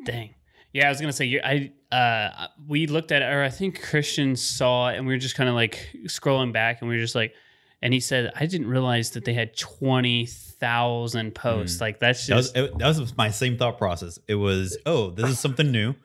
Dang. 0.03 0.35
Yeah, 0.73 0.87
I 0.87 0.89
was 0.89 1.01
gonna 1.01 1.13
say 1.13 1.39
I 1.43 1.71
uh 1.93 2.47
we 2.67 2.87
looked 2.87 3.11
at 3.11 3.21
it, 3.21 3.25
or 3.25 3.43
I 3.43 3.49
think 3.49 3.81
Christian 3.81 4.35
saw 4.35 4.89
it 4.89 4.97
and 4.97 5.05
we 5.05 5.13
were 5.13 5.19
just 5.19 5.35
kind 5.35 5.49
of 5.49 5.55
like 5.55 5.89
scrolling 6.05 6.53
back 6.53 6.81
and 6.81 6.89
we 6.89 6.95
were 6.95 7.01
just 7.01 7.15
like 7.15 7.33
and 7.81 7.93
he 7.93 7.99
said 7.99 8.31
I 8.35 8.45
didn't 8.45 8.67
realize 8.67 9.11
that 9.11 9.25
they 9.25 9.33
had 9.33 9.57
twenty 9.57 10.27
thousand 10.27 11.35
posts. 11.35 11.77
Mm. 11.77 11.81
Like 11.81 11.99
that's 11.99 12.25
just 12.25 12.53
that 12.53 12.61
was, 12.61 12.71
it, 12.71 12.77
that 12.77 12.99
was 12.99 13.17
my 13.17 13.29
same 13.29 13.57
thought 13.57 13.77
process. 13.77 14.17
It 14.27 14.35
was 14.35 14.77
oh 14.85 15.09
this 15.09 15.29
is 15.29 15.39
something 15.39 15.71
new, 15.71 15.95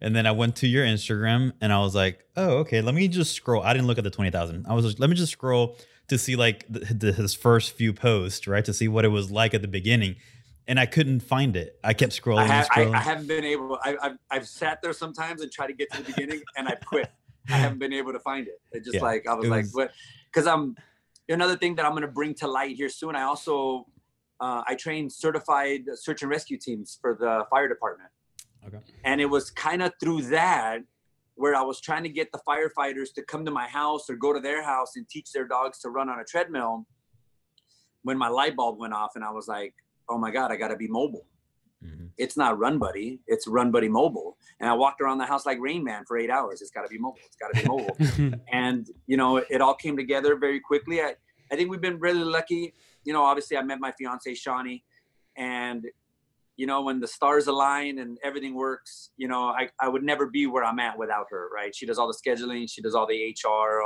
and 0.00 0.16
then 0.16 0.26
I 0.26 0.32
went 0.32 0.56
to 0.56 0.66
your 0.66 0.84
Instagram 0.84 1.52
and 1.60 1.72
I 1.72 1.78
was 1.78 1.94
like 1.94 2.24
oh 2.36 2.58
okay 2.58 2.80
let 2.80 2.94
me 2.94 3.06
just 3.06 3.32
scroll. 3.32 3.62
I 3.62 3.72
didn't 3.74 3.86
look 3.86 3.98
at 3.98 4.04
the 4.04 4.10
twenty 4.10 4.30
thousand. 4.30 4.66
I 4.68 4.74
was 4.74 4.84
like, 4.84 4.98
let 4.98 5.08
me 5.08 5.14
just 5.14 5.32
scroll 5.32 5.76
to 6.08 6.18
see 6.18 6.34
like 6.36 6.64
the, 6.68 6.80
the, 6.80 7.12
his 7.12 7.34
first 7.34 7.72
few 7.72 7.92
posts 7.92 8.46
right 8.46 8.64
to 8.64 8.72
see 8.72 8.88
what 8.88 9.04
it 9.04 9.08
was 9.08 9.30
like 9.30 9.54
at 9.54 9.62
the 9.62 9.68
beginning 9.68 10.16
and 10.68 10.80
I 10.80 10.86
couldn't 10.86 11.20
find 11.20 11.56
it. 11.56 11.78
I 11.84 11.92
kept 11.94 12.12
scrolling. 12.12 12.40
I, 12.40 12.46
have, 12.46 12.68
scrolling. 12.68 12.94
I, 12.94 12.98
I 12.98 13.02
haven't 13.02 13.28
been 13.28 13.44
able. 13.44 13.78
I, 13.84 13.96
have 14.02 14.18
I've 14.30 14.48
sat 14.48 14.82
there 14.82 14.92
sometimes 14.92 15.42
and 15.42 15.50
tried 15.50 15.68
to 15.68 15.74
get 15.74 15.90
to 15.92 16.02
the 16.02 16.12
beginning, 16.12 16.42
and 16.56 16.68
I've 16.68 16.84
quit. 16.84 17.10
I 17.48 17.52
haven't 17.52 17.78
been 17.78 17.92
able 17.92 18.12
to 18.12 18.18
find 18.20 18.48
it. 18.48 18.60
It 18.72 18.84
just 18.84 18.96
yeah, 18.96 19.02
like 19.02 19.26
I 19.28 19.34
was, 19.34 19.48
was 19.48 19.50
like, 19.50 19.66
what? 19.72 19.92
Because 20.32 20.46
I'm 20.48 20.74
another 21.28 21.56
thing 21.56 21.76
that 21.76 21.84
I'm 21.84 21.92
going 21.92 22.02
to 22.02 22.08
bring 22.08 22.34
to 22.34 22.48
light 22.48 22.76
here 22.76 22.88
soon. 22.88 23.14
I 23.14 23.22
also 23.22 23.86
uh, 24.40 24.62
I 24.66 24.74
train 24.74 25.08
certified 25.08 25.82
search 25.94 26.22
and 26.22 26.30
rescue 26.30 26.58
teams 26.58 26.98
for 27.00 27.14
the 27.14 27.44
fire 27.50 27.68
department. 27.68 28.10
Okay. 28.66 28.78
And 29.04 29.20
it 29.20 29.26
was 29.26 29.50
kind 29.50 29.82
of 29.82 29.92
through 30.00 30.22
that 30.22 30.80
where 31.36 31.54
I 31.54 31.62
was 31.62 31.80
trying 31.80 32.02
to 32.02 32.08
get 32.08 32.32
the 32.32 32.40
firefighters 32.48 33.12
to 33.14 33.22
come 33.22 33.44
to 33.44 33.50
my 33.50 33.68
house 33.68 34.08
or 34.08 34.16
go 34.16 34.32
to 34.32 34.40
their 34.40 34.62
house 34.62 34.96
and 34.96 35.08
teach 35.08 35.32
their 35.32 35.46
dogs 35.46 35.78
to 35.80 35.90
run 35.90 36.08
on 36.08 36.18
a 36.18 36.24
treadmill. 36.24 36.86
When 38.02 38.16
my 38.16 38.28
light 38.28 38.56
bulb 38.56 38.78
went 38.78 38.94
off, 38.94 39.12
and 39.16 39.24
I 39.24 39.30
was 39.30 39.48
like, 39.48 39.74
oh 40.08 40.18
my 40.18 40.30
God, 40.30 40.50
I 40.52 40.56
got 40.56 40.68
to 40.68 40.76
be 40.76 40.88
mobile. 40.88 41.26
Mm-hmm. 41.84 42.06
It's 42.18 42.36
not 42.36 42.58
Run 42.58 42.78
Buddy, 42.78 43.20
it's 43.26 43.46
Run 43.46 43.70
Buddy 43.70 43.88
Mobile. 43.88 44.36
And 44.60 44.68
I 44.68 44.72
walked 44.72 45.00
around 45.00 45.18
the 45.18 45.26
house 45.26 45.44
like 45.44 45.58
Rain 45.60 45.84
Man 45.84 46.04
for 46.06 46.16
eight 46.16 46.30
hours. 46.30 46.62
It's 46.62 46.70
got 46.70 46.82
to 46.82 46.88
be 46.88 46.98
mobile. 46.98 47.18
It's 47.24 47.36
got 47.36 47.52
to 47.52 47.62
be 47.62 47.68
mobile. 47.68 48.40
and, 48.52 48.88
you 49.06 49.16
know, 49.16 49.36
it 49.36 49.60
all 49.60 49.74
came 49.74 49.96
together 49.96 50.36
very 50.36 50.60
quickly. 50.60 51.00
I, 51.00 51.14
I 51.52 51.56
think 51.56 51.70
we've 51.70 51.80
been 51.80 51.98
really 51.98 52.24
lucky. 52.24 52.74
You 53.04 53.12
know, 53.12 53.22
obviously, 53.22 53.56
I 53.56 53.62
met 53.62 53.78
my 53.80 53.92
fiance, 53.92 54.34
Shawnee, 54.34 54.82
and, 55.36 55.84
you 56.56 56.66
know, 56.66 56.80
when 56.82 57.00
the 57.00 57.06
stars 57.06 57.46
align 57.46 57.98
and 57.98 58.18
everything 58.24 58.54
works, 58.54 59.10
you 59.16 59.28
know, 59.28 59.48
I, 59.48 59.68
I 59.78 59.88
would 59.88 60.02
never 60.02 60.26
be 60.26 60.46
where 60.46 60.64
I'm 60.64 60.78
at 60.78 60.98
without 60.98 61.26
her, 61.30 61.50
right? 61.54 61.74
She 61.74 61.84
does 61.84 61.98
all 61.98 62.08
the 62.08 62.18
scheduling, 62.18 62.68
she 62.68 62.80
does 62.80 62.94
all 62.94 63.06
the 63.06 63.34
HR, 63.44 63.82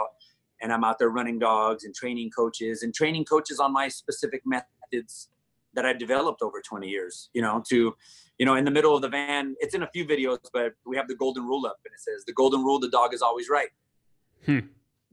and 0.62 0.72
I'm 0.72 0.85
out 0.85 0.98
there 0.98 1.11
running 1.11 1.38
dogs 1.38 1.85
and 1.85 1.94
training 1.94 2.30
coaches 2.30 2.83
and 2.83 2.94
training 2.94 3.24
coaches 3.24 3.59
on 3.59 3.72
my 3.72 3.88
specific 3.88 4.42
methods 4.46 5.28
that 5.74 5.87
I've 5.87 5.98
developed 5.98 6.42
over 6.42 6.61
20 6.61 6.88
years, 6.88 7.30
you 7.33 7.42
know, 7.42 7.62
to, 7.68 7.94
you 8.38 8.46
know, 8.46 8.54
in 8.56 8.64
the 8.64 8.70
middle 8.70 8.94
of 8.94 9.02
the 9.02 9.09
van, 9.09 9.54
it's 9.61 9.74
in 9.74 9.83
a 9.83 9.88
few 9.88 10.04
videos, 10.04 10.38
but 10.52 10.72
we 10.85 10.96
have 10.96 11.09
the 11.09 11.14
golden 11.14 11.44
rule 11.44 11.66
up 11.66 11.78
and 11.85 11.92
it 11.92 12.00
says 12.00 12.24
the 12.24 12.33
golden 12.33 12.62
rule, 12.62 12.80
the 12.80 12.90
dog 12.90 13.14
is 13.14 13.22
always 13.22 13.48
right. 13.48 13.68
Hmm. 14.46 14.61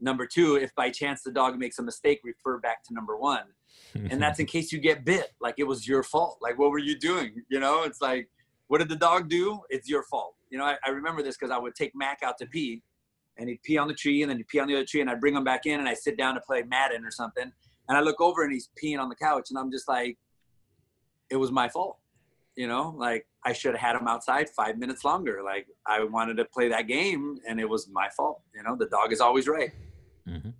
Number 0.00 0.26
two, 0.26 0.56
if 0.56 0.74
by 0.74 0.90
chance 0.90 1.22
the 1.22 1.32
dog 1.32 1.58
makes 1.58 1.78
a 1.78 1.82
mistake, 1.82 2.20
refer 2.24 2.58
back 2.58 2.84
to 2.84 2.94
number 2.94 3.16
one. 3.16 3.44
and 3.94 4.20
that's 4.20 4.38
in 4.38 4.46
case 4.46 4.72
you 4.72 4.78
get 4.78 5.04
bit. 5.04 5.32
Like 5.40 5.54
it 5.58 5.64
was 5.64 5.86
your 5.86 6.02
fault. 6.02 6.38
Like, 6.40 6.58
what 6.58 6.70
were 6.70 6.78
you 6.78 6.98
doing? 6.98 7.42
You 7.48 7.60
know, 7.60 7.84
it's 7.84 8.00
like, 8.00 8.28
what 8.68 8.78
did 8.78 8.88
the 8.88 8.96
dog 8.96 9.28
do? 9.28 9.60
It's 9.70 9.88
your 9.88 10.04
fault. 10.04 10.34
You 10.50 10.58
know, 10.58 10.64
I, 10.64 10.76
I 10.86 10.90
remember 10.90 11.22
this 11.22 11.36
because 11.36 11.50
I 11.50 11.58
would 11.58 11.74
take 11.74 11.92
Mac 11.94 12.20
out 12.22 12.38
to 12.38 12.46
pee 12.46 12.82
and 13.36 13.48
he'd 13.48 13.62
pee 13.62 13.78
on 13.78 13.88
the 13.88 13.94
tree 13.94 14.22
and 14.22 14.30
then 14.30 14.38
he'd 14.38 14.48
pee 14.48 14.58
on 14.58 14.68
the 14.68 14.74
other 14.74 14.84
tree 14.84 15.00
and 15.00 15.10
I'd 15.10 15.20
bring 15.20 15.34
him 15.34 15.44
back 15.44 15.66
in 15.66 15.80
and 15.80 15.88
I 15.88 15.94
sit 15.94 16.16
down 16.16 16.34
to 16.34 16.40
play 16.40 16.62
Madden 16.62 17.04
or 17.04 17.10
something. 17.10 17.50
And 17.88 17.96
I 17.96 18.00
look 18.00 18.20
over 18.20 18.42
and 18.42 18.52
he's 18.52 18.68
peeing 18.82 18.98
on 18.98 19.08
the 19.08 19.16
couch 19.16 19.46
and 19.50 19.58
I'm 19.58 19.70
just 19.70 19.88
like, 19.88 20.18
it 21.30 21.36
was 21.36 21.50
my 21.50 21.68
fault. 21.68 21.98
You 22.56 22.66
know, 22.66 22.94
like 22.96 23.26
I 23.44 23.52
should 23.52 23.74
have 23.74 23.80
had 23.80 23.96
him 23.96 24.08
outside 24.08 24.48
five 24.50 24.78
minutes 24.78 25.04
longer. 25.04 25.42
Like 25.44 25.68
I 25.86 26.02
wanted 26.02 26.38
to 26.38 26.44
play 26.44 26.68
that 26.70 26.88
game, 26.88 27.38
and 27.46 27.60
it 27.60 27.68
was 27.68 27.88
my 27.88 28.08
fault. 28.16 28.42
You 28.54 28.64
know, 28.64 28.74
the 28.76 28.86
dog 28.86 29.12
is 29.12 29.20
always 29.20 29.46
right. 29.46 29.70
Mm-hmm. 30.28 30.50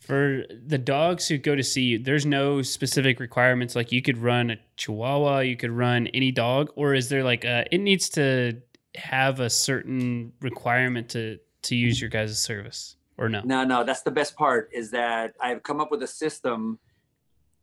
For 0.00 0.44
the 0.66 0.78
dogs 0.78 1.28
who 1.28 1.38
go 1.38 1.54
to 1.54 1.62
see 1.62 1.82
you, 1.82 1.98
there's 1.98 2.26
no 2.26 2.62
specific 2.62 3.20
requirements. 3.20 3.74
Like 3.74 3.92
you 3.92 4.02
could 4.02 4.18
run 4.18 4.50
a 4.50 4.56
Chihuahua, 4.76 5.40
you 5.40 5.56
could 5.56 5.70
run 5.70 6.08
any 6.08 6.30
dog, 6.30 6.70
or 6.74 6.94
is 6.94 7.08
there 7.08 7.24
like 7.24 7.44
a, 7.44 7.66
it 7.70 7.78
needs 7.78 8.08
to 8.10 8.60
have 8.96 9.40
a 9.40 9.50
certain 9.50 10.32
requirement 10.40 11.10
to 11.10 11.38
to 11.62 11.76
use 11.76 12.00
your 12.00 12.10
guys' 12.10 12.38
service, 12.38 12.96
or 13.18 13.28
no? 13.28 13.40
No, 13.44 13.64
no. 13.64 13.84
That's 13.84 14.02
the 14.02 14.10
best 14.10 14.36
part 14.36 14.70
is 14.72 14.90
that 14.90 15.34
I've 15.40 15.62
come 15.62 15.80
up 15.80 15.90
with 15.90 16.02
a 16.02 16.06
system 16.06 16.78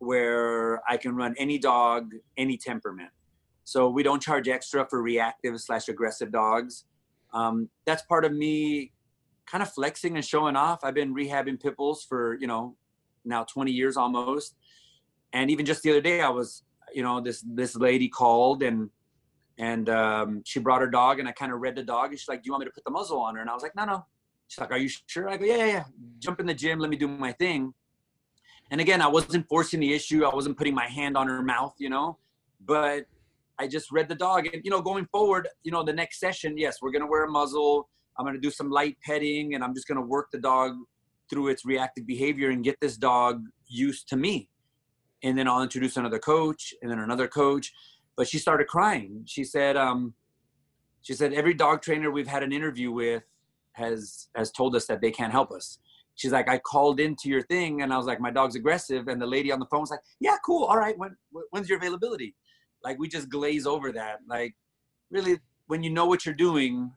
where 0.02 0.82
I 0.90 0.98
can 0.98 1.16
run 1.16 1.36
any 1.38 1.60
dog, 1.60 2.12
any 2.36 2.58
temperament. 2.58 3.12
So 3.64 3.88
we 3.88 4.02
don't 4.02 4.22
charge 4.22 4.50
extra 4.50 4.86
for 4.90 5.02
reactive 5.02 5.60
slash 5.62 5.88
aggressive 5.90 6.32
dogs. 6.32 6.86
Um, 7.34 7.70
that's 7.86 8.02
part 8.04 8.26
of 8.26 8.34
me 8.34 8.94
kind 9.46 9.62
of 9.62 9.72
flexing 9.72 10.16
and 10.16 10.26
showing 10.26 10.56
off. 10.56 10.80
I've 10.84 10.96
been 10.96 11.14
rehabbing 11.14 11.62
pit 11.62 11.78
bulls 11.78 12.04
for, 12.04 12.36
you 12.42 12.48
know, 12.48 12.76
now 13.24 13.44
20 13.44 13.72
years 13.72 13.96
almost. 13.96 14.56
And 15.34 15.52
even 15.52 15.68
just 15.68 15.84
the 15.84 15.92
other 15.92 16.02
day, 16.02 16.22
I 16.22 16.30
was, 16.30 16.64
you 16.94 17.04
know, 17.04 17.22
this, 17.22 17.46
this 17.48 17.76
lady 17.76 18.10
called 18.10 18.64
and, 18.64 18.90
and 19.60 19.88
um, 19.88 20.42
she 20.46 20.60
brought 20.60 20.82
her 20.82 20.90
dog 20.90 21.20
and 21.20 21.28
I 21.28 21.32
kind 21.32 21.54
of 21.54 21.60
read 21.60 21.76
the 21.76 21.84
dog 21.84 22.10
and 22.10 22.20
she's 22.20 22.28
like, 22.28 22.42
do 22.42 22.48
you 22.48 22.54
want 22.54 22.62
me 22.62 22.66
to 22.66 22.72
put 22.72 22.86
the 22.86 22.92
muzzle 22.92 23.20
on 23.20 23.36
her? 23.36 23.42
And 23.42 23.52
I 23.52 23.54
was 23.54 23.62
like, 23.62 23.76
no, 23.76 23.86
no. 23.86 24.04
She's 24.48 24.60
like, 24.60 24.72
are 24.72 24.78
you 24.78 24.90
sure? 25.06 25.30
I 25.30 25.38
go, 25.38 25.46
yeah, 25.46 25.58
yeah, 25.58 25.66
yeah. 25.66 25.84
Jump 26.18 26.40
in 26.40 26.48
the 26.48 26.56
gym. 26.56 26.80
Let 26.80 26.90
me 26.90 26.98
do 26.98 27.08
my 27.08 27.34
thing. 27.34 27.74
And 28.72 28.80
again, 28.80 29.02
I 29.02 29.08
wasn't 29.08 29.48
forcing 29.48 29.82
the 29.82 29.94
issue. 29.94 30.24
I 30.24 30.34
wasn't 30.34 30.58
putting 30.58 30.74
my 30.74 30.88
hand 30.88 31.18
on 31.18 31.28
her 31.28 31.44
mouth, 31.44 31.76
you 31.78 31.90
know, 31.90 32.18
but 32.66 33.06
I 33.60 33.68
just 33.68 33.92
read 33.92 34.10
the 34.10 34.16
dog, 34.16 34.48
and 34.48 34.64
you 34.64 34.72
know, 34.72 34.82
going 34.82 35.06
forward, 35.12 35.48
you 35.64 35.72
know, 35.72 35.84
the 35.84 35.94
next 35.94 36.20
session, 36.20 36.58
yes, 36.58 36.78
we're 36.82 36.92
gonna 36.92 37.06
wear 37.06 37.26
a 37.26 37.30
muzzle. 37.30 37.90
I'm 38.18 38.26
gonna 38.26 38.40
do 38.40 38.50
some 38.50 38.72
light 38.72 38.98
petting, 39.06 39.54
and 39.54 39.64
I'm 39.64 39.76
just 39.76 39.88
gonna 39.88 40.02
work 40.02 40.30
the 40.32 40.40
dog 40.40 40.78
through 41.30 41.50
its 41.50 41.66
reactive 41.66 42.08
behavior 42.08 42.50
and 42.50 42.64
get 42.64 42.78
this 42.82 42.98
dog 42.98 43.44
used 43.68 44.08
to 44.10 44.18
me. 44.18 44.50
And 45.24 45.38
then 45.38 45.48
I'll 45.48 45.62
introduce 45.62 45.98
another 45.98 46.18
coach, 46.18 46.74
and 46.82 46.90
then 46.90 47.00
another 47.00 47.28
coach. 47.28 47.72
But 48.16 48.28
she 48.28 48.40
started 48.40 48.68
crying. 48.68 49.24
She 49.28 49.44
said, 49.44 49.78
um, 49.78 50.14
she 51.02 51.14
said 51.14 51.34
every 51.34 51.54
dog 51.54 51.82
trainer 51.82 52.10
we've 52.10 52.28
had 52.28 52.44
an 52.44 52.52
interview 52.52 52.92
with 52.92 53.24
has 53.74 54.30
has 54.36 54.52
told 54.52 54.76
us 54.76 54.86
that 54.88 55.02
they 55.02 55.12
can't 55.12 55.32
help 55.32 55.52
us. 55.52 55.78
She's 56.16 56.32
like, 56.32 56.50
I 56.50 56.60
called 56.60 57.00
into 57.00 57.30
your 57.30 57.42
thing, 57.44 57.82
and 57.82 57.94
I 57.94 57.98
was 57.98 58.06
like, 58.06 58.20
my 58.20 58.32
dog's 58.32 58.56
aggressive, 58.56 59.08
and 59.08 59.22
the 59.22 59.26
lady 59.26 59.52
on 59.52 59.60
the 59.60 59.66
phone 59.66 59.82
was 59.82 59.92
like, 59.92 60.02
Yeah, 60.20 60.38
cool, 60.46 60.66
all 60.66 60.78
right. 60.78 60.98
When 60.98 61.16
when's 61.52 61.70
your 61.70 61.78
availability? 61.78 62.36
like 62.84 63.00
we 63.00 63.08
just 63.08 63.30
glaze 63.30 63.66
over 63.66 63.92
that 63.92 64.20
like 64.28 64.56
really 65.10 65.40
when 65.68 65.84
you 65.84 65.90
know 65.90 66.06
what 66.06 66.26
you're 66.26 66.36
doing 66.36 66.92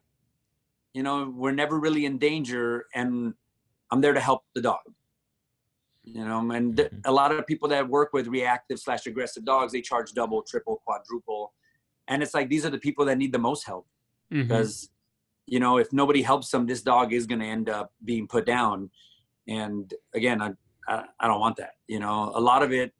you 0.93 1.03
know 1.03 1.31
we're 1.35 1.51
never 1.51 1.79
really 1.79 2.05
in 2.05 2.17
danger 2.17 2.85
and 2.93 3.33
i'm 3.91 4.01
there 4.01 4.13
to 4.13 4.19
help 4.19 4.43
the 4.55 4.61
dog 4.61 4.79
you 6.03 6.23
know 6.23 6.39
and 6.51 6.75
mm-hmm. 6.75 6.97
a 7.05 7.11
lot 7.11 7.31
of 7.31 7.45
people 7.47 7.67
that 7.67 7.87
work 7.87 8.13
with 8.13 8.27
reactive 8.27 8.79
slash 8.79 9.05
aggressive 9.05 9.45
dogs 9.45 9.73
they 9.73 9.81
charge 9.81 10.11
double 10.13 10.41
triple 10.41 10.81
quadruple 10.85 11.53
and 12.07 12.21
it's 12.21 12.33
like 12.33 12.49
these 12.49 12.65
are 12.65 12.69
the 12.69 12.77
people 12.77 13.05
that 13.05 13.17
need 13.17 13.31
the 13.31 13.39
most 13.39 13.65
help 13.65 13.87
mm-hmm. 14.31 14.47
because 14.47 14.89
you 15.45 15.59
know 15.59 15.77
if 15.77 15.91
nobody 15.91 16.21
helps 16.21 16.49
them 16.49 16.65
this 16.65 16.81
dog 16.81 17.13
is 17.13 17.25
going 17.27 17.39
to 17.39 17.45
end 17.45 17.69
up 17.69 17.91
being 18.03 18.27
put 18.27 18.45
down. 18.45 18.89
And 19.47 19.93
again 20.13 20.41
I, 20.41 20.51
I 20.87 21.03
i 21.19 21.27
don't 21.27 21.39
want 21.39 21.57
that 21.57 21.73
you 21.87 21.99
know? 21.99 22.31
A 22.35 22.41
lot 22.41 22.63
of 22.63 22.71
it 22.71 22.93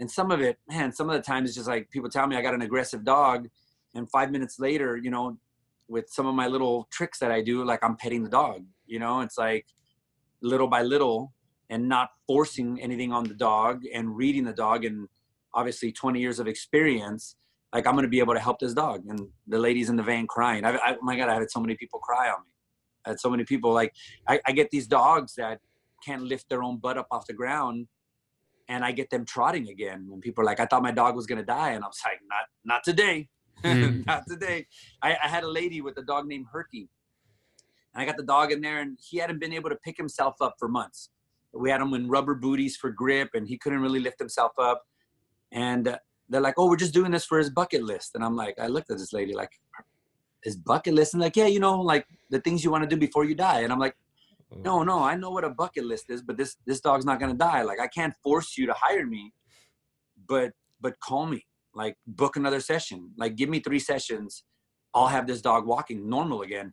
and 0.00 0.10
some 0.10 0.30
of 0.30 0.40
it 0.40 0.58
man 0.68 0.92
some 0.92 1.08
of 1.08 1.14
the 1.14 1.22
times 1.22 1.48
it's 1.48 1.56
just 1.56 1.68
like 1.68 1.88
people 1.90 2.10
tell 2.10 2.26
me 2.26 2.36
i 2.36 2.42
got 2.42 2.54
an 2.54 2.62
aggressive 2.62 3.04
dog 3.04 3.48
and 3.94 4.10
five 4.10 4.32
minutes 4.32 4.58
later 4.58 4.96
you 4.96 5.10
know 5.10 5.38
with 5.86 6.06
some 6.08 6.26
of 6.26 6.34
my 6.34 6.48
little 6.48 6.88
tricks 6.90 7.20
that 7.20 7.30
i 7.30 7.40
do 7.40 7.64
like 7.64 7.78
i'm 7.84 7.96
petting 7.96 8.24
the 8.24 8.28
dog 8.28 8.64
you 8.86 8.98
know? 8.98 9.20
It's 9.20 9.38
like 9.38 9.66
little 10.42 10.68
by 10.68 10.82
little 10.82 11.32
and 11.70 11.88
not 11.88 12.10
forcing 12.26 12.80
anything 12.80 13.12
on 13.12 13.24
the 13.24 13.34
dog 13.34 13.82
and 13.92 14.16
reading 14.16 14.44
the 14.44 14.52
dog. 14.52 14.84
And 14.84 15.08
obviously 15.54 15.92
20 15.92 16.20
years 16.20 16.38
of 16.38 16.46
experience 16.46 17.36
like 17.74 17.86
i'm 17.86 17.96
to 17.98 18.08
be 18.08 18.20
able 18.20 18.34
to 18.34 18.40
help 18.40 18.58
this 18.58 18.72
dog 18.72 19.02
and 19.08 19.28
the 19.46 19.58
ladies 19.58 19.90
in 19.90 19.96
the 19.96 20.02
van 20.02 20.26
crying 20.26 20.64
I, 20.64 20.76
I, 20.76 20.94
oh 20.94 21.02
my 21.02 21.16
god 21.16 21.28
i 21.28 21.34
had 21.34 21.50
so 21.50 21.60
many 21.60 21.74
people 21.76 21.98
cry 21.98 22.28
on 22.28 22.40
me 22.46 22.52
i 23.04 23.10
had 23.10 23.20
so 23.20 23.28
many 23.28 23.44
people 23.44 23.72
like 23.72 23.92
I, 24.26 24.40
I 24.46 24.52
get 24.52 24.70
these 24.70 24.86
dogs 24.86 25.34
that 25.36 25.60
can't 26.04 26.22
lift 26.22 26.48
their 26.48 26.62
own 26.62 26.78
butt 26.78 26.96
up 26.96 27.08
off 27.10 27.26
the 27.26 27.34
ground 27.34 27.88
and 28.68 28.84
I 28.84 28.92
get 28.92 29.10
them 29.10 29.24
trotting 29.24 29.68
again. 29.68 30.08
And 30.12 30.22
people 30.22 30.42
are 30.42 30.44
like, 30.44 30.60
I 30.60 30.66
thought 30.66 30.82
my 30.82 30.90
dog 30.90 31.16
was 31.16 31.26
gonna 31.26 31.44
die, 31.44 31.72
and 31.72 31.84
I 31.84 31.86
was 31.86 32.00
like, 32.04 32.20
not 32.28 32.46
not 32.64 32.84
today, 32.84 33.28
mm. 33.62 34.06
not 34.06 34.24
today. 34.28 34.66
I, 35.02 35.16
I, 35.22 35.28
had 35.28 35.44
a 35.44 35.48
lady 35.48 35.80
with 35.80 35.96
a 35.98 36.02
dog 36.02 36.26
named 36.26 36.46
Herky, 36.50 36.88
and 37.94 38.02
I 38.02 38.06
got 38.06 38.16
the 38.16 38.24
dog 38.24 38.52
in 38.52 38.60
there, 38.60 38.80
and 38.80 38.98
he 39.02 39.18
hadn't 39.18 39.40
been 39.40 39.52
able 39.52 39.70
to 39.70 39.76
pick 39.76 39.96
himself 39.96 40.36
up 40.40 40.54
for 40.58 40.68
months. 40.68 41.10
We 41.52 41.70
had 41.70 41.80
him 41.80 41.94
in 41.94 42.08
rubber 42.08 42.34
booties 42.34 42.76
for 42.76 42.90
grip, 42.90 43.30
and 43.34 43.46
he 43.46 43.58
couldn't 43.58 43.80
really 43.80 44.00
lift 44.00 44.18
himself 44.18 44.52
up. 44.58 44.82
And 45.52 45.96
they're 46.34 46.42
like, 46.42 46.54
"Oh, 46.58 46.68
we're 46.68 46.76
just 46.76 46.94
doing 46.94 47.10
this 47.10 47.24
for 47.24 47.38
his 47.38 47.50
bucket 47.50 47.82
list." 47.82 48.14
And 48.14 48.24
I'm 48.24 48.36
like, 48.36 48.58
I 48.58 48.66
looked 48.66 48.90
at 48.90 48.98
this 48.98 49.12
lady 49.12 49.34
like, 49.34 49.52
his 50.42 50.56
bucket 50.56 50.94
list, 50.94 51.14
and 51.14 51.22
like, 51.22 51.36
yeah, 51.36 51.46
you 51.46 51.60
know, 51.60 51.80
like 51.80 52.06
the 52.30 52.40
things 52.40 52.62
you 52.62 52.70
want 52.70 52.82
to 52.82 52.88
do 52.88 52.96
before 52.96 53.24
you 53.24 53.34
die. 53.34 53.60
And 53.60 53.72
I'm 53.72 53.78
like, 53.78 53.96
no 54.62 54.84
no 54.84 55.02
i 55.02 55.16
know 55.16 55.30
what 55.30 55.42
a 55.42 55.50
bucket 55.50 55.84
list 55.84 56.04
is 56.10 56.22
but 56.22 56.36
this 56.36 56.58
this 56.64 56.80
dog's 56.80 57.04
not 57.04 57.18
gonna 57.18 57.34
die. 57.34 57.62
Like 57.62 57.80
i 57.80 57.88
can't 57.88 58.14
force 58.22 58.56
you 58.56 58.66
to 58.66 58.72
hire 58.74 59.04
me 59.04 59.32
but 60.28 60.52
but 60.80 60.98
call 61.00 61.26
me. 61.26 61.46
Like 61.74 61.96
book 62.06 62.36
another 62.36 62.60
session. 62.60 63.10
Like 63.16 63.36
give 63.36 63.48
me 63.48 63.60
three 63.60 63.78
sessions. 63.78 64.44
I'll 64.94 65.08
have 65.08 65.26
this 65.26 65.40
dog 65.40 65.66
walking 65.66 66.08
normal 66.08 66.42
again. 66.42 66.72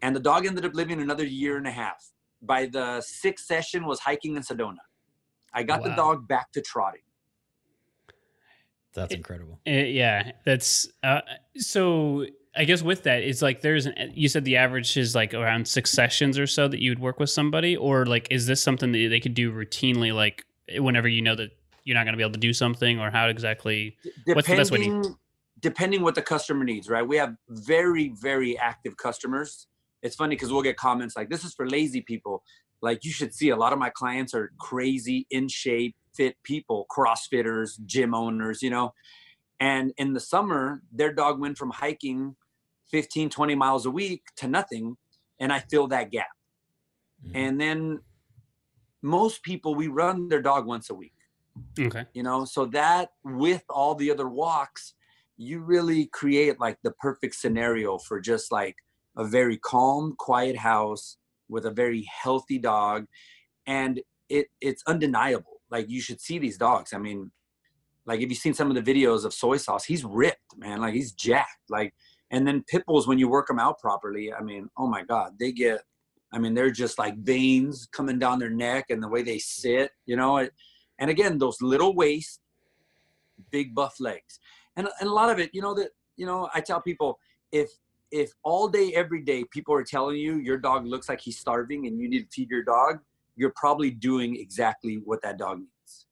And 0.00 0.16
the 0.16 0.20
dog 0.20 0.46
ended 0.46 0.64
up 0.64 0.74
living 0.74 1.02
another 1.02 1.24
year 1.24 1.58
and 1.58 1.66
a 1.66 1.70
half. 1.70 2.02
By 2.40 2.66
the 2.66 3.02
sixth 3.02 3.46
session 3.46 3.84
was 3.84 4.00
hiking 4.00 4.36
in 4.36 4.42
sedona. 4.42 4.84
I 5.52 5.64
got 5.64 5.82
wow. 5.82 5.88
the 5.88 5.94
dog 5.96 6.28
back 6.28 6.52
to 6.52 6.62
trotting 6.62 7.02
that's 8.94 9.14
incredible 9.14 9.60
it, 9.64 9.88
yeah 9.88 10.32
that's 10.44 10.88
uh, 11.02 11.20
so 11.56 12.24
I 12.58 12.64
guess 12.64 12.82
with 12.82 13.04
that, 13.04 13.22
it's 13.22 13.40
like 13.40 13.60
there's 13.60 13.86
an, 13.86 14.12
you 14.14 14.28
said 14.28 14.44
the 14.44 14.56
average 14.56 14.96
is 14.96 15.14
like 15.14 15.32
around 15.32 15.68
six 15.68 15.92
sessions 15.92 16.40
or 16.40 16.46
so 16.48 16.66
that 16.66 16.82
you 16.82 16.90
would 16.90 16.98
work 16.98 17.20
with 17.20 17.30
somebody, 17.30 17.76
or 17.76 18.04
like 18.04 18.26
is 18.32 18.46
this 18.46 18.60
something 18.60 18.90
that 18.90 19.08
they 19.10 19.20
could 19.20 19.34
do 19.34 19.52
routinely, 19.52 20.12
like 20.12 20.44
whenever 20.76 21.06
you 21.06 21.22
know 21.22 21.36
that 21.36 21.50
you're 21.84 21.94
not 21.94 22.02
going 22.04 22.14
to 22.14 22.16
be 22.16 22.22
able 22.22 22.32
to 22.32 22.40
do 22.40 22.52
something, 22.52 22.98
or 22.98 23.10
how 23.12 23.28
exactly? 23.28 23.96
Depending, 24.02 24.34
what's 24.34 24.48
the 24.48 24.56
best 24.56 24.70
way? 24.72 24.78
To... 24.78 25.16
Depending 25.60 26.02
what 26.02 26.16
the 26.16 26.22
customer 26.22 26.64
needs, 26.64 26.88
right? 26.88 27.06
We 27.06 27.16
have 27.16 27.36
very 27.48 28.12
very 28.20 28.58
active 28.58 28.96
customers. 28.96 29.68
It's 30.02 30.16
funny 30.16 30.34
because 30.34 30.52
we'll 30.52 30.62
get 30.62 30.76
comments 30.76 31.16
like, 31.16 31.30
"This 31.30 31.44
is 31.44 31.54
for 31.54 31.68
lazy 31.68 32.00
people." 32.00 32.42
Like 32.80 33.04
you 33.04 33.10
should 33.10 33.34
see 33.34 33.50
a 33.50 33.56
lot 33.56 33.72
of 33.72 33.78
my 33.78 33.90
clients 33.90 34.34
are 34.34 34.52
crazy, 34.58 35.26
in 35.30 35.48
shape, 35.48 35.96
fit 36.14 36.36
people, 36.42 36.86
CrossFitters, 36.90 37.84
gym 37.84 38.14
owners, 38.14 38.62
you 38.62 38.70
know. 38.70 38.92
And 39.60 39.92
in 39.96 40.12
the 40.12 40.20
summer, 40.20 40.82
their 40.92 41.12
dog 41.12 41.40
went 41.40 41.58
from 41.58 41.70
hiking 41.70 42.36
15, 42.90 43.30
20 43.30 43.54
miles 43.54 43.86
a 43.86 43.90
week 43.90 44.22
to 44.36 44.48
nothing. 44.48 44.96
And 45.40 45.52
I 45.52 45.60
fill 45.60 45.88
that 45.88 46.10
gap. 46.10 46.26
Mm-hmm. 47.24 47.36
And 47.36 47.60
then 47.60 48.00
most 49.02 49.42
people, 49.42 49.74
we 49.74 49.88
run 49.88 50.28
their 50.28 50.42
dog 50.42 50.66
once 50.66 50.90
a 50.90 50.94
week. 50.94 51.14
Okay. 51.78 52.04
You 52.12 52.22
know, 52.22 52.44
so 52.44 52.66
that 52.66 53.10
with 53.24 53.64
all 53.68 53.94
the 53.94 54.10
other 54.10 54.28
walks, 54.28 54.94
you 55.36 55.60
really 55.60 56.06
create 56.06 56.60
like 56.60 56.78
the 56.82 56.92
perfect 56.92 57.34
scenario 57.34 57.98
for 57.98 58.20
just 58.20 58.50
like 58.52 58.76
a 59.16 59.24
very 59.24 59.56
calm, 59.56 60.14
quiet 60.18 60.56
house 60.56 61.16
with 61.48 61.66
a 61.66 61.70
very 61.70 62.06
healthy 62.22 62.58
dog. 62.58 63.06
And 63.66 64.00
it 64.28 64.46
it's 64.60 64.82
undeniable. 64.86 65.60
Like 65.70 65.88
you 65.88 66.00
should 66.00 66.20
see 66.20 66.38
these 66.38 66.58
dogs. 66.58 66.92
I 66.92 66.98
mean, 66.98 67.30
like 68.06 68.20
if 68.20 68.30
you've 68.30 68.38
seen 68.38 68.54
some 68.54 68.70
of 68.70 68.82
the 68.82 68.94
videos 68.94 69.24
of 69.24 69.34
soy 69.34 69.58
sauce, 69.58 69.84
he's 69.84 70.04
ripped, 70.04 70.56
man. 70.56 70.80
Like 70.80 70.94
he's 70.94 71.12
jacked. 71.12 71.68
Like 71.68 71.92
and 72.30 72.46
then 72.46 72.64
pit 72.68 72.84
bulls, 72.86 73.08
when 73.08 73.18
you 73.18 73.28
work 73.28 73.46
them 73.46 73.58
out 73.58 73.78
properly, 73.78 74.32
I 74.32 74.42
mean, 74.42 74.68
oh 74.76 74.86
my 74.86 75.02
God, 75.02 75.32
they 75.38 75.52
get, 75.52 75.80
I 76.32 76.38
mean, 76.38 76.54
they're 76.54 76.70
just 76.70 76.98
like 76.98 77.16
veins 77.18 77.88
coming 77.90 78.18
down 78.18 78.38
their 78.38 78.50
neck 78.50 78.86
and 78.90 79.02
the 79.02 79.08
way 79.08 79.22
they 79.22 79.38
sit, 79.38 79.92
you 80.04 80.16
know. 80.16 80.46
And 80.98 81.10
again, 81.10 81.38
those 81.38 81.62
little 81.62 81.94
waist, 81.94 82.40
big 83.50 83.74
buff 83.74 83.98
legs. 83.98 84.40
And, 84.76 84.88
and 85.00 85.08
a 85.08 85.12
lot 85.12 85.30
of 85.30 85.38
it, 85.38 85.50
you 85.54 85.62
know, 85.62 85.74
that, 85.74 85.90
you 86.16 86.26
know, 86.26 86.50
I 86.54 86.60
tell 86.60 86.82
people 86.82 87.18
if, 87.50 87.70
if 88.10 88.30
all 88.42 88.68
day, 88.68 88.92
every 88.94 89.22
day, 89.22 89.44
people 89.50 89.74
are 89.74 89.84
telling 89.84 90.16
you 90.16 90.36
your 90.36 90.58
dog 90.58 90.86
looks 90.86 91.08
like 91.08 91.20
he's 91.20 91.38
starving 91.38 91.86
and 91.86 92.00
you 92.00 92.08
need 92.08 92.20
to 92.20 92.28
feed 92.30 92.50
your 92.50 92.64
dog, 92.64 92.98
you're 93.36 93.52
probably 93.56 93.90
doing 93.90 94.36
exactly 94.36 95.00
what 95.04 95.22
that 95.22 95.38
dog 95.38 95.58
needs. 95.58 96.06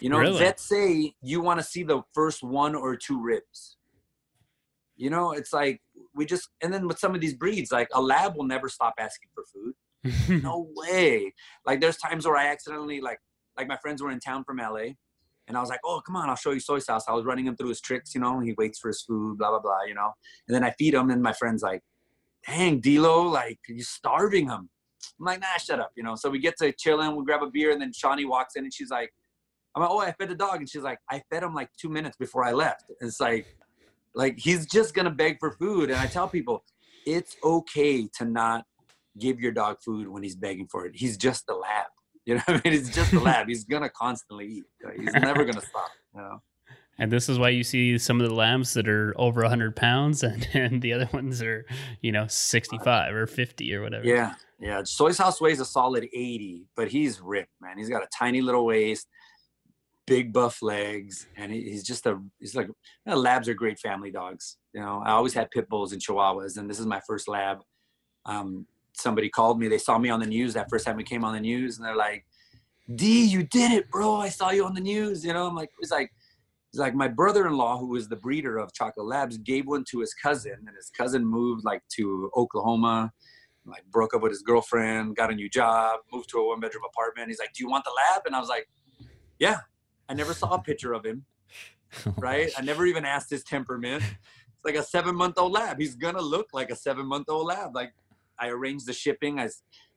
You 0.00 0.10
know, 0.10 0.18
really? 0.18 0.38
vets 0.38 0.62
say 0.62 1.12
you 1.22 1.40
want 1.40 1.58
to 1.58 1.66
see 1.66 1.82
the 1.82 2.02
first 2.14 2.42
one 2.42 2.74
or 2.74 2.96
two 2.96 3.20
ribs 3.20 3.78
you 4.98 5.10
know, 5.10 5.30
it's 5.30 5.52
like 5.52 5.80
we 6.14 6.26
just 6.26 6.48
and 6.60 6.74
then 6.74 6.86
with 6.86 6.98
some 6.98 7.14
of 7.14 7.20
these 7.20 7.34
breeds, 7.34 7.72
like 7.72 7.88
a 7.94 8.02
lab 8.02 8.36
will 8.36 8.44
never 8.44 8.68
stop 8.68 8.94
asking 8.98 9.30
for 9.32 9.44
food. 9.44 10.42
no 10.42 10.68
way. 10.74 11.32
Like 11.64 11.80
there's 11.80 11.96
times 11.96 12.26
where 12.26 12.36
I 12.36 12.48
accidentally 12.48 13.00
like 13.00 13.20
like 13.56 13.68
my 13.68 13.76
friends 13.76 14.02
were 14.02 14.10
in 14.10 14.18
town 14.18 14.44
from 14.44 14.58
LA 14.58 14.94
and 15.48 15.56
I 15.56 15.60
was 15.60 15.70
like, 15.70 15.80
oh, 15.84 16.00
come 16.06 16.16
on, 16.16 16.28
I'll 16.28 16.36
show 16.36 16.52
you 16.52 16.60
soy 16.60 16.78
sauce. 16.78 17.04
I 17.08 17.12
was 17.12 17.24
running 17.24 17.46
him 17.46 17.56
through 17.56 17.70
his 17.70 17.80
tricks, 17.80 18.14
you 18.14 18.20
know, 18.20 18.38
he 18.40 18.54
waits 18.56 18.78
for 18.78 18.88
his 18.88 19.02
food, 19.02 19.38
blah, 19.38 19.50
blah, 19.50 19.60
blah, 19.60 19.82
you 19.86 19.94
know. 19.94 20.12
And 20.46 20.54
then 20.54 20.62
I 20.62 20.70
feed 20.78 20.94
him, 20.94 21.10
and 21.10 21.22
my 21.22 21.32
friend's 21.32 21.62
like, 21.62 21.80
dang, 22.46 22.80
D'Lo, 22.80 23.22
like, 23.22 23.58
you're 23.68 23.80
starving 23.80 24.48
him. 24.48 24.68
I'm 25.18 25.26
like, 25.26 25.40
nah, 25.40 25.46
shut 25.58 25.80
up, 25.80 25.90
you 25.96 26.02
know. 26.02 26.14
So 26.14 26.30
we 26.30 26.38
get 26.38 26.56
to 26.58 26.72
chilling, 26.72 27.16
we 27.16 27.24
grab 27.24 27.42
a 27.42 27.50
beer, 27.50 27.72
and 27.72 27.80
then 27.80 27.92
Shawnee 27.92 28.24
walks 28.24 28.56
in, 28.56 28.64
and 28.64 28.72
she's 28.72 28.90
like, 28.90 29.10
I'm 29.74 29.82
like, 29.82 29.90
oh, 29.90 30.00
I 30.00 30.12
fed 30.12 30.28
the 30.28 30.34
dog. 30.34 30.56
And 30.56 30.68
she's 30.68 30.82
like, 30.82 30.98
I 31.10 31.22
fed 31.30 31.42
him 31.42 31.54
like 31.54 31.68
two 31.80 31.88
minutes 31.88 32.16
before 32.16 32.44
I 32.44 32.52
left. 32.52 32.84
It's 33.00 33.20
like, 33.20 33.46
like 34.14 34.38
he's 34.38 34.66
just 34.66 34.94
gonna 34.94 35.10
beg 35.10 35.38
for 35.38 35.52
food. 35.52 35.90
And 35.90 35.98
I 35.98 36.06
tell 36.06 36.28
people, 36.28 36.64
it's 37.06 37.36
okay 37.44 38.08
to 38.18 38.24
not 38.24 38.64
give 39.18 39.40
your 39.40 39.52
dog 39.52 39.76
food 39.84 40.08
when 40.08 40.22
he's 40.22 40.36
begging 40.36 40.66
for 40.68 40.86
it. 40.86 40.92
He's 40.96 41.16
just 41.16 41.44
a 41.48 41.54
lab. 41.54 41.86
You 42.28 42.34
know, 42.34 42.42
I 42.46 42.52
mean, 42.52 42.74
it's 42.74 42.90
just 42.90 43.14
a 43.14 43.20
lab. 43.20 43.48
He's 43.48 43.64
gonna 43.64 43.88
constantly 43.88 44.46
eat. 44.46 44.64
He's 44.98 45.14
never 45.14 45.46
gonna 45.46 45.62
stop. 45.62 45.90
You 46.14 46.20
know. 46.20 46.42
And 46.98 47.10
this 47.10 47.30
is 47.30 47.38
why 47.38 47.48
you 47.48 47.64
see 47.64 47.96
some 47.96 48.20
of 48.20 48.28
the 48.28 48.34
lambs 48.34 48.74
that 48.74 48.86
are 48.86 49.14
over 49.16 49.40
100 49.40 49.74
pounds 49.74 50.22
and, 50.24 50.46
and 50.52 50.82
the 50.82 50.92
other 50.92 51.08
ones 51.10 51.40
are, 51.40 51.64
you 52.02 52.12
know, 52.12 52.26
65 52.26 53.14
or 53.14 53.26
50 53.26 53.74
or 53.74 53.82
whatever. 53.82 54.04
Yeah. 54.04 54.34
Yeah. 54.60 54.82
Soy 54.84 55.12
sauce 55.12 55.18
House 55.18 55.40
weighs 55.40 55.60
a 55.60 55.64
solid 55.64 56.04
80, 56.12 56.66
but 56.76 56.88
he's 56.88 57.18
ripped, 57.20 57.52
man. 57.62 57.78
He's 57.78 57.88
got 57.88 58.02
a 58.02 58.08
tiny 58.12 58.42
little 58.42 58.66
waist 58.66 59.06
big 60.06 60.32
buff 60.32 60.62
legs, 60.62 61.26
and 61.36 61.52
he's 61.52 61.84
just 61.84 62.06
a 62.06 62.18
he's 62.40 62.54
like 62.54 62.66
you 62.66 62.74
know, 63.06 63.16
labs 63.16 63.48
are 63.48 63.54
great 63.54 63.78
family 63.78 64.10
dogs. 64.10 64.56
You 64.72 64.80
know, 64.80 65.02
I 65.04 65.12
always 65.12 65.34
had 65.34 65.50
pit 65.50 65.68
bulls 65.68 65.92
and 65.92 66.02
chihuahuas, 66.02 66.56
and 66.56 66.68
this 66.68 66.80
is 66.80 66.86
my 66.86 67.00
first 67.06 67.28
lab. 67.28 67.58
Um, 68.24 68.66
somebody 68.94 69.28
called 69.28 69.58
me. 69.58 69.68
They 69.68 69.78
saw 69.78 69.98
me 69.98 70.10
on 70.10 70.20
the 70.20 70.26
news 70.26 70.54
that 70.54 70.68
first 70.70 70.84
time 70.84 70.96
we 70.96 71.04
came 71.04 71.24
on 71.24 71.34
the 71.34 71.40
news, 71.40 71.78
and 71.78 71.86
they're 71.86 71.96
like, 71.96 72.26
"D, 72.94 73.24
you 73.24 73.42
did 73.42 73.72
it, 73.72 73.90
bro! 73.90 74.16
I 74.16 74.28
saw 74.28 74.50
you 74.50 74.64
on 74.64 74.74
the 74.74 74.80
news." 74.80 75.24
You 75.24 75.32
know, 75.32 75.46
I'm 75.46 75.54
like, 75.54 75.70
it's 75.80 75.90
like, 75.90 76.10
it's 76.70 76.78
like 76.78 76.94
my 76.94 77.08
brother-in-law, 77.08 77.78
who 77.78 77.88
was 77.88 78.08
the 78.08 78.16
breeder 78.16 78.58
of 78.58 78.72
chocolate 78.72 79.06
labs, 79.06 79.38
gave 79.38 79.66
one 79.66 79.84
to 79.90 80.00
his 80.00 80.14
cousin, 80.14 80.56
and 80.66 80.76
his 80.76 80.90
cousin 80.90 81.24
moved 81.24 81.64
like 81.64 81.82
to 81.96 82.30
Oklahoma, 82.36 83.12
like 83.66 83.84
broke 83.90 84.14
up 84.14 84.22
with 84.22 84.32
his 84.32 84.42
girlfriend, 84.42 85.16
got 85.16 85.30
a 85.30 85.34
new 85.34 85.48
job, 85.48 86.00
moved 86.12 86.28
to 86.30 86.38
a 86.38 86.46
one-bedroom 86.48 86.84
apartment. 86.88 87.28
He's 87.28 87.38
like, 87.38 87.52
"Do 87.52 87.62
you 87.62 87.70
want 87.70 87.84
the 87.84 87.92
lab?" 87.92 88.22
And 88.26 88.34
I 88.34 88.40
was 88.40 88.48
like, 88.48 88.68
"Yeah." 89.38 89.58
I 90.08 90.14
never 90.14 90.32
saw 90.32 90.54
a 90.54 90.62
picture 90.62 90.94
of 90.94 91.04
him, 91.04 91.24
right? 92.16 92.50
I 92.56 92.62
never 92.62 92.86
even 92.86 93.04
asked 93.04 93.30
his 93.30 93.44
temperament. 93.44 94.02
It's 94.02 94.64
like 94.64 94.74
a 94.74 94.82
seven-month-old 94.82 95.52
lab. 95.52 95.78
He's 95.78 95.94
gonna 95.94 96.22
look 96.22 96.48
like 96.52 96.70
a 96.70 96.76
seven-month-old 96.76 97.46
lab. 97.46 97.74
Like 97.74 97.92
I 98.40 98.48
arranged 98.48 98.86
the 98.86 98.92
shipping. 98.92 99.38
I 99.38 99.48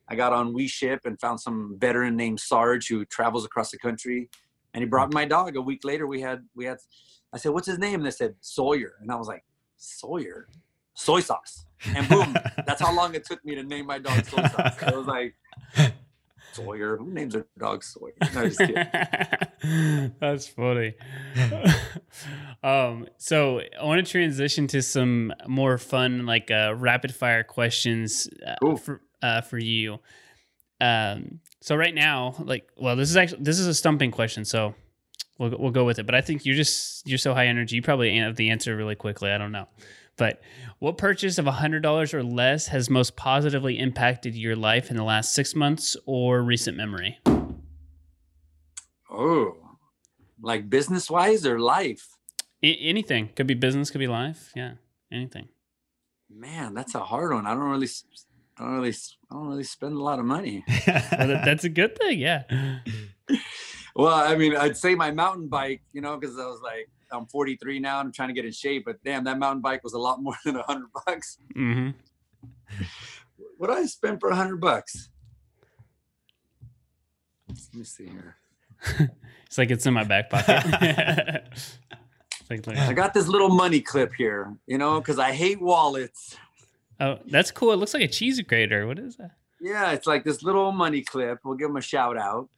I 0.08 0.16
got 0.16 0.32
on 0.32 0.52
WeShip 0.52 1.00
and 1.04 1.18
found 1.20 1.40
some 1.40 1.76
veteran 1.78 2.16
named 2.16 2.40
Sarge 2.40 2.88
who 2.88 3.04
travels 3.04 3.44
across 3.44 3.70
the 3.70 3.78
country 3.78 4.28
and 4.74 4.82
he 4.82 4.88
brought 4.88 5.12
my 5.12 5.24
dog. 5.24 5.56
A 5.56 5.60
week 5.60 5.84
later, 5.84 6.06
we 6.06 6.20
had 6.20 6.44
we 6.54 6.64
had. 6.64 6.78
I 7.32 7.38
said, 7.38 7.52
"What's 7.52 7.66
his 7.66 7.78
name?" 7.78 7.96
And 7.96 8.06
they 8.06 8.10
said 8.10 8.34
Sawyer, 8.40 8.94
and 9.00 9.10
I 9.10 9.16
was 9.16 9.28
like, 9.28 9.44
"Sawyer, 9.76 10.48
soy 10.94 11.20
sauce." 11.20 11.66
And 11.94 12.08
boom, 12.08 12.36
that's 12.66 12.80
how 12.80 12.94
long 12.94 13.14
it 13.14 13.24
took 13.24 13.44
me 13.44 13.54
to 13.54 13.62
name 13.62 13.86
my 13.86 13.98
dog 13.98 14.24
soy 14.24 14.42
sauce. 14.42 14.82
I 14.82 14.94
was 14.94 15.06
like, 15.06 15.34
Sawyer. 16.52 16.96
Who 16.96 17.10
names 17.10 17.34
their 17.34 17.46
dog 17.58 17.82
Sawyer? 17.82 18.12
No, 18.34 18.48
just 18.48 18.58
kidding. 18.58 20.12
That's 20.20 20.46
funny. 20.46 20.94
um, 22.62 23.08
so 23.18 23.60
I 23.60 23.84
want 23.84 24.04
to 24.04 24.10
transition 24.10 24.66
to 24.68 24.82
some 24.82 25.32
more 25.46 25.78
fun, 25.78 26.26
like 26.26 26.50
uh, 26.50 26.74
rapid 26.76 27.14
fire 27.14 27.44
questions 27.44 28.28
uh, 28.46 28.76
for 28.76 29.02
uh, 29.22 29.40
for 29.40 29.58
you. 29.58 29.98
Um, 30.80 31.40
so 31.60 31.76
right 31.76 31.94
now, 31.94 32.34
like, 32.40 32.68
well, 32.76 32.96
this 32.96 33.08
is 33.08 33.16
actually 33.16 33.42
this 33.42 33.58
is 33.58 33.66
a 33.66 33.74
stumping 33.74 34.10
question, 34.10 34.44
so 34.44 34.74
we'll 35.38 35.56
we'll 35.58 35.70
go 35.70 35.84
with 35.84 35.98
it. 35.98 36.06
But 36.06 36.14
I 36.14 36.20
think 36.20 36.44
you're 36.44 36.56
just 36.56 37.06
you're 37.06 37.18
so 37.18 37.34
high 37.34 37.46
energy, 37.46 37.76
you 37.76 37.82
probably 37.82 38.16
have 38.18 38.36
the 38.36 38.50
answer 38.50 38.76
really 38.76 38.96
quickly. 38.96 39.30
I 39.30 39.38
don't 39.38 39.52
know. 39.52 39.68
But 40.22 40.40
what 40.78 40.98
purchase 40.98 41.36
of 41.38 41.46
$100 41.46 42.14
or 42.14 42.22
less 42.22 42.68
has 42.68 42.88
most 42.88 43.16
positively 43.16 43.76
impacted 43.76 44.36
your 44.36 44.54
life 44.54 44.88
in 44.88 44.96
the 44.96 45.02
last 45.02 45.34
six 45.34 45.56
months 45.56 45.96
or 46.06 46.42
recent 46.42 46.76
memory? 46.76 47.18
Oh, 49.10 49.56
like 50.40 50.70
business 50.70 51.10
wise 51.10 51.44
or 51.44 51.58
life? 51.58 52.06
A- 52.62 52.76
anything. 52.76 53.30
Could 53.34 53.48
be 53.48 53.54
business, 53.54 53.90
could 53.90 53.98
be 53.98 54.06
life. 54.06 54.52
Yeah, 54.54 54.74
anything. 55.10 55.48
Man, 56.30 56.72
that's 56.72 56.94
a 56.94 57.00
hard 57.00 57.32
one. 57.32 57.44
I 57.44 57.54
don't 57.54 57.64
really, 57.64 57.88
I 58.58 58.62
don't 58.62 58.74
really, 58.74 58.94
I 59.28 59.34
don't 59.34 59.48
really 59.48 59.64
spend 59.64 59.96
a 59.96 60.00
lot 60.00 60.20
of 60.20 60.24
money. 60.24 60.64
That's 60.86 61.64
a 61.64 61.68
good 61.68 61.98
thing. 61.98 62.20
Yeah. 62.20 62.44
Well, 63.96 64.14
I 64.14 64.36
mean, 64.36 64.56
I'd 64.56 64.76
say 64.76 64.94
my 64.94 65.10
mountain 65.10 65.48
bike, 65.48 65.82
you 65.92 66.00
know, 66.00 66.16
because 66.16 66.38
I 66.38 66.46
was 66.46 66.60
like, 66.62 66.88
I'm 67.12 67.26
43 67.26 67.78
now. 67.80 68.00
and 68.00 68.06
I'm 68.08 68.12
trying 68.12 68.28
to 68.28 68.34
get 68.34 68.44
in 68.44 68.52
shape, 68.52 68.84
but 68.86 69.02
damn, 69.04 69.24
that 69.24 69.38
mountain 69.38 69.60
bike 69.62 69.82
was 69.84 69.92
a 69.92 69.98
lot 69.98 70.22
more 70.26 70.34
than 70.44 70.56
a 70.56 70.62
hundred 70.62 70.88
bucks. 71.06 71.38
hmm 71.54 71.90
What 73.58 73.70
I 73.70 73.84
spend 73.86 74.20
for 74.20 74.30
a 74.30 74.34
hundred 74.36 74.60
bucks? 74.60 75.10
Let 77.48 77.74
me 77.74 77.84
see 77.84 78.06
here. 78.08 78.36
It's 79.46 79.58
like 79.58 79.70
it's 79.70 79.84
in 79.84 79.92
my 79.92 80.04
back 80.04 80.30
pocket. 80.30 81.44
Like. 82.50 82.68
I 82.68 82.92
got 82.92 83.14
this 83.14 83.28
little 83.28 83.48
money 83.48 83.80
clip 83.80 84.12
here, 84.12 84.54
you 84.66 84.76
know, 84.76 84.98
because 85.00 85.18
I 85.18 85.32
hate 85.32 85.58
wallets. 85.58 86.36
oh, 87.00 87.18
that's 87.26 87.50
cool. 87.50 87.72
It 87.72 87.76
looks 87.76 87.94
like 87.94 88.02
a 88.02 88.08
cheese 88.08 88.38
grater. 88.42 88.86
What 88.86 88.98
is 88.98 89.16
that? 89.16 89.30
Yeah, 89.58 89.92
it's 89.92 90.06
like 90.06 90.22
this 90.22 90.42
little 90.42 90.70
money 90.70 91.00
clip. 91.00 91.38
We'll 91.44 91.56
give 91.56 91.68
them 91.68 91.78
a 91.78 91.80
shout 91.82 92.18
out. 92.18 92.50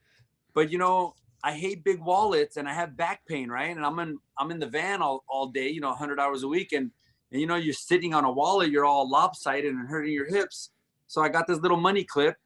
But 0.52 0.72
you 0.72 0.78
know, 0.78 1.14
I 1.45 1.53
hate 1.53 1.84
big 1.84 2.01
wallets 2.01 2.57
and 2.57 2.66
I 2.66 2.72
have 2.72 2.97
back 2.97 3.20
pain, 3.26 3.51
right? 3.51 3.76
And 3.76 3.84
I'm 3.84 3.99
in 3.99 4.18
I'm 4.38 4.51
in 4.51 4.59
the 4.59 4.66
van 4.66 5.03
all, 5.03 5.24
all 5.28 5.49
day, 5.49 5.68
you 5.68 5.80
know, 5.80 5.90
100 5.90 6.18
hours 6.18 6.42
a 6.42 6.49
week 6.49 6.72
and 6.72 6.90
and 7.30 7.40
you 7.40 7.47
know, 7.47 7.57
you're 7.57 7.74
sitting 7.74 8.14
on 8.14 8.24
a 8.24 8.32
wallet, 8.32 8.70
you're 8.70 8.86
all 8.86 9.09
lopsided 9.09 9.74
and 9.74 9.86
hurting 9.86 10.14
your 10.14 10.26
hips. 10.26 10.70
So 11.07 11.20
I 11.20 11.28
got 11.28 11.47
this 11.47 11.59
little 11.59 11.76
money 11.76 12.03
clip 12.03 12.36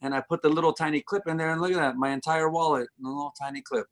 and 0.00 0.14
I 0.14 0.20
put 0.20 0.42
the 0.42 0.48
little 0.48 0.72
tiny 0.72 1.00
clip 1.00 1.24
in 1.26 1.36
there 1.36 1.50
and 1.50 1.60
look 1.60 1.72
at 1.72 1.78
that, 1.78 1.96
my 1.96 2.10
entire 2.10 2.48
wallet, 2.48 2.88
in 3.00 3.04
a 3.04 3.08
little 3.08 3.34
tiny 3.36 3.62
clip. 3.62 3.86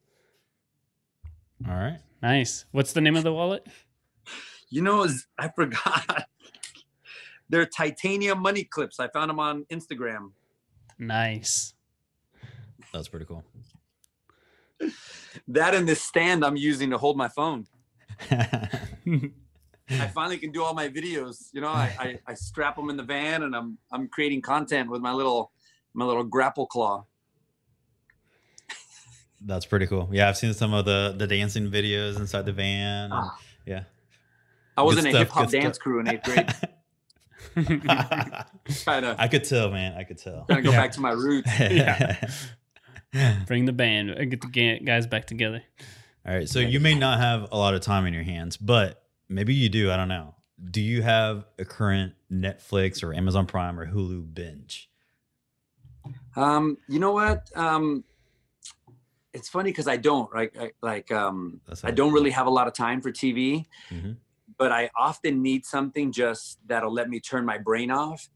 All 1.68 1.74
right. 1.74 1.98
Nice. 2.22 2.66
What's 2.70 2.92
the 2.92 3.00
name 3.00 3.16
of 3.16 3.24
the 3.24 3.32
wallet? 3.32 3.66
You 4.68 4.82
know, 4.82 5.08
I 5.36 5.48
forgot. 5.48 6.26
They're 7.48 7.66
titanium 7.66 8.38
money 8.38 8.64
clips. 8.64 9.00
I 9.00 9.08
found 9.08 9.30
them 9.30 9.40
on 9.40 9.64
Instagram. 9.64 10.32
Nice. 10.98 11.74
That's 12.92 13.08
pretty 13.08 13.26
cool. 13.26 13.44
That 15.48 15.74
and 15.74 15.88
this 15.88 16.00
stand 16.02 16.44
I'm 16.44 16.56
using 16.56 16.90
to 16.90 16.98
hold 16.98 17.16
my 17.16 17.28
phone. 17.28 17.66
I 18.30 20.08
finally 20.14 20.38
can 20.38 20.50
do 20.52 20.62
all 20.62 20.72
my 20.74 20.88
videos. 20.88 21.48
You 21.52 21.60
know, 21.60 21.68
I, 21.68 21.94
I, 21.98 22.18
I 22.28 22.34
strap 22.34 22.76
them 22.76 22.88
in 22.90 22.96
the 22.96 23.02
van 23.02 23.42
and 23.42 23.54
I'm 23.54 23.78
I'm 23.92 24.08
creating 24.08 24.42
content 24.42 24.90
with 24.90 25.00
my 25.02 25.12
little 25.12 25.52
my 25.92 26.04
little 26.04 26.24
grapple 26.24 26.66
claw. 26.66 27.04
That's 29.46 29.66
pretty 29.66 29.86
cool. 29.86 30.08
Yeah, 30.10 30.28
I've 30.28 30.36
seen 30.38 30.54
some 30.54 30.72
of 30.72 30.84
the 30.86 31.14
the 31.16 31.26
dancing 31.26 31.70
videos 31.70 32.16
inside 32.18 32.46
the 32.46 32.52
van. 32.52 33.04
and- 33.04 33.12
Ah. 33.12 33.38
yeah. 33.66 33.84
I 34.76 34.82
was 34.82 34.96
Good 34.96 35.06
in 35.06 35.14
a 35.14 35.18
hip 35.18 35.28
hop 35.28 35.50
dance 35.50 35.76
stuff. 35.76 35.82
crew 35.82 36.00
in 36.00 36.08
eighth 36.08 36.24
grade. 36.24 36.52
to 37.54 39.16
I 39.18 39.28
could 39.28 39.44
tell, 39.44 39.70
man. 39.70 39.96
I 39.96 40.02
could 40.04 40.18
tell. 40.18 40.44
trying 40.46 40.62
to 40.62 40.62
go 40.62 40.70
Yeah. 40.72 40.80
back 40.80 40.92
to 40.92 41.00
my 41.00 41.10
roots. 41.12 41.50
Yeah. 41.60 42.28
Bring 43.46 43.64
the 43.64 43.72
band, 43.72 44.10
uh, 44.10 44.24
get 44.24 44.40
the 44.40 44.80
guys 44.80 45.06
back 45.06 45.26
together. 45.26 45.62
All 46.26 46.34
right. 46.34 46.48
So 46.48 46.58
you 46.58 46.80
may 46.80 46.94
not 46.94 47.18
have 47.20 47.48
a 47.52 47.56
lot 47.56 47.74
of 47.74 47.80
time 47.80 48.06
in 48.06 48.14
your 48.14 48.22
hands, 48.22 48.56
but 48.56 49.02
maybe 49.28 49.54
you 49.54 49.68
do. 49.68 49.90
I 49.90 49.96
don't 49.96 50.08
know. 50.08 50.34
Do 50.70 50.80
you 50.80 51.02
have 51.02 51.44
a 51.58 51.64
current 51.64 52.14
Netflix 52.32 53.02
or 53.02 53.12
Amazon 53.12 53.46
Prime 53.46 53.78
or 53.78 53.86
Hulu 53.86 54.34
binge? 54.34 54.90
Um, 56.36 56.78
you 56.88 56.98
know 56.98 57.12
what? 57.12 57.50
Um, 57.54 58.04
it's 59.32 59.48
funny 59.48 59.70
because 59.70 59.88
I 59.88 59.96
don't 59.96 60.32
like 60.34 60.56
I, 60.58 60.72
like 60.80 61.10
um, 61.12 61.60
I 61.82 61.90
don't 61.90 62.12
really 62.12 62.30
have 62.30 62.46
a 62.46 62.50
lot 62.50 62.66
of 62.68 62.72
time 62.74 63.00
for 63.00 63.10
TV, 63.10 63.66
Mhm. 63.90 64.16
but 64.58 64.70
I 64.72 64.90
often 64.96 65.42
need 65.42 65.66
something 65.66 66.12
just 66.12 66.58
that'll 66.66 66.92
let 66.92 67.08
me 67.08 67.20
turn 67.20 67.44
my 67.44 67.58
brain 67.58 67.90
off. 67.90 68.28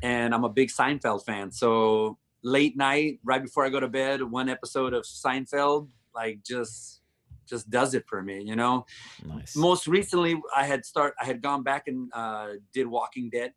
And 0.00 0.32
I'm 0.32 0.44
a 0.44 0.48
big 0.48 0.68
Seinfeld 0.68 1.24
fan, 1.24 1.50
so 1.50 2.18
late 2.48 2.76
night, 2.76 3.20
right 3.24 3.42
before 3.42 3.64
I 3.64 3.68
go 3.68 3.80
to 3.80 3.88
bed, 3.88 4.22
one 4.22 4.48
episode 4.48 4.94
of 4.94 5.04
Seinfeld 5.04 5.88
like 6.14 6.42
just 6.44 7.00
just 7.48 7.70
does 7.70 7.94
it 7.94 8.04
for 8.06 8.22
me, 8.22 8.42
you 8.42 8.56
know. 8.56 8.84
Nice. 9.24 9.56
Most 9.56 9.86
recently, 9.86 10.40
I 10.54 10.64
had 10.64 10.84
start 10.84 11.14
I 11.20 11.24
had 11.24 11.40
gone 11.42 11.62
back 11.62 11.88
and 11.88 12.10
uh, 12.12 12.48
did 12.72 12.86
Walking 12.86 13.30
Dead. 13.30 13.52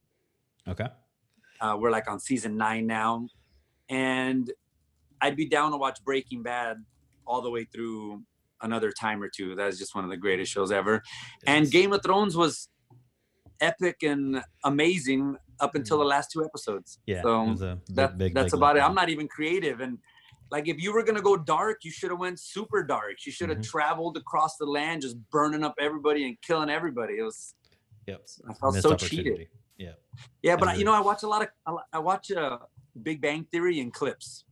Okay. 0.67 0.87
Uh, 1.59 1.77
we're 1.79 1.91
like 1.91 2.09
on 2.09 2.19
season 2.19 2.57
nine 2.57 2.87
now, 2.87 3.27
and 3.89 4.51
I'd 5.19 5.35
be 5.35 5.47
down 5.47 5.71
to 5.71 5.77
watch 5.77 6.03
Breaking 6.03 6.41
Bad 6.41 6.77
all 7.25 7.41
the 7.41 7.49
way 7.49 7.65
through 7.65 8.23
another 8.61 8.91
time 8.91 9.21
or 9.21 9.29
two. 9.29 9.55
That's 9.55 9.77
just 9.77 9.93
one 9.93 10.03
of 10.03 10.09
the 10.09 10.17
greatest 10.17 10.51
shows 10.51 10.71
ever. 10.71 11.01
And. 11.45 11.69
Game 11.69 11.93
of 11.93 12.01
Thrones 12.03 12.35
was 12.35 12.69
epic 13.59 14.03
and 14.03 14.41
amazing 14.63 15.37
up 15.61 15.75
until 15.75 15.99
the 15.99 16.05
last 16.05 16.31
two 16.31 16.43
episodes. 16.43 16.97
Mm. 16.97 17.01
Yeah. 17.05 17.21
So 17.21 17.65
a 17.65 17.79
that, 17.93 18.17
big, 18.17 18.33
that's 18.33 18.51
big 18.51 18.57
about 18.59 18.77
it. 18.77 18.81
I'm 18.81 18.95
not 18.95 19.09
even 19.09 19.27
creative. 19.27 19.79
And 19.79 19.97
like 20.49 20.67
if 20.67 20.81
you 20.81 20.91
were 20.93 21.03
gonna 21.03 21.21
go 21.21 21.37
dark, 21.37 21.85
you 21.85 21.91
should 21.91 22.09
have 22.11 22.19
went 22.19 22.39
super 22.39 22.83
dark. 22.83 23.25
You 23.25 23.31
should 23.31 23.49
have 23.49 23.59
Mhm. 23.59 23.69
traveled 23.69 24.17
across 24.17 24.57
the 24.57 24.65
land, 24.65 25.03
just 25.03 25.17
burning 25.29 25.63
up 25.63 25.75
everybody 25.79 26.25
and 26.27 26.35
killing 26.41 26.69
everybody. 26.69 27.13
It 27.19 27.23
was 27.23 27.55
Yep. 28.07 28.27
I 28.49 28.53
felt 28.55 28.73
Missed 28.73 28.87
so 28.87 28.95
cheated. 28.95 29.47
Yeah. 29.77 29.93
Yeah, 30.41 30.55
but 30.57 30.67
I, 30.69 30.73
you 30.75 30.83
know, 30.83 30.93
I 30.93 30.99
watch 30.99 31.23
a 31.23 31.27
lot 31.27 31.41
of 31.65 31.77
I 31.93 31.99
watch 31.99 32.31
uh, 32.31 32.57
Big 33.03 33.21
Bang 33.21 33.45
Theory 33.51 33.79
and 33.79 33.93
clips. 33.93 34.43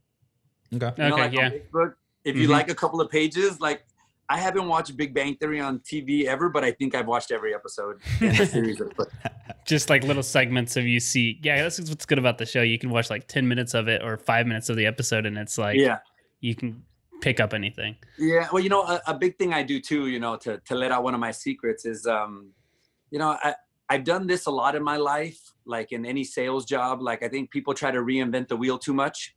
Okay. 0.72 0.92
You 0.96 1.08
know, 1.08 1.14
Okay, 1.14 1.22
like 1.22 1.32
yeah. 1.32 1.46
on 1.46 1.50
Facebook, 1.52 1.94
if 2.24 2.36
you 2.36 2.46
Mhm. 2.48 2.52
like 2.52 2.70
a 2.70 2.74
couple 2.74 3.00
of 3.00 3.10
pages, 3.10 3.60
like 3.60 3.84
I 4.30 4.38
haven't 4.38 4.68
watched 4.68 4.96
Big 4.96 5.12
Bang 5.12 5.34
Theory 5.34 5.58
on 5.58 5.80
TV 5.80 6.26
ever, 6.26 6.48
but 6.48 6.62
I 6.62 6.70
think 6.70 6.94
I've 6.94 7.08
watched 7.08 7.32
every 7.32 7.52
episode 7.52 8.00
in 8.20 8.36
the 8.36 8.46
series. 8.46 8.80
Just 9.66 9.90
like 9.90 10.04
little 10.04 10.22
segments 10.22 10.76
of 10.76 10.86
you 10.86 11.00
see. 11.00 11.40
Yeah, 11.42 11.62
that's 11.62 11.80
what's 11.80 12.06
good 12.06 12.18
about 12.18 12.38
the 12.38 12.46
show. 12.46 12.62
You 12.62 12.78
can 12.78 12.90
watch 12.90 13.10
like 13.10 13.26
10 13.26 13.48
minutes 13.48 13.74
of 13.74 13.88
it 13.88 14.02
or 14.04 14.16
five 14.16 14.46
minutes 14.46 14.68
of 14.68 14.76
the 14.76 14.86
episode, 14.86 15.26
and 15.26 15.36
it's 15.36 15.58
like, 15.58 15.78
yeah, 15.78 15.98
you 16.38 16.54
can 16.54 16.84
pick 17.20 17.40
up 17.40 17.52
anything. 17.52 17.96
yeah. 18.18 18.46
Well, 18.52 18.62
you 18.62 18.68
know, 18.68 18.82
a, 18.82 19.00
a 19.08 19.18
big 19.18 19.36
thing 19.36 19.52
I 19.52 19.64
do 19.64 19.80
too, 19.80 20.06
you 20.06 20.20
know, 20.20 20.36
to 20.36 20.58
to 20.58 20.74
let 20.76 20.92
out 20.92 21.02
one 21.02 21.14
of 21.14 21.20
my 21.20 21.32
secrets 21.32 21.84
is, 21.84 22.06
um, 22.06 22.52
you 23.10 23.18
know, 23.18 23.36
I 23.42 23.56
I've 23.88 24.04
done 24.04 24.28
this 24.28 24.46
a 24.46 24.50
lot 24.52 24.76
in 24.76 24.84
my 24.84 24.96
life, 24.96 25.40
like 25.66 25.90
in 25.90 26.06
any 26.06 26.22
sales 26.22 26.64
job. 26.64 27.02
Like 27.02 27.24
I 27.24 27.28
think 27.28 27.50
people 27.50 27.74
try 27.74 27.90
to 27.90 27.98
reinvent 27.98 28.46
the 28.46 28.56
wheel 28.56 28.78
too 28.78 28.94
much. 28.94 29.34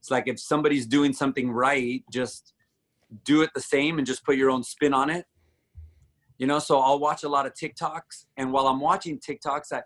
It's 0.00 0.10
like 0.10 0.26
if 0.26 0.40
somebody's 0.40 0.86
doing 0.86 1.12
something 1.12 1.48
right, 1.52 2.02
just 2.12 2.54
do 3.24 3.42
it 3.42 3.50
the 3.54 3.60
same 3.60 3.98
and 3.98 4.06
just 4.06 4.24
put 4.24 4.36
your 4.36 4.50
own 4.50 4.62
spin 4.62 4.94
on 4.94 5.10
it. 5.10 5.26
You 6.38 6.46
know, 6.46 6.58
so 6.58 6.78
I'll 6.78 6.98
watch 6.98 7.22
a 7.22 7.28
lot 7.28 7.44
of 7.46 7.52
TikToks, 7.52 8.26
and 8.38 8.52
while 8.52 8.66
I'm 8.66 8.80
watching 8.80 9.18
TikToks, 9.18 9.72
I 9.72 9.82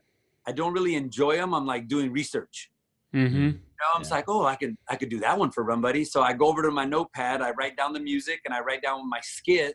I 0.46 0.52
don't 0.52 0.72
really 0.74 0.94
enjoy 0.94 1.36
them. 1.36 1.54
I'm 1.54 1.66
like 1.66 1.88
doing 1.88 2.12
research. 2.12 2.70
Mm-hmm. 3.14 3.34
You 3.36 3.50
know, 3.50 3.90
I'm 3.94 4.02
Yeah. 4.02 4.08
like, 4.10 4.24
oh, 4.28 4.44
I 4.44 4.56
could 4.56 4.76
I 4.88 4.96
could 4.96 5.08
do 5.08 5.18
that 5.20 5.38
one 5.38 5.50
for 5.50 5.64
Run 5.64 5.80
Buddy. 5.80 6.04
So 6.04 6.22
I 6.22 6.32
go 6.32 6.46
over 6.46 6.62
to 6.62 6.70
my 6.70 6.84
notepad, 6.84 7.40
I 7.42 7.50
write 7.52 7.76
down 7.76 7.92
the 7.92 8.00
music, 8.00 8.40
and 8.44 8.54
I 8.54 8.60
write 8.60 8.82
down 8.82 9.08
my 9.08 9.20
skit, 9.22 9.74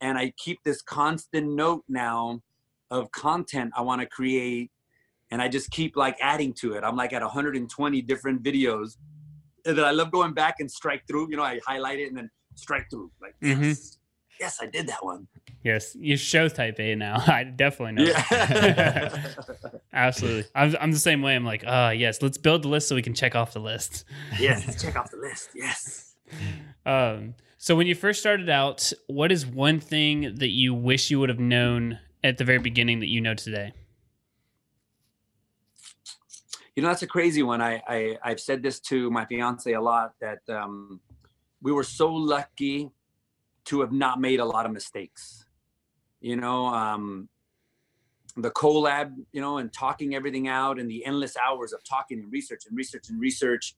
and 0.00 0.16
I 0.18 0.32
keep 0.36 0.58
this 0.64 0.82
constant 0.82 1.48
note 1.52 1.84
now 1.88 2.40
of 2.90 3.10
content 3.12 3.72
I 3.76 3.82
want 3.82 4.00
to 4.00 4.06
create, 4.06 4.70
and 5.30 5.40
I 5.42 5.48
just 5.48 5.70
keep 5.70 5.96
like 5.96 6.16
adding 6.20 6.52
to 6.54 6.72
it. 6.72 6.82
I'm 6.82 6.96
like 6.96 7.12
at 7.12 7.22
120 7.22 8.02
different 8.02 8.42
videos 8.42 8.96
that 9.64 9.78
I 9.84 9.90
love 9.92 10.10
going 10.10 10.32
back 10.32 10.56
and 10.58 10.68
strike 10.70 11.02
through. 11.06 11.28
You 11.30 11.36
know, 11.36 11.44
I 11.44 11.60
highlight 11.66 12.00
it 12.00 12.08
and 12.08 12.16
then 12.16 12.30
strike 12.60 12.88
through. 12.90 13.10
Like, 13.20 13.34
Mhm. 13.42 13.62
yes, 13.68 13.98
yes, 14.38 14.58
I 14.60 14.66
did 14.66 14.86
that 14.88 15.04
one. 15.04 15.26
Yes, 15.62 15.94
you 15.98 16.16
show 16.16 16.48
type 16.48 16.78
A 16.80 16.94
now. 16.94 17.16
I 17.26 17.44
definitely 17.44 18.04
know. 18.04 18.10
Yeah. 18.10 19.26
Absolutely. 19.92 20.44
I'm, 20.54 20.76
I'm 20.80 20.92
the 20.92 20.98
same 20.98 21.20
way. 21.22 21.34
I'm 21.36 21.44
like, 21.44 21.64
oh, 21.66 21.90
yes, 21.90 22.22
let's 22.22 22.38
build 22.38 22.62
the 22.62 22.68
list 22.68 22.88
so 22.88 22.94
we 22.94 23.02
can 23.02 23.14
check 23.14 23.34
off 23.34 23.52
the 23.52 23.60
list. 23.60 24.04
yes, 24.38 24.80
check 24.80 24.96
off 24.96 25.10
the 25.10 25.16
list. 25.18 25.50
Yes. 25.54 26.14
Um, 26.86 27.34
so 27.58 27.76
when 27.76 27.86
you 27.86 27.94
first 27.94 28.20
started 28.20 28.48
out, 28.48 28.90
what 29.08 29.30
is 29.32 29.44
one 29.46 29.80
thing 29.80 30.34
that 30.36 30.48
you 30.50 30.72
wish 30.72 31.10
you 31.10 31.18
would 31.20 31.28
have 31.28 31.40
known 31.40 31.98
at 32.24 32.38
the 32.38 32.44
very 32.44 32.58
beginning 32.58 33.00
that 33.00 33.08
you 33.08 33.20
know 33.20 33.34
today? 33.34 33.72
You 36.76 36.82
know, 36.84 36.88
that's 36.88 37.02
a 37.02 37.06
crazy 37.06 37.42
one. 37.42 37.60
I, 37.60 37.82
I 37.86 38.16
I've 38.22 38.40
said 38.40 38.62
this 38.62 38.80
to 38.80 39.10
my 39.10 39.26
fiance 39.26 39.70
a 39.72 39.80
lot 39.80 40.14
that 40.20 40.38
um, 40.48 41.00
we 41.62 41.72
were 41.72 41.84
so 41.84 42.12
lucky 42.12 42.90
to 43.66 43.80
have 43.80 43.92
not 43.92 44.20
made 44.20 44.40
a 44.40 44.44
lot 44.44 44.66
of 44.66 44.72
mistakes. 44.72 45.44
You 46.20 46.36
know, 46.36 46.66
um, 46.66 47.28
the 48.36 48.50
collab, 48.50 49.14
you 49.32 49.40
know, 49.40 49.58
and 49.58 49.72
talking 49.72 50.14
everything 50.14 50.48
out, 50.48 50.78
and 50.78 50.90
the 50.90 51.04
endless 51.04 51.36
hours 51.36 51.72
of 51.72 51.82
talking 51.84 52.20
and 52.20 52.32
research 52.32 52.62
and 52.68 52.76
research 52.76 53.08
and 53.08 53.20
research. 53.20 53.74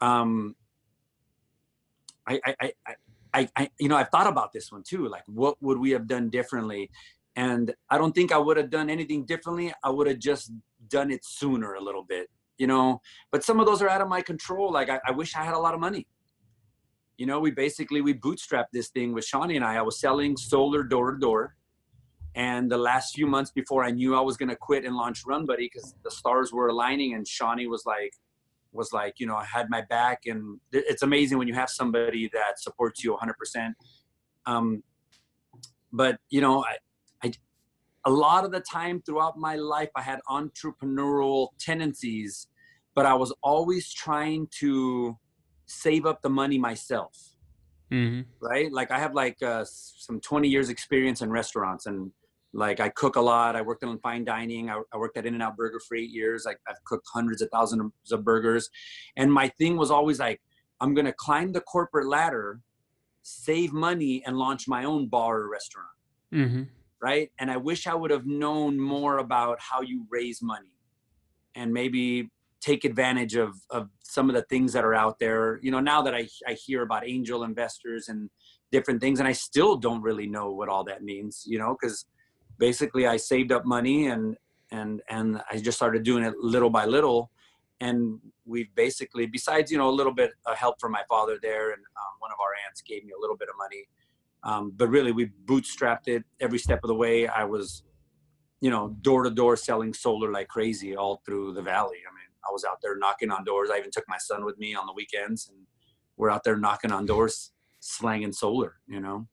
Um, 0.00 0.56
I, 2.26 2.40
I, 2.44 2.54
I, 2.60 2.72
I- 2.86 2.96
I, 3.34 3.70
you 3.80 3.88
know, 3.88 3.96
I've 3.96 4.10
thought 4.10 4.26
about 4.26 4.52
this 4.52 4.70
one 4.70 4.82
too. 4.82 5.08
Like, 5.08 5.22
what 5.26 5.56
would 5.62 5.78
we 5.78 5.92
have 5.92 6.06
done 6.06 6.28
differently? 6.28 6.90
And 7.34 7.74
I 7.88 7.96
don't 7.96 8.14
think 8.14 8.30
I 8.30 8.36
would 8.36 8.58
have 8.58 8.68
done 8.68 8.90
anything 8.90 9.24
differently. 9.24 9.72
I 9.82 9.88
would 9.88 10.06
have 10.06 10.18
just 10.18 10.52
done 10.88 11.10
it 11.10 11.24
sooner 11.24 11.72
a 11.72 11.80
little 11.80 12.02
bit, 12.04 12.28
you 12.58 12.66
know. 12.66 13.00
But 13.30 13.42
some 13.42 13.58
of 13.58 13.64
those 13.64 13.80
are 13.80 13.88
out 13.88 14.02
of 14.02 14.08
my 14.08 14.20
control. 14.20 14.70
Like, 14.70 14.90
I, 14.90 15.00
I 15.06 15.12
wish 15.12 15.34
I 15.34 15.44
had 15.44 15.54
a 15.54 15.58
lot 15.58 15.72
of 15.72 15.80
money. 15.80 16.06
You 17.22 17.26
know, 17.26 17.38
we 17.38 17.52
basically 17.52 18.00
we 18.00 18.14
bootstrapped 18.14 18.72
this 18.72 18.88
thing 18.88 19.12
with 19.12 19.24
Shawnee 19.24 19.54
and 19.54 19.64
I. 19.64 19.76
I 19.76 19.82
was 19.82 20.00
selling 20.00 20.36
solar 20.36 20.82
door 20.82 21.12
to 21.12 21.18
door, 21.20 21.54
and 22.34 22.68
the 22.68 22.76
last 22.76 23.14
few 23.14 23.28
months 23.28 23.52
before 23.52 23.84
I 23.84 23.92
knew 23.92 24.16
I 24.16 24.20
was 24.20 24.36
gonna 24.36 24.56
quit 24.56 24.84
and 24.84 24.96
launch 24.96 25.24
Run 25.24 25.46
Buddy 25.46 25.70
because 25.72 25.94
the 26.02 26.10
stars 26.10 26.52
were 26.52 26.66
aligning, 26.66 27.14
and 27.14 27.24
Shawnee 27.24 27.68
was 27.68 27.84
like, 27.86 28.12
was 28.72 28.92
like, 28.92 29.20
you 29.20 29.28
know, 29.28 29.36
I 29.36 29.44
had 29.44 29.70
my 29.70 29.82
back, 29.82 30.22
and 30.26 30.58
it- 30.72 30.84
it's 30.88 31.04
amazing 31.04 31.38
when 31.38 31.46
you 31.46 31.54
have 31.54 31.70
somebody 31.70 32.28
that 32.32 32.58
supports 32.58 33.04
you 33.04 33.14
100%. 33.14 33.76
Um, 34.46 34.82
but 35.92 36.18
you 36.28 36.40
know, 36.40 36.64
I, 36.64 36.78
I, 37.22 37.32
a 38.04 38.10
lot 38.10 38.44
of 38.44 38.50
the 38.50 38.62
time 38.62 39.00
throughout 39.00 39.38
my 39.38 39.54
life, 39.54 39.90
I 39.94 40.02
had 40.02 40.18
entrepreneurial 40.28 41.50
tendencies, 41.60 42.48
but 42.96 43.06
I 43.06 43.14
was 43.14 43.32
always 43.44 43.92
trying 43.92 44.48
to 44.58 45.16
save 45.72 46.06
up 46.06 46.22
the 46.22 46.30
money 46.30 46.58
myself 46.58 47.32
Mm-hmm. 47.92 48.22
right? 48.40 48.72
Like 48.72 48.90
I 48.90 48.98
have 48.98 49.14
like 49.14 49.42
uh, 49.42 49.64
some 49.66 50.18
20 50.18 50.48
years 50.48 50.70
experience 50.70 51.20
in 51.20 51.30
restaurants 51.30 51.84
and 51.84 52.10
like 52.54 52.80
I 52.80 52.88
cook 52.88 53.16
a 53.16 53.20
lot. 53.20 53.54
I 53.54 53.60
worked 53.60 53.82
in 53.82 53.98
fine 53.98 54.24
dining. 54.24 54.70
I, 54.70 54.80
I 54.92 54.96
worked 54.96 55.18
at 55.18 55.26
In-N-Out 55.26 55.56
Burger 55.56 55.78
for 55.86 55.96
eight 55.96 56.10
years. 56.10 56.44
Like 56.46 56.58
I've 56.66 56.82
cooked 56.84 57.06
hundreds 57.12 57.42
of 57.42 57.50
thousands 57.50 57.92
of 58.10 58.24
burgers. 58.24 58.70
And 59.16 59.30
my 59.30 59.48
thing 59.58 59.76
was 59.76 59.90
always 59.90 60.18
like, 60.18 60.40
I'm 60.80 60.94
going 60.94 61.04
to 61.04 61.12
climb 61.12 61.52
the 61.52 61.60
corporate 61.60 62.08
ladder, 62.08 62.60
save 63.22 63.74
money 63.74 64.22
and 64.26 64.38
launch 64.38 64.66
my 64.66 64.84
own 64.84 65.08
bar 65.08 65.40
or 65.40 65.50
restaurant. 65.50 65.88
Mm-hmm. 66.32 66.62
Right. 67.02 67.30
And 67.38 67.50
I 67.50 67.58
wish 67.58 67.86
I 67.86 67.94
would 67.94 68.10
have 68.10 68.26
known 68.26 68.78
more 68.78 69.18
about 69.18 69.58
how 69.60 69.82
you 69.82 70.06
raise 70.08 70.40
money 70.40 70.72
and 71.54 71.72
maybe 71.72 72.30
take 72.62 72.84
advantage 72.84 73.34
of, 73.34 73.54
of 73.70 73.88
some 74.02 74.30
of 74.30 74.36
the 74.36 74.42
things 74.42 74.72
that 74.72 74.84
are 74.84 74.94
out 74.94 75.18
there. 75.18 75.58
You 75.62 75.70
know, 75.70 75.80
now 75.80 76.00
that 76.02 76.14
I, 76.14 76.28
I 76.46 76.54
hear 76.54 76.82
about 76.82 77.06
angel 77.06 77.42
investors 77.42 78.08
and 78.08 78.30
different 78.70 79.00
things, 79.00 79.18
and 79.18 79.28
I 79.28 79.32
still 79.32 79.76
don't 79.76 80.00
really 80.00 80.26
know 80.26 80.52
what 80.52 80.68
all 80.68 80.84
that 80.84 81.02
means, 81.02 81.42
you 81.44 81.58
know, 81.58 81.76
because 81.78 82.06
basically 82.58 83.06
I 83.06 83.16
saved 83.16 83.52
up 83.52 83.64
money 83.66 84.06
and 84.06 84.36
and 84.70 85.02
and 85.08 85.40
I 85.50 85.58
just 85.58 85.76
started 85.76 86.02
doing 86.02 86.24
it 86.24 86.34
little 86.38 86.70
by 86.70 86.86
little. 86.86 87.30
And 87.80 88.20
we've 88.44 88.72
basically, 88.76 89.26
besides 89.26 89.70
you 89.70 89.78
know 89.78 89.90
a 89.90 89.96
little 90.00 90.14
bit 90.14 90.32
of 90.46 90.56
help 90.56 90.80
from 90.80 90.92
my 90.92 91.02
father 91.08 91.38
there, 91.42 91.72
and 91.72 91.82
um, 92.00 92.12
one 92.20 92.30
of 92.30 92.38
our 92.40 92.54
aunts 92.66 92.80
gave 92.80 93.04
me 93.04 93.12
a 93.16 93.20
little 93.20 93.36
bit 93.36 93.48
of 93.48 93.56
money, 93.58 93.88
um, 94.44 94.72
but 94.76 94.88
really 94.88 95.12
we 95.12 95.30
bootstrapped 95.46 96.06
it 96.06 96.22
every 96.40 96.58
step 96.58 96.80
of 96.84 96.88
the 96.88 96.94
way. 96.94 97.26
I 97.26 97.44
was, 97.44 97.82
you 98.60 98.70
know, 98.70 98.96
door 99.02 99.24
to 99.24 99.30
door 99.30 99.56
selling 99.56 99.92
solar 99.92 100.30
like 100.30 100.48
crazy 100.48 100.96
all 100.96 101.22
through 101.26 101.54
the 101.54 101.62
valley. 101.62 101.98
I 102.08 102.12
mean, 102.14 102.21
I 102.48 102.52
was 102.52 102.64
out 102.64 102.78
there 102.82 102.96
knocking 102.96 103.30
on 103.30 103.44
doors. 103.44 103.70
I 103.72 103.78
even 103.78 103.90
took 103.90 104.04
my 104.08 104.18
son 104.18 104.44
with 104.44 104.58
me 104.58 104.74
on 104.74 104.86
the 104.86 104.92
weekends, 104.92 105.48
and 105.48 105.58
we're 106.16 106.30
out 106.30 106.44
there 106.44 106.56
knocking 106.56 106.92
on 106.92 107.06
doors, 107.06 107.52
slanging 107.80 108.32
solar. 108.32 108.76
You 108.86 109.00
know. 109.00 109.26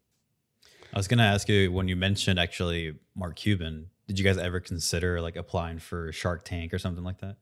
I 0.94 0.98
was 0.98 1.08
gonna 1.08 1.24
ask 1.24 1.48
you 1.50 1.72
when 1.72 1.88
you 1.88 1.96
mentioned 1.96 2.40
actually 2.40 2.96
Mark 3.16 3.36
Cuban. 3.36 3.90
Did 4.08 4.18
you 4.18 4.26
guys 4.26 4.38
ever 4.40 4.60
consider 4.60 5.22
like 5.22 5.36
applying 5.36 5.78
for 5.78 6.12
Shark 6.12 6.44
Tank 6.44 6.74
or 6.74 6.80
something 6.80 7.04
like 7.04 7.20
that? 7.20 7.38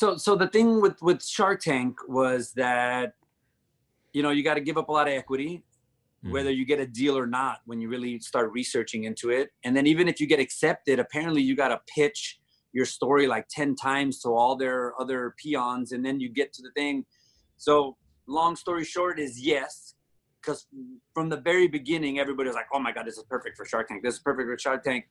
so 0.00 0.16
so 0.16 0.34
the 0.34 0.48
thing 0.48 0.80
with 0.80 1.00
with 1.00 1.22
shark 1.22 1.60
tank 1.60 1.96
was 2.08 2.52
that 2.54 3.12
you 4.12 4.22
know 4.22 4.30
you 4.30 4.42
got 4.42 4.54
to 4.54 4.60
give 4.60 4.76
up 4.76 4.88
a 4.88 4.92
lot 4.92 5.06
of 5.06 5.12
equity 5.12 5.62
Mhm. 6.24 6.32
whether 6.32 6.50
you 6.50 6.64
get 6.64 6.80
a 6.80 6.86
deal 6.86 7.16
or 7.16 7.26
not 7.26 7.60
when 7.66 7.80
you 7.80 7.88
really 7.88 8.18
start 8.20 8.50
researching 8.52 9.04
into 9.04 9.30
it 9.30 9.50
and 9.64 9.76
then 9.76 9.86
even 9.86 10.08
if 10.08 10.20
you 10.20 10.26
get 10.26 10.40
accepted 10.40 10.98
apparently 10.98 11.42
you 11.42 11.54
got 11.54 11.68
to 11.68 11.80
pitch 11.94 12.40
your 12.72 12.86
story 12.86 13.26
like 13.26 13.46
10 13.48 13.76
times 13.76 14.20
to 14.20 14.30
all 14.30 14.56
their 14.56 14.98
other 15.00 15.34
peons 15.36 15.92
and 15.92 16.04
then 16.04 16.20
you 16.20 16.28
get 16.28 16.52
to 16.54 16.62
the 16.62 16.70
thing. 16.72 17.04
So 17.56 17.96
long 18.26 18.56
story 18.56 18.84
short 18.84 19.18
is 19.18 19.40
yes 19.40 19.94
because 20.40 20.66
from 21.14 21.28
the 21.28 21.36
very 21.36 21.68
beginning 21.68 22.18
everybody 22.18 22.48
was 22.48 22.56
like 22.56 22.66
oh 22.72 22.78
my 22.78 22.92
god 22.92 23.06
this 23.06 23.16
is 23.16 23.24
perfect 23.24 23.56
for 23.56 23.64
shark 23.64 23.88
tank. 23.88 24.02
This 24.02 24.14
is 24.14 24.20
perfect 24.20 24.48
for 24.48 24.58
shark 24.58 24.82
tank. 24.82 25.08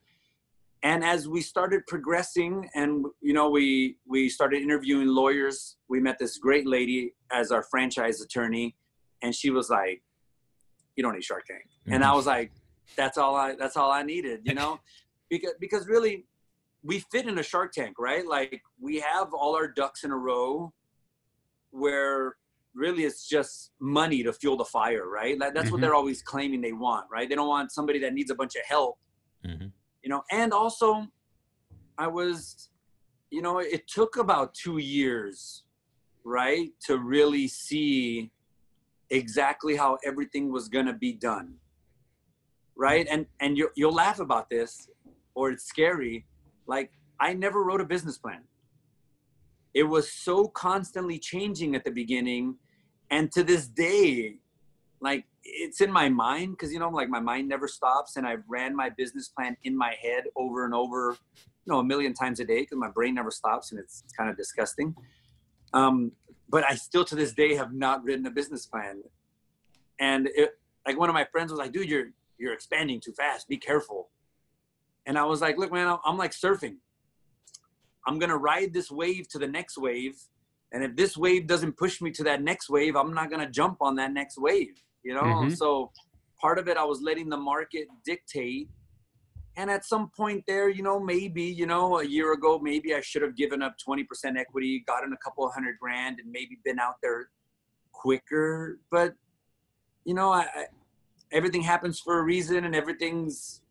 And 0.84 1.04
as 1.04 1.28
we 1.28 1.40
started 1.40 1.86
progressing 1.86 2.68
and 2.74 3.06
you 3.20 3.32
know 3.32 3.48
we 3.48 3.96
we 4.06 4.28
started 4.28 4.62
interviewing 4.62 5.08
lawyers 5.08 5.76
we 5.88 6.00
met 6.00 6.18
this 6.18 6.38
great 6.38 6.66
lady 6.66 7.14
as 7.30 7.52
our 7.52 7.62
franchise 7.62 8.20
attorney 8.20 8.76
and 9.22 9.34
she 9.34 9.50
was 9.50 9.70
like 9.70 10.02
you 10.96 11.02
don't 11.02 11.14
need 11.14 11.24
shark 11.24 11.46
tank. 11.46 11.64
And 11.86 12.02
i 12.02 12.08
mm-hmm. 12.08 12.16
was 12.16 12.26
like 12.26 12.50
that's 12.96 13.16
all 13.16 13.36
i 13.36 13.54
that's 13.54 13.76
all 13.76 13.92
i 13.92 14.02
needed 14.02 14.40
you 14.44 14.54
know? 14.54 14.80
Because 15.30 15.54
because 15.58 15.88
really 15.88 16.26
we 16.84 16.98
fit 17.12 17.26
in 17.26 17.38
a 17.38 17.42
shark 17.42 17.72
tank 17.72 17.96
right? 17.98 18.26
Like 18.26 18.60
we 18.80 19.00
have 19.00 19.32
all 19.34 19.54
our 19.54 19.68
ducks 19.68 20.04
in 20.04 20.10
a 20.10 20.16
row 20.16 20.72
where 21.70 22.36
really 22.74 23.04
it's 23.04 23.28
just 23.28 23.70
money 23.80 24.22
to 24.22 24.32
fuel 24.32 24.56
the 24.56 24.64
fire 24.64 25.08
right? 25.08 25.38
That- 25.38 25.54
that's 25.54 25.70
what 25.70 25.78
Mhm. 25.78 25.82
they're 25.82 25.94
always 25.94 26.22
claiming 26.22 26.60
they 26.60 26.72
want 26.72 27.06
right? 27.10 27.28
They 27.28 27.34
don't 27.34 27.48
want 27.48 27.70
somebody 27.72 27.98
that 28.00 28.14
needs 28.14 28.30
a 28.30 28.34
bunch 28.34 28.56
of 28.56 28.62
help 28.66 28.98
Mhm. 29.44 29.72
you 30.02 30.10
know? 30.10 30.22
And 30.30 30.52
also 30.52 31.06
i 31.98 32.06
was 32.06 32.70
you 33.30 33.42
know 33.42 33.58
it 33.58 33.86
took 33.86 34.16
about 34.16 34.54
two 34.54 34.78
years 34.78 35.64
right 36.24 36.70
to 36.86 36.98
really 36.98 37.46
see 37.46 38.32
exactly 39.10 39.76
how 39.76 39.98
everything 40.04 40.50
was 40.50 40.68
going 40.68 40.86
to 40.86 40.94
be 40.94 41.12
done 41.12 41.58
right? 42.74 43.06
And 43.10 43.26
and 43.40 43.58
you, 43.58 43.68
you'll 43.76 43.92
laugh 43.92 44.18
about 44.20 44.48
this 44.48 44.88
or 45.34 45.50
it's 45.50 45.64
scary 45.64 46.26
like 46.66 46.92
i 47.20 47.32
never 47.32 47.62
wrote 47.62 47.80
a 47.80 47.84
business 47.84 48.18
plan. 48.18 48.42
It 49.74 49.84
was 49.84 50.12
so 50.12 50.48
constantly 50.48 51.18
changing 51.18 51.74
at 51.74 51.84
the 51.84 51.90
beginning 51.90 52.56
and 53.10 53.32
to 53.32 53.42
this 53.42 53.66
day 53.66 54.36
like 55.00 55.24
it's 55.44 55.80
in 55.80 55.90
my 55.90 56.08
mind 56.08 56.52
because 56.52 56.72
you 56.72 56.78
know 56.78 56.88
like 56.88 57.08
my 57.08 57.20
mind 57.20 57.48
never 57.48 57.66
stops 57.66 58.16
and 58.16 58.26
i 58.26 58.36
ran 58.48 58.76
my 58.76 58.88
business 58.88 59.28
plan 59.28 59.56
in 59.64 59.76
my 59.76 59.94
head 60.00 60.24
over 60.36 60.64
and 60.64 60.74
over 60.74 61.16
you 61.64 61.72
know 61.72 61.80
a 61.80 61.84
million 61.84 62.14
times 62.14 62.40
a 62.40 62.44
day 62.44 62.60
because 62.60 62.78
my 62.78 62.90
brain 62.90 63.14
never 63.14 63.30
stops 63.30 63.70
and 63.70 63.80
it's 63.80 64.04
kind 64.16 64.28
of 64.30 64.36
disgusting. 64.36 64.94
Um, 65.74 66.12
but 66.48 66.64
i 66.64 66.74
still 66.74 67.04
to 67.04 67.14
this 67.14 67.32
day 67.32 67.54
have 67.54 67.72
not 67.72 68.04
written 68.04 68.26
a 68.26 68.30
business 68.30 68.66
plan. 68.66 69.02
And 70.00 70.28
it, 70.34 70.58
like 70.86 70.98
one 70.98 71.08
of 71.08 71.14
my 71.14 71.24
friends 71.24 71.50
was 71.50 71.58
like 71.58 71.72
dude 71.72 71.88
you're 71.88 72.08
you're 72.38 72.52
expanding 72.52 73.00
too 73.00 73.12
fast. 73.12 73.48
Be 73.48 73.56
careful 73.56 74.08
and 75.06 75.18
i 75.18 75.24
was 75.24 75.40
like 75.40 75.58
look 75.58 75.72
man 75.72 75.96
i'm, 76.04 76.16
like 76.16 76.32
surfing. 76.32 76.76
I'm 78.06 78.18
gonna 78.18 78.36
ride 78.36 78.72
this 78.72 78.90
wave 78.90 79.28
to 79.28 79.38
the 79.38 79.46
next 79.46 79.78
wave. 79.78 80.16
And 80.72 80.82
if 80.82 80.96
this 80.96 81.16
wave 81.16 81.46
doesn't 81.46 81.76
push 81.76 82.00
me 82.00 82.10
to 82.12 82.24
that 82.24 82.42
next 82.42 82.68
wave 82.68 82.96
i'm 82.96 83.14
not 83.14 83.30
gonna 83.30 83.50
jump 83.50 83.78
on 83.80 83.96
that 83.96 84.12
next 84.12 84.38
wave 84.38 84.82
you 85.02 85.14
know? 85.14 85.22
Mhm. 85.22 85.56
so 85.56 85.90
part 86.40 86.58
of 86.58 86.68
it 86.68 86.76
i 86.76 86.84
was 86.84 87.00
letting 87.00 87.28
the 87.28 87.36
market 87.36 87.88
dictate. 88.04 88.68
And 89.56 89.70
at 89.70 89.84
some 89.84 90.10
point 90.16 90.44
there 90.46 90.68
you 90.68 90.82
know 90.82 90.98
maybe 90.98 91.42
you 91.42 91.66
know 91.66 91.98
a 92.00 92.04
year 92.04 92.32
ago 92.32 92.58
maybe 92.58 92.94
i 92.94 93.00
should 93.00 93.22
have 93.22 93.36
given 93.36 93.62
up 93.62 93.76
20% 93.78 94.38
equity 94.38 94.82
gotten 94.86 95.12
a 95.12 95.16
couple 95.18 95.46
of 95.46 95.52
hundred 95.52 95.78
grand 95.78 96.18
and 96.20 96.30
maybe 96.32 96.58
been 96.64 96.78
out 96.78 96.96
there 97.02 97.28
quicker. 97.92 98.80
But 98.90 99.14
you 100.04 100.14
know 100.14 100.32
i, 100.32 100.40
I 100.40 100.66
everything 101.30 101.62
happens 101.62 101.98
for 101.98 102.18
a 102.18 102.22
reason 102.22 102.64
and 102.64 102.74
everything's 102.74 103.61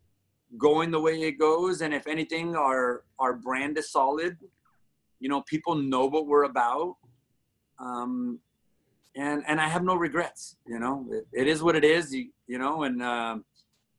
going 0.57 0.91
the 0.91 0.99
way 0.99 1.21
it 1.21 1.33
goes 1.39 1.81
and 1.81 1.93
if 1.93 2.07
anything 2.07 2.55
our 2.55 3.03
our 3.19 3.33
brand 3.33 3.77
is 3.77 3.91
solid. 3.91 4.37
You 5.19 5.29
know 5.29 5.41
people 5.41 5.75
know 5.75 6.07
what 6.07 6.25
we're 6.25 6.43
about 6.43 6.95
um 7.79 8.39
and 9.15 9.43
and 9.47 9.61
i 9.61 9.67
have 9.67 9.83
no 9.83 9.95
regrets 9.95 10.57
you 10.65 10.79
know? 10.79 11.05
It, 11.11 11.27
it 11.41 11.47
is 11.47 11.61
what 11.61 11.75
it 11.75 11.83
is 11.83 12.13
you, 12.13 12.29
you 12.47 12.57
know? 12.57 12.83
And 12.83 13.03
um 13.03 13.45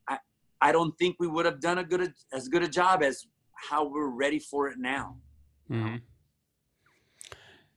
i 0.09 0.17
i 0.61 0.71
don't 0.71 0.97
think 0.97 1.15
we 1.19 1.27
would 1.27 1.45
have 1.45 1.59
done 1.61 1.77
a 1.77 1.83
good 1.83 2.13
as 2.33 2.47
good 2.49 2.63
a 2.63 2.67
job 2.67 3.03
as 3.03 3.25
how 3.69 3.87
we're 3.87 4.09
ready 4.09 4.39
for 4.39 4.67
it 4.67 4.77
now. 4.77 5.15
Mm-hmm. 5.71 5.97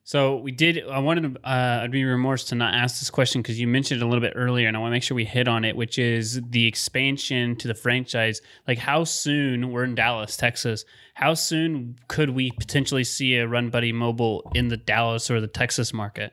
So 0.07 0.37
we 0.37 0.53
did. 0.53 0.87
I 0.89 1.01
wanted 1.01 1.35
to. 1.35 1.41
Uh, 1.45 1.81
I'd 1.83 1.91
be 1.91 2.05
remorse 2.05 2.45
to 2.45 2.55
not 2.55 2.75
ask 2.75 3.01
this 3.01 3.11
question 3.11 3.43
because 3.43 3.59
you 3.59 3.67
mentioned 3.67 4.01
it 4.01 4.05
a 4.05 4.07
little 4.07 4.21
bit 4.21 4.35
earlier, 4.37 4.69
and 4.69 4.77
I 4.77 4.81
want 4.81 4.93
to 4.93 4.95
make 4.95 5.03
sure 5.03 5.17
we 5.17 5.25
hit 5.25 5.49
on 5.49 5.65
it, 5.65 5.75
which 5.75 5.99
is 5.99 6.41
the 6.49 6.65
expansion 6.65 7.57
to 7.57 7.67
the 7.67 7.75
franchise. 7.75 8.41
Like, 8.69 8.79
how 8.79 9.03
soon 9.03 9.73
we're 9.73 9.83
in 9.83 9.97
Dallas, 9.97 10.37
Texas? 10.37 10.85
How 11.15 11.35
soon 11.35 11.99
could 12.07 12.31
we 12.31 12.53
potentially 12.53 13.03
see 13.03 13.35
a 13.35 13.49
Run 13.49 13.69
Buddy 13.69 13.91
Mobile 13.91 14.49
in 14.55 14.69
the 14.69 14.77
Dallas 14.77 15.29
or 15.29 15.41
the 15.41 15.49
Texas 15.49 15.93
market? 15.93 16.33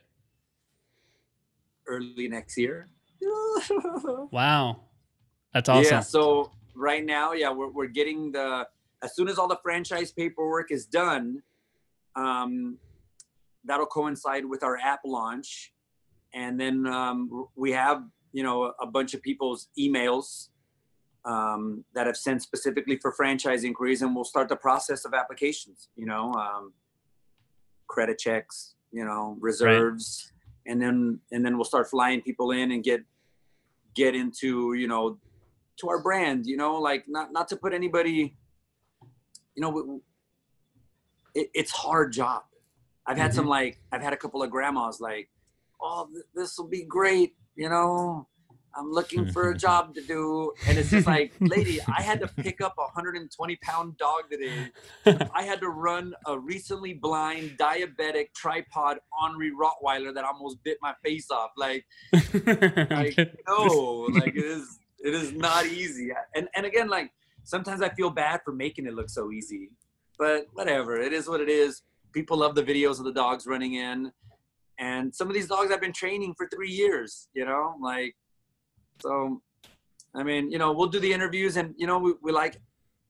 Early 1.88 2.28
next 2.28 2.60
year. 2.60 2.90
wow, 4.30 4.82
that's 5.52 5.68
awesome. 5.68 5.94
Yeah. 5.96 6.00
So 6.02 6.52
right 6.76 7.04
now, 7.04 7.34
yeah, 7.34 7.52
we're 7.52 7.72
we're 7.72 7.88
getting 7.88 8.34
the 8.34 8.68
as 9.02 9.16
soon 9.16 9.28
as 9.28 9.40
all 9.40 9.48
the 9.48 9.60
franchise 9.64 10.12
paperwork 10.12 10.72
is 10.72 10.86
done. 10.86 11.42
Um, 12.16 12.78
that'll 13.66 13.86
coincide 13.86 14.46
with 14.46 14.64
our 14.64 14.78
app 14.78 15.02
launch. 15.06 15.74
And 16.34 16.60
then 16.60 16.88
um, 16.88 17.48
we 17.56 17.72
have 17.72 18.04
you 18.34 18.44
know 18.44 18.74
a 18.82 18.88
bunch 18.88 19.14
of 19.14 19.22
people's 19.22 19.70
emails 19.80 20.50
um, 21.26 21.86
that 21.94 22.08
have 22.08 22.18
sent 22.18 22.42
specifically 22.42 22.98
for 22.98 23.14
franchise 23.14 23.64
inquiries 23.64 24.02
and 24.02 24.14
we'll 24.14 24.26
start 24.26 24.50
the 24.50 24.58
process 24.58 25.06
of 25.06 25.14
applications 25.14 25.88
you 25.96 26.06
know 26.06 26.34
um, 26.34 26.74
credit 27.88 28.18
checks 28.18 28.76
you 28.92 29.06
know 29.06 29.38
reserves. 29.40 30.34
Right. 30.66 30.74
and 30.74 30.82
then 30.82 31.20
and 31.32 31.46
then 31.46 31.56
we'll 31.56 31.64
start 31.64 31.90
flying 31.90 32.22
people 32.22 32.52
in 32.52 32.72
and 32.72 32.84
get 32.84 33.02
get 33.96 34.16
into 34.16 34.74
you 34.74 34.88
know 34.88 35.18
to 35.78 35.90
our 35.90 36.02
brand 36.02 36.46
you 36.46 36.58
know 36.58 36.76
like 36.76 37.06
not 37.08 37.32
not 37.32 37.48
to 37.50 37.56
put 37.56 37.74
anybody 37.74 38.36
you 39.56 39.62
know 39.62 40.02
it, 41.36 41.50
it's 41.54 41.72
hard 41.72 42.12
job 42.12 42.44
I've 43.06 43.18
had 43.18 43.32
mm-hmm. 43.32 43.38
some 43.38 43.48
like 43.48 43.80
I've 43.92 44.02
had 44.02 44.14
a 44.14 44.18
couple 44.18 44.44
of 44.44 44.50
grandmas 44.50 45.00
like, 45.00 45.30
oh, 45.82 46.08
th- 46.12 46.26
this 46.34 46.58
will 46.58 46.68
be 46.68 46.84
great, 46.84 47.36
you 47.56 47.70
know. 47.70 48.28
I'm 48.76 48.92
looking 48.92 49.32
for 49.32 49.52
a 49.52 49.58
job 49.58 49.94
to 49.96 50.02
do, 50.02 50.52
and 50.68 50.78
it's 50.80 50.90
just 50.90 51.06
like, 51.06 51.32
lady, 51.40 51.80
I 51.96 52.02
had 52.02 52.20
to 52.22 52.28
pick 52.28 52.60
up 52.60 52.74
a 52.80 52.82
120 52.82 53.56
pound 53.58 53.98
dog 53.98 54.24
today. 54.32 54.72
I 55.32 55.44
had 55.44 55.60
to 55.62 55.70
run 55.70 56.16
a 56.26 56.40
recently 56.40 56.94
blind 56.94 57.58
diabetic 57.60 58.34
tripod 58.36 58.98
ornery 59.22 59.52
Rottweiler 59.52 60.14
that 60.16 60.24
almost 60.24 60.64
bit 60.64 60.80
my 60.82 60.96
face 61.04 61.30
off. 61.30 61.52
Like, 61.56 61.86
like 62.14 63.18
no, 63.48 64.08
like 64.12 64.36
it 64.36 64.44
is, 64.44 64.80
it 65.04 65.14
is 65.14 65.34
not 65.34 65.68
easy. 65.68 66.12
And 66.36 66.48
and 66.56 66.66
again, 66.66 66.90
like 66.90 67.12
sometimes 67.44 67.84
I 67.84 67.90
feel 67.90 68.10
bad 68.10 68.42
for 68.44 68.54
making 68.54 68.88
it 68.88 68.94
look 68.96 69.10
so 69.10 69.32
easy, 69.32 69.70
but 70.18 70.48
whatever. 70.54 71.00
It 71.00 71.14
is 71.14 71.30
what 71.30 71.42
it 71.42 71.50
is 71.50 71.84
people 72.14 72.38
love 72.38 72.56
the 72.56 72.64
videos 72.64 73.00
of 73.00 73.06
the 73.06 73.14
dogs 73.14 73.46
running 73.46 73.74
in. 73.76 74.12
And 74.80 75.14
some 75.14 75.28
of 75.28 75.34
these 75.34 75.48
dogs 75.48 75.72
i've 75.72 75.82
been 75.82 75.94
training 75.94 76.34
for 76.36 76.48
three 76.54 76.72
years 76.72 77.30
you 77.36 77.46
know 77.46 77.76
like 77.82 78.16
so 79.02 79.40
i 80.16 80.24
mean 80.24 80.50
you 80.50 80.58
know 80.58 80.74
we'll 80.74 80.88
do 80.88 81.00
the 81.00 81.14
interviews 81.14 81.58
and 81.58 81.76
you 81.78 81.86
know 81.86 82.00
we, 82.00 82.14
we 82.24 82.32
like 82.32 82.60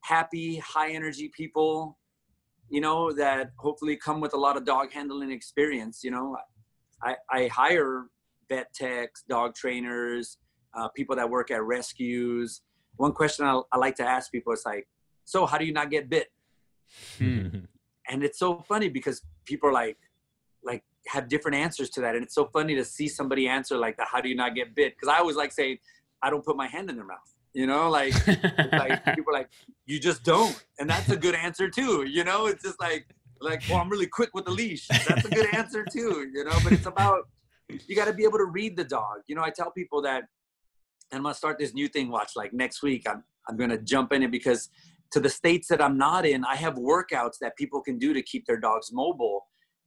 happy 0.02 0.58
high 0.58 0.92
energy 0.92 1.32
people 1.36 1.98
you 2.70 2.82
know 2.82 3.14
that 3.14 3.52
hopefully 3.58 3.96
come 3.96 4.20
with 4.20 4.34
a 4.34 4.38
lot 4.38 4.58
of 4.58 4.66
dog 4.66 4.92
handling 4.92 5.32
experience 5.32 6.04
you 6.04 6.12
know. 6.12 6.36
I 7.02 7.16
i 7.30 7.48
hire 7.48 8.08
vet 8.50 8.74
techs 8.74 9.24
dog 9.28 9.56
trainers 9.56 10.38
uh, 10.76 10.90
people 10.90 11.16
that 11.16 11.30
work 11.30 11.52
at 11.52 11.62
rescues. 11.64 12.62
One 12.96 13.12
question 13.12 13.46
I, 13.46 13.62
I 13.72 13.78
like 13.78 13.96
to 13.98 14.04
ask 14.04 14.32
people 14.32 14.54
is 14.54 14.64
like 14.66 14.88
so 15.24 15.46
how 15.46 15.58
do 15.58 15.66
you 15.66 15.74
not 15.74 15.90
get 15.90 16.10
bit? 16.10 16.28
Hmm 17.18 17.66
and 18.10 18.24
it's 18.24 18.40
so 18.40 18.64
funny 18.68 18.90
because 18.90 19.22
people 19.46 19.70
are 19.70 19.74
like 19.74 19.98
like 20.64 20.84
have 21.08 21.28
different 21.28 21.58
answers 21.58 21.90
to 21.92 22.02
that. 22.02 22.16
And 22.16 22.24
it's 22.24 22.36
so 22.36 22.46
funny 22.46 22.76
to 22.76 22.86
see 22.86 23.08
somebody 23.08 23.48
answer 23.48 23.78
like 23.78 23.98
that 23.98 24.08
how 24.08 24.22
do 24.22 24.30
you 24.30 24.36
not 24.36 24.56
get 24.56 24.76
bit? 24.76 24.96
Because 24.96 25.14
i 25.14 25.18
always 25.20 25.36
like 25.36 25.52
say 25.52 25.80
i 26.22 26.30
don't 26.30 26.46
put 26.46 26.56
my 26.56 26.68
hand 26.68 26.90
in 26.90 26.96
their 26.96 27.06
mouth 27.06 27.34
you 27.54 27.68
know 27.68 27.90
like 27.90 28.14
like 28.72 29.06
people 29.16 29.34
are 29.34 29.40
like 29.40 29.50
you 29.86 30.00
just 30.00 30.24
don't. 30.24 30.64
And 30.80 30.90
that's 30.90 31.10
a 31.10 31.18
good 31.18 31.36
answer 31.36 31.70
too 31.70 32.06
you 32.08 32.24
know? 32.24 32.48
It's 32.48 32.64
just 32.64 32.80
like 32.80 33.06
like 33.42 33.62
well 33.70 33.80
i'm 33.80 33.90
really 33.90 34.08
quick 34.08 34.30
with 34.34 34.46
the 34.46 34.52
leash. 34.52 34.88
That's 34.88 35.26
a 35.26 35.30
good 35.30 35.54
answer 35.54 35.86
too 35.86 36.30
you 36.34 36.44
know? 36.44 36.58
But 36.64 36.74
it's 36.74 36.86
about 36.86 37.28
you 37.70 37.96
got 37.96 38.06
to 38.06 38.14
be 38.14 38.24
able 38.24 38.38
to 38.38 38.46
read 38.46 38.76
the 38.76 38.84
dog. 38.84 39.22
You 39.28 39.36
know 39.36 39.44
i 39.44 39.50
tell 39.50 39.72
people 39.72 40.02
that 40.04 40.24
and 41.12 41.20
i'm 41.20 41.24
gonna 41.24 41.36
start 41.36 41.60
this 41.60 41.74
new 41.74 41.88
thing 41.88 42.10
watch 42.10 42.32
like 42.36 42.54
next 42.54 42.82
week. 42.82 43.08
I'm 43.08 43.24
i'm 43.48 43.58
gonna 43.58 43.78
jump 43.78 44.14
in 44.14 44.24
it 44.24 44.32
because 44.32 44.70
to 45.14 45.20
the 45.20 45.30
states 45.30 45.68
that 45.68 45.80
I'm 45.80 45.96
not 45.96 46.26
in, 46.26 46.44
I 46.44 46.56
have 46.56 46.74
workouts 46.74 47.38
that 47.40 47.56
people 47.56 47.82
can 47.82 48.00
do 48.00 48.14
to 48.14 48.22
keep 48.24 48.48
their 48.48 48.60
dogs 48.60 48.90
mobile. 48.92 49.46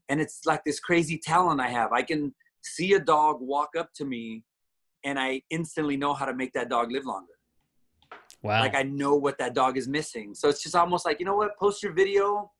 And 0.08 0.20
it's 0.20 0.46
like 0.46 0.62
this 0.64 0.78
crazy 0.78 1.18
talent 1.18 1.60
I 1.60 1.68
have. 1.68 1.92
I 1.92 2.02
can 2.02 2.32
see 2.62 2.92
a 2.92 3.00
dog 3.00 3.38
walk 3.40 3.70
up 3.76 3.90
to 3.96 4.04
me 4.04 4.44
and 5.04 5.18
I 5.18 5.42
instantly 5.50 5.96
know 5.96 6.14
how 6.14 6.26
to 6.26 6.34
make 6.34 6.52
that 6.52 6.68
dog 6.68 6.92
live 6.92 7.04
longer. 7.04 7.32
Wow. 8.44 8.60
Like 8.60 8.76
I 8.76 8.84
know 8.84 9.16
what 9.16 9.36
that 9.38 9.52
dog 9.52 9.76
is 9.76 9.88
missing. 9.88 10.32
So 10.32 10.48
it's 10.48 10.62
just 10.62 10.76
almost 10.76 11.04
like, 11.04 11.18
you 11.18 11.26
know 11.26 11.34
what, 11.34 11.58
post 11.58 11.82
your 11.82 11.92
video. 11.92 12.52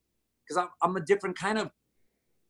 Cause 0.48 0.56
I'm, 0.56 0.68
I'm 0.82 0.96
a 0.96 1.00
different 1.00 1.38
kind 1.38 1.58
of, 1.58 1.70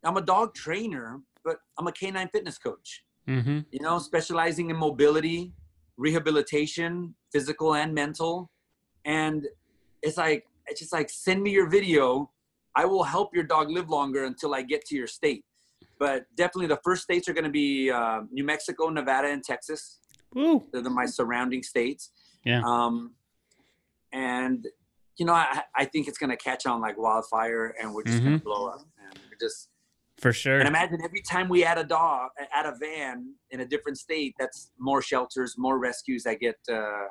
I'm 0.02 0.16
a 0.16 0.22
dog 0.22 0.54
trainer, 0.54 1.20
but 1.44 1.58
I'm 1.78 1.86
a 1.88 1.92
canine 1.92 2.28
fitness 2.32 2.56
coach, 2.56 3.04
mm-hmm. 3.28 3.60
you 3.70 3.80
know, 3.80 3.98
specializing 3.98 4.70
in 4.70 4.76
mobility, 4.76 5.52
rehabilitation, 5.98 7.14
physical 7.32 7.74
and 7.74 7.92
mental. 7.92 8.50
And 9.04 9.46
it's 10.06 10.16
like 10.16 10.46
it's 10.66 10.80
just 10.80 10.92
like 10.92 11.10
send 11.10 11.42
me 11.42 11.50
your 11.50 11.68
video. 11.68 12.30
I 12.74 12.84
will 12.84 13.04
help 13.04 13.34
your 13.34 13.44
dog 13.44 13.70
live 13.70 13.88
longer 13.88 14.24
until 14.24 14.54
i 14.54 14.62
get 14.62 14.84
to 14.86 14.96
your 14.96 15.06
state. 15.06 15.44
But 15.98 16.26
definitely 16.36 16.66
the 16.66 16.80
first 16.84 17.02
states 17.02 17.28
are 17.28 17.32
going 17.32 17.44
to 17.44 17.50
be 17.50 17.90
uh, 17.90 18.20
new 18.30 18.44
mexico 18.44 18.88
nevada 18.88 19.28
and 19.28 19.42
texas. 19.42 19.98
Woo. 20.34 20.66
they're 20.72 20.82
the, 20.82 20.90
my 20.90 21.06
surrounding 21.06 21.62
states. 21.62 22.10
Yeah. 22.44 22.62
Um 22.64 23.14
and 24.12 24.66
you 25.16 25.26
know 25.26 25.32
i, 25.32 25.62
I 25.74 25.84
think 25.84 26.06
it's 26.06 26.18
going 26.18 26.30
to 26.30 26.36
catch 26.36 26.64
on 26.66 26.80
like 26.80 26.96
wildfire 26.96 27.74
and 27.80 27.92
we're 27.92 28.04
just 28.04 28.18
mm-hmm. 28.18 28.26
going 28.26 28.38
to 28.38 28.44
blow 28.44 28.68
up 28.68 28.86
and 29.10 29.18
we're 29.28 29.38
just 29.40 29.70
for 30.18 30.32
sure. 30.32 30.58
And 30.60 30.66
imagine 30.66 31.00
every 31.04 31.20
time 31.20 31.46
we 31.48 31.64
add 31.64 31.78
a 31.78 31.84
dog 31.84 32.30
add 32.54 32.66
a 32.66 32.74
van 32.80 33.34
in 33.50 33.60
a 33.60 33.66
different 33.66 33.98
state 33.98 34.34
that's 34.38 34.70
more 34.78 35.02
shelters 35.02 35.56
more 35.58 35.78
rescues 35.78 36.22
that 36.22 36.40
get 36.40 36.56
uh 36.72 37.06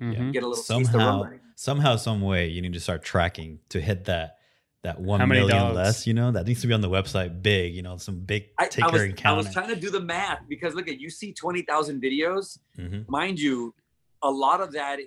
mm-hmm. 0.00 0.30
get 0.30 0.42
a 0.42 0.48
little 0.48 0.62
somehow 0.62 1.24
somehow 1.54 1.96
some 1.96 2.20
way 2.20 2.48
you 2.48 2.62
need 2.62 2.72
to 2.72 2.80
start 2.80 3.02
tracking 3.02 3.58
to 3.68 3.80
hit 3.80 4.04
that 4.04 4.38
that 4.82 5.00
one 5.00 5.20
How 5.20 5.26
million 5.26 5.74
less 5.74 6.06
you 6.06 6.14
know 6.14 6.32
that 6.32 6.46
needs 6.46 6.60
to 6.62 6.66
be 6.66 6.72
on 6.72 6.80
the 6.80 6.90
website 6.90 7.42
big 7.42 7.74
you 7.74 7.82
know 7.82 7.96
some 7.96 8.20
big 8.20 8.46
taker 8.70 8.84
I, 8.84 8.88
I 8.88 8.92
was, 8.92 9.02
and 9.02 9.26
I 9.26 9.32
was 9.32 9.52
trying 9.52 9.68
to 9.68 9.76
do 9.76 9.90
the 9.90 10.00
math 10.00 10.40
because 10.48 10.74
look 10.74 10.88
at 10.88 10.98
you 10.98 11.10
see 11.10 11.32
20,000 11.32 12.02
videos 12.02 12.58
mm-hmm. 12.78 13.02
mind 13.08 13.38
you 13.38 13.74
a 14.22 14.30
lot 14.30 14.60
of 14.60 14.72
that 14.72 14.98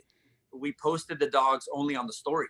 we 0.53 0.73
posted 0.81 1.19
the 1.19 1.29
dogs 1.29 1.67
only 1.73 1.95
on 1.95 2.07
the 2.07 2.13
story 2.13 2.47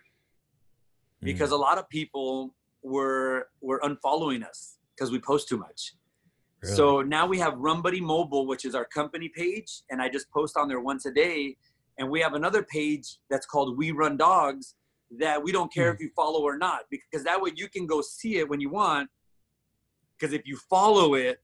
because 1.20 1.50
mm. 1.50 1.54
a 1.54 1.56
lot 1.56 1.78
of 1.78 1.88
people 1.88 2.54
were 2.82 3.48
were 3.60 3.80
unfollowing 3.80 4.46
us 4.46 4.78
because 4.94 5.10
we 5.10 5.18
post 5.18 5.48
too 5.48 5.56
much 5.56 5.94
Really? 6.62 6.76
So 6.76 7.02
now 7.02 7.26
we 7.26 7.38
have 7.38 7.54
Run 7.58 7.82
Buddy 7.82 8.00
Mobile, 8.00 8.46
which 8.46 8.64
is 8.64 8.74
our 8.74 8.84
company 8.84 9.28
page, 9.28 9.82
and 9.90 10.00
I 10.00 10.08
just 10.08 10.30
post 10.30 10.56
on 10.56 10.68
there 10.68 10.80
once 10.80 11.06
a 11.06 11.12
day. 11.12 11.56
And 11.98 12.10
we 12.10 12.20
have 12.20 12.34
another 12.34 12.62
page 12.62 13.18
that's 13.30 13.46
called 13.46 13.76
We 13.76 13.90
Run 13.90 14.16
Dogs 14.16 14.74
that 15.18 15.42
we 15.42 15.52
don't 15.52 15.72
care 15.72 15.90
mm. 15.90 15.94
if 15.94 16.00
you 16.00 16.10
follow 16.14 16.42
or 16.42 16.58
not, 16.58 16.80
because 16.90 17.24
that 17.24 17.40
way 17.40 17.52
you 17.54 17.68
can 17.68 17.86
go 17.86 18.02
see 18.02 18.38
it 18.38 18.48
when 18.48 18.60
you 18.60 18.70
want. 18.70 19.08
Because 20.18 20.34
if 20.34 20.46
you 20.46 20.56
follow 20.68 21.14
it, 21.14 21.40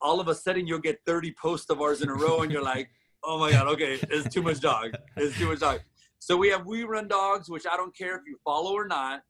all 0.00 0.20
of 0.20 0.28
a 0.28 0.34
sudden 0.34 0.66
you'll 0.66 0.78
get 0.78 1.00
30 1.06 1.34
posts 1.40 1.70
of 1.70 1.80
ours 1.80 2.02
in 2.02 2.08
a 2.08 2.14
row 2.14 2.42
and 2.42 2.50
you're 2.50 2.62
like, 2.62 2.90
oh 3.24 3.38
my 3.38 3.50
God, 3.50 3.66
okay, 3.68 3.98
it's 4.10 4.32
too 4.32 4.42
much 4.42 4.60
dog. 4.60 4.94
It's 5.16 5.36
too 5.36 5.48
much 5.48 5.60
dog. 5.60 5.80
So 6.18 6.36
we 6.36 6.48
have 6.48 6.64
We 6.66 6.84
Run 6.84 7.08
Dogs, 7.08 7.48
which 7.48 7.66
I 7.70 7.76
don't 7.76 7.96
care 7.96 8.16
if 8.16 8.22
you 8.26 8.38
follow 8.44 8.72
or 8.72 8.86
not. 8.86 9.22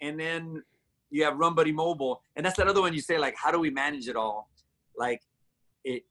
And 0.00 0.18
then 0.18 0.62
you 1.10 1.24
have 1.24 1.36
Run 1.36 1.54
Buddy 1.54 1.72
Mobile. 1.72 2.22
And 2.36 2.44
that's 2.44 2.56
that 2.56 2.68
other 2.68 2.80
one 2.80 2.94
you 2.94 3.00
say, 3.00 3.18
like, 3.18 3.34
how 3.36 3.50
do 3.50 3.58
we 3.58 3.70
manage 3.70 4.08
it 4.08 4.16
all? 4.16 4.48
Like, 4.96 5.20
it, 5.84 6.04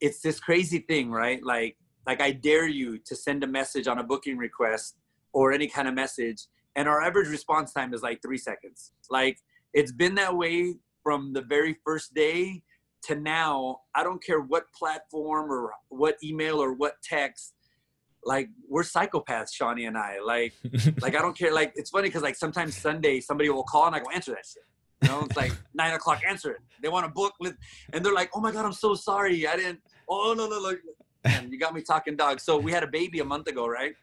it's 0.00 0.20
this 0.20 0.40
crazy 0.40 0.78
thing, 0.80 1.10
right? 1.10 1.42
Like, 1.42 1.76
like 2.06 2.20
i 2.20 2.30
dare 2.30 2.68
you 2.68 2.98
to 2.98 3.14
send 3.14 3.42
a 3.44 3.46
message 3.46 3.86
on 3.86 3.98
a 3.98 4.02
booking 4.02 4.36
request 4.36 4.96
or 5.32 5.52
any 5.52 5.66
kind 5.66 5.88
of 5.88 5.94
message 5.94 6.46
and 6.76 6.88
our 6.88 7.02
average 7.02 7.28
response 7.28 7.72
time 7.72 7.92
is 7.94 8.02
like 8.02 8.20
three 8.22 8.38
seconds 8.38 8.92
like 9.10 9.38
it's 9.72 9.92
been 9.92 10.14
that 10.14 10.36
way 10.36 10.74
from 11.02 11.32
the 11.32 11.42
very 11.42 11.76
first 11.84 12.14
day 12.14 12.62
to 13.02 13.16
now, 13.16 13.80
I 13.94 14.02
don't 14.02 14.22
care 14.22 14.40
what 14.40 14.72
platform 14.72 15.50
or 15.50 15.72
what 15.88 16.16
email 16.22 16.62
or 16.62 16.72
what 16.72 16.94
text. 17.02 17.54
Like 18.24 18.48
we're 18.68 18.84
psychopaths, 18.84 19.52
Shawnee 19.52 19.86
and 19.86 19.98
I. 19.98 20.20
Like, 20.24 20.54
like 21.00 21.16
I 21.16 21.20
don't 21.20 21.36
care. 21.36 21.52
Like 21.52 21.72
it's 21.74 21.90
funny 21.90 22.08
because 22.08 22.22
like 22.22 22.36
sometimes 22.36 22.76
Sunday 22.76 23.20
somebody 23.20 23.50
will 23.50 23.64
call 23.64 23.86
and 23.86 23.96
I 23.96 23.98
go 23.98 24.10
answer 24.14 24.32
that 24.32 24.46
shit. 24.46 24.62
You 25.02 25.08
know, 25.08 25.24
it's 25.24 25.36
like 25.36 25.52
nine 25.74 25.92
o'clock. 25.94 26.22
Answer 26.28 26.52
it. 26.52 26.60
They 26.80 26.88
want 26.88 27.04
to 27.06 27.12
book 27.12 27.34
with, 27.40 27.56
and 27.92 28.04
they're 28.04 28.14
like, 28.14 28.30
"Oh 28.34 28.40
my 28.40 28.52
god, 28.52 28.64
I'm 28.64 28.72
so 28.72 28.94
sorry. 28.94 29.46
I 29.48 29.56
didn't. 29.56 29.80
Oh 30.08 30.34
no 30.36 30.46
no 30.46 30.60
no. 30.60 30.76
Man, 31.24 31.50
you 31.50 31.58
got 31.58 31.74
me 31.74 31.82
talking 31.82 32.16
dog. 32.16 32.40
So 32.40 32.58
we 32.58 32.72
had 32.72 32.82
a 32.82 32.88
baby 32.88 33.20
a 33.20 33.24
month 33.24 33.46
ago, 33.48 33.66
right? 33.66 33.94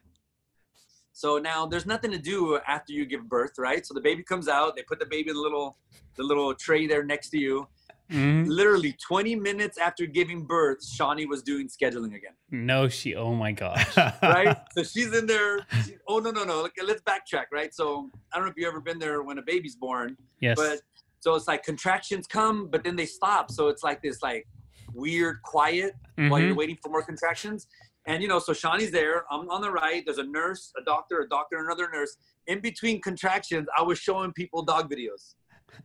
So 1.12 1.38
now 1.38 1.66
there's 1.66 1.86
nothing 1.86 2.10
to 2.12 2.18
do 2.18 2.58
after 2.66 2.92
you 2.92 3.04
give 3.04 3.28
birth, 3.28 3.52
right? 3.58 3.84
So 3.84 3.94
the 3.94 4.00
baby 4.00 4.22
comes 4.22 4.48
out. 4.48 4.76
They 4.76 4.82
put 4.82 4.98
the 4.98 5.06
baby 5.06 5.30
in 5.30 5.36
the 5.36 5.42
little 5.42 5.76
the 6.16 6.22
little 6.22 6.54
tray 6.54 6.86
there 6.86 7.04
next 7.04 7.30
to 7.30 7.38
you. 7.38 7.66
Mm-hmm. 8.10 8.50
Literally 8.50 8.96
20 9.06 9.36
minutes 9.36 9.78
after 9.78 10.04
giving 10.04 10.44
birth, 10.44 10.84
Shawnee 10.84 11.26
was 11.26 11.42
doing 11.42 11.68
scheduling 11.68 12.16
again. 12.16 12.32
No, 12.50 12.88
she. 12.88 13.14
Oh 13.14 13.34
my 13.34 13.52
gosh. 13.52 13.96
right. 14.22 14.56
So 14.72 14.82
she's 14.82 15.12
in 15.12 15.26
there. 15.26 15.66
She, 15.84 15.96
oh 16.08 16.18
no 16.18 16.30
no 16.30 16.44
no. 16.44 16.68
let's 16.84 17.02
backtrack. 17.02 17.46
Right. 17.52 17.74
So 17.74 18.10
I 18.32 18.36
don't 18.36 18.46
know 18.46 18.50
if 18.50 18.56
you've 18.56 18.68
ever 18.68 18.80
been 18.80 18.98
there 18.98 19.22
when 19.22 19.38
a 19.38 19.42
baby's 19.42 19.76
born. 19.76 20.16
Yes. 20.40 20.56
But 20.56 20.80
so 21.20 21.34
it's 21.34 21.46
like 21.46 21.64
contractions 21.64 22.26
come, 22.26 22.68
but 22.68 22.82
then 22.82 22.96
they 22.96 23.06
stop. 23.06 23.50
So 23.50 23.68
it's 23.68 23.82
like 23.82 24.02
this 24.02 24.22
like 24.22 24.46
weird 24.94 25.42
quiet 25.42 25.94
mm-hmm. 26.18 26.28
while 26.28 26.40
you're 26.40 26.50
mm-hmm. 26.50 26.58
waiting 26.58 26.78
for 26.82 26.90
more 26.90 27.02
contractions. 27.02 27.66
And 28.06 28.22
you 28.22 28.28
know, 28.28 28.38
so 28.38 28.52
Shawnee's 28.52 28.90
there. 28.90 29.24
I'm 29.30 29.48
on 29.50 29.60
the 29.60 29.70
right. 29.70 30.02
There's 30.04 30.18
a 30.18 30.24
nurse, 30.24 30.72
a 30.80 30.84
doctor, 30.84 31.20
a 31.20 31.28
doctor, 31.28 31.58
another 31.58 31.88
nurse. 31.92 32.16
In 32.46 32.60
between 32.60 33.00
contractions, 33.00 33.68
I 33.76 33.82
was 33.82 33.98
showing 33.98 34.32
people 34.32 34.62
dog 34.62 34.90
videos. 34.90 35.34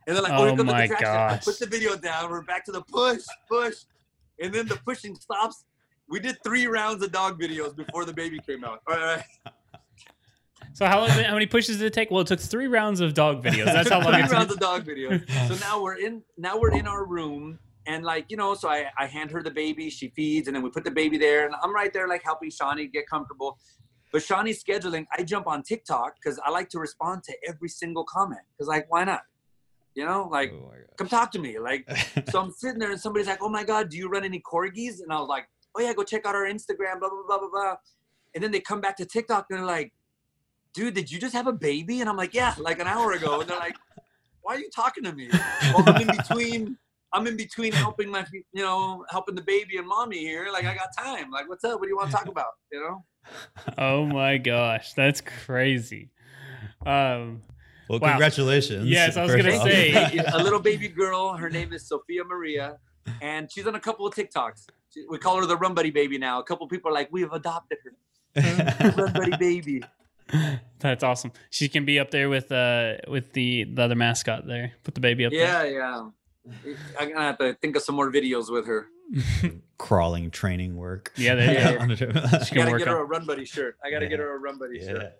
And 0.06 0.16
they're 0.16 0.22
like, 0.22 0.32
"Oh, 0.32 0.48
oh 0.48 0.64
my 0.64 0.86
gosh!" 0.86 1.02
I 1.02 1.40
put 1.44 1.58
the 1.58 1.66
video 1.66 1.96
down. 1.96 2.30
We're 2.30 2.42
back 2.42 2.64
to 2.66 2.72
the 2.72 2.82
push, 2.82 3.22
push, 3.48 3.76
and 4.40 4.52
then 4.52 4.66
the 4.66 4.76
pushing 4.76 5.14
stops. 5.14 5.64
We 6.08 6.20
did 6.20 6.38
three 6.42 6.66
rounds 6.66 7.04
of 7.04 7.12
dog 7.12 7.40
videos 7.40 7.76
before 7.76 8.04
the 8.04 8.12
baby 8.12 8.40
came 8.46 8.64
out. 8.64 8.80
All 8.88 8.96
right. 8.96 9.22
So 10.72 10.86
how 10.86 11.00
long, 11.00 11.08
how 11.08 11.32
many 11.32 11.46
pushes 11.46 11.78
did 11.78 11.86
it 11.86 11.94
take? 11.94 12.10
Well, 12.10 12.20
it 12.20 12.26
took 12.26 12.40
three 12.40 12.66
rounds 12.66 13.00
of 13.00 13.14
dog 13.14 13.42
videos. 13.42 13.64
That's 13.66 13.88
how 13.88 14.00
long. 14.00 14.12
three 14.12 14.30
rounds 14.30 14.52
of 14.52 14.58
dog 14.58 14.84
videos. 14.84 15.26
So 15.48 15.54
now 15.66 15.82
we're 15.82 15.98
in. 15.98 16.22
Now 16.36 16.58
we're 16.58 16.76
in 16.76 16.86
our 16.86 17.04
room 17.04 17.58
and 17.86 18.04
like 18.04 18.26
you 18.28 18.36
know 18.36 18.54
so 18.54 18.68
I, 18.68 18.86
I 18.98 19.06
hand 19.06 19.30
her 19.30 19.42
the 19.42 19.50
baby 19.50 19.88
she 19.88 20.08
feeds 20.08 20.48
and 20.48 20.54
then 20.54 20.62
we 20.62 20.70
put 20.70 20.84
the 20.84 20.90
baby 20.90 21.16
there 21.18 21.46
and 21.46 21.54
i'm 21.62 21.74
right 21.74 21.92
there 21.92 22.08
like 22.08 22.22
helping 22.24 22.50
shawnee 22.50 22.86
get 22.86 23.08
comfortable. 23.08 23.58
But 24.12 24.22
shawnee's 24.22 24.62
scheduling 24.62 25.06
i 25.16 25.22
jump 25.22 25.46
on 25.46 25.62
tiktok 25.62 26.14
because 26.16 26.38
i 26.44 26.50
like 26.50 26.68
to 26.70 26.78
respond 26.78 27.22
to 27.24 27.32
every 27.48 27.68
single 27.68 28.04
comment 28.04 28.40
because 28.52 28.68
like 28.68 28.86
why 28.88 29.04
not? 29.04 29.22
You 29.94 30.04
know 30.04 30.28
like 30.30 30.52
oh 30.52 30.72
come 30.96 31.08
talk 31.08 31.30
to 31.32 31.38
me 31.38 31.58
like 31.58 31.88
so 32.30 32.40
i'm 32.40 32.50
sitting 32.50 32.78
there 32.78 32.90
and 32.90 33.00
somebody's 33.00 33.26
like 33.26 33.42
oh 33.42 33.48
my 33.48 33.64
god 33.64 33.88
do 33.88 33.96
you 33.96 34.08
run 34.08 34.24
any 34.24 34.40
corgis? 34.40 35.00
And 35.02 35.12
i 35.12 35.18
was 35.18 35.28
like 35.28 35.46
oh 35.76 35.80
yeah 35.80 35.92
go 35.92 36.02
check 36.02 36.26
out 36.26 36.34
our 36.34 36.44
instagram 36.44 37.00
blah 37.00 37.08
blah 37.08 37.22
blah 37.26 37.38
blah 37.38 37.48
blah. 37.50 37.74
And 38.34 38.44
then 38.44 38.50
they 38.52 38.60
come 38.60 38.80
back 38.80 38.96
to 38.98 39.06
tiktok 39.06 39.46
and 39.50 39.58
they're 39.58 39.66
like 39.66 39.92
dude 40.74 40.94
did 40.94 41.10
you 41.10 41.18
just 41.18 41.34
have 41.34 41.46
a 41.46 41.52
baby? 41.52 42.00
And 42.00 42.08
i'm 42.08 42.16
like 42.16 42.34
yeah 42.34 42.54
like 42.58 42.78
an 42.80 42.86
hour 42.86 43.12
ago. 43.12 43.40
And 43.40 43.48
they're 43.48 43.58
like 43.58 43.76
why 44.42 44.54
are 44.54 44.60
you 44.60 44.70
talking 44.74 45.04
to 45.04 45.12
me? 45.12 45.28
Well 45.74 45.84
i'm 45.86 46.02
in 46.02 46.16
between 46.16 46.78
I'm 47.12 47.26
in 47.26 47.36
between 47.36 47.72
helping 47.72 48.10
my, 48.10 48.24
you 48.32 48.62
know, 48.62 49.04
helping 49.10 49.34
the 49.34 49.42
baby 49.42 49.78
and 49.78 49.86
mommy 49.86 50.18
here. 50.18 50.48
Like 50.52 50.64
I 50.64 50.74
got 50.74 50.88
time. 50.96 51.30
Like, 51.30 51.48
what's 51.48 51.64
up? 51.64 51.78
What 51.80 51.84
do 51.84 51.88
you 51.88 51.96
want 51.96 52.10
to 52.10 52.16
talk 52.16 52.28
about? 52.28 52.52
You 52.72 52.80
know? 52.80 53.04
Oh 53.76 54.06
my 54.06 54.38
gosh, 54.38 54.92
that's 54.92 55.20
crazy. 55.20 56.10
Um, 56.84 57.42
well, 57.88 57.98
wow. 57.98 58.10
congratulations. 58.10 58.88
Yes, 58.88 59.16
I 59.16 59.24
was 59.24 59.34
gonna 59.34 59.56
off. 59.56 59.64
say 59.64 59.92
a 60.32 60.42
little 60.42 60.60
baby 60.60 60.86
girl. 60.86 61.34
Her 61.34 61.50
name 61.50 61.72
is 61.72 61.88
Sophia 61.88 62.22
Maria, 62.22 62.78
and 63.20 63.50
she's 63.50 63.66
on 63.66 63.74
a 63.74 63.80
couple 63.80 64.06
of 64.06 64.14
TikToks. 64.14 64.66
We 65.08 65.18
call 65.18 65.40
her 65.40 65.46
the 65.46 65.56
Run 65.56 65.74
Buddy 65.74 65.90
Baby 65.90 66.18
now. 66.18 66.38
A 66.38 66.44
couple 66.44 66.68
people 66.68 66.90
are 66.90 66.94
like, 66.94 67.08
"We 67.12 67.20
have 67.22 67.32
adopted 67.32 67.78
her, 67.84 68.92
Run 68.96 69.12
Buddy 69.12 69.36
Baby." 69.36 69.82
That's 70.78 71.04
awesome. 71.04 71.32
She 71.50 71.68
can 71.68 71.84
be 71.84 71.98
up 71.98 72.10
there 72.10 72.28
with 72.28 72.50
uh 72.50 72.94
with 73.08 73.32
the 73.32 73.64
the 73.64 73.82
other 73.82 73.94
mascot 73.94 74.46
there. 74.46 74.72
Put 74.84 74.94
the 74.94 75.00
baby 75.00 75.26
up 75.26 75.32
yeah, 75.32 75.62
there. 75.62 75.72
Yeah, 75.72 75.78
yeah. 75.78 76.08
I'm 76.98 77.08
gonna 77.08 77.20
have 77.20 77.38
to 77.38 77.54
think 77.54 77.76
of 77.76 77.82
some 77.82 77.94
more 77.94 78.10
videos 78.10 78.50
with 78.50 78.66
her. 78.66 78.88
Crawling 79.78 80.30
training 80.30 80.76
work. 80.76 81.12
Yeah, 81.16 81.34
they, 81.34 81.46
there 81.46 81.86
you 81.88 81.96
go. 81.96 82.12
gotta 82.12 82.78
get 82.78 82.88
her 82.88 83.00
a 83.00 83.04
run 83.04 83.26
buddy 83.26 83.44
shirt. 83.44 83.76
I 83.84 83.90
gotta 83.90 84.06
yeah. 84.06 84.10
get 84.10 84.18
her 84.20 84.36
a 84.36 84.38
run 84.38 84.58
buddy 84.58 84.78
yeah. 84.80 84.86
shirt. 84.86 85.12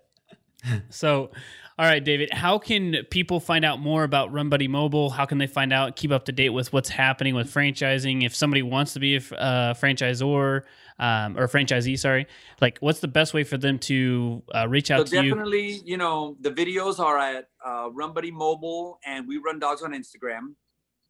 So, 0.89 1.31
all 1.79 1.85
right, 1.85 2.03
David, 2.03 2.33
how 2.33 2.57
can 2.57 2.95
people 3.11 3.39
find 3.39 3.63
out 3.63 3.79
more 3.79 4.03
about 4.03 4.33
Run 4.33 4.49
Buddy 4.49 4.67
Mobile? 4.67 5.11
How 5.11 5.25
can 5.25 5.37
they 5.37 5.45
find 5.45 5.71
out, 5.71 5.95
keep 5.95 6.11
up 6.11 6.25
to 6.25 6.31
date 6.31 6.49
with 6.49 6.73
what's 6.73 6.89
happening 6.89 7.35
with 7.35 7.53
franchising? 7.53 8.25
If 8.25 8.35
somebody 8.35 8.63
wants 8.63 8.93
to 8.93 8.99
be 8.99 9.15
a 9.15 9.19
uh, 9.19 9.73
franchisor 9.75 10.63
um, 10.97 11.37
or 11.37 11.47
franchisee, 11.47 11.97
sorry, 11.99 12.25
like 12.61 12.79
what's 12.79 12.99
the 12.99 13.07
best 13.07 13.35
way 13.35 13.43
for 13.43 13.57
them 13.57 13.77
to 13.79 14.41
uh, 14.55 14.67
reach 14.67 14.89
out 14.89 14.99
so 14.99 15.03
to 15.03 15.11
definitely, 15.11 15.27
you? 15.27 15.73
Definitely, 15.73 15.91
you 15.91 15.97
know, 15.97 16.35
the 16.41 16.51
videos 16.51 16.99
are 16.99 17.17
at 17.19 17.49
uh, 17.63 17.89
Run 17.91 18.11
Buddy 18.13 18.31
Mobile, 18.31 18.99
and 19.05 19.27
we 19.27 19.37
run 19.37 19.59
dogs 19.59 19.83
on 19.83 19.91
Instagram. 19.91 20.55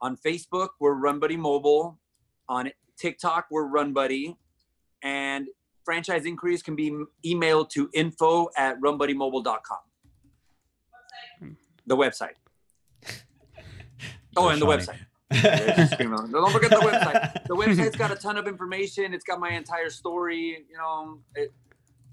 On 0.01 0.15
Facebook, 0.17 0.69
we're 0.79 0.93
Run 0.93 1.19
Buddy 1.19 1.37
Mobile. 1.37 1.97
On 2.47 2.69
TikTok, 2.97 3.47
we're 3.49 3.65
Run 3.65 3.93
Buddy. 3.93 4.37
And 5.03 5.47
franchise 5.83 6.25
inquiries 6.25 6.61
can 6.61 6.75
be 6.75 6.91
emailed 7.25 7.69
to 7.69 7.89
info 7.93 8.49
at 8.57 8.79
runbuddymobile.com. 8.81 9.77
The 11.85 11.97
website. 11.97 12.33
Oh, 14.39 14.49
and 14.49 14.61
the 14.61 14.67
website. 14.67 14.99
Don't 15.31 16.51
forget 16.51 16.69
the 16.69 16.75
website. 16.75 17.43
The 17.47 17.55
website's 17.55 17.95
got 17.95 18.11
a 18.11 18.15
ton 18.15 18.37
of 18.37 18.47
information. 18.47 19.15
It's 19.15 19.23
got 19.23 19.39
my 19.39 19.49
entire 19.49 19.89
story. 19.89 20.63
You 20.69 20.77
know, 20.77 21.17
it, 21.33 21.51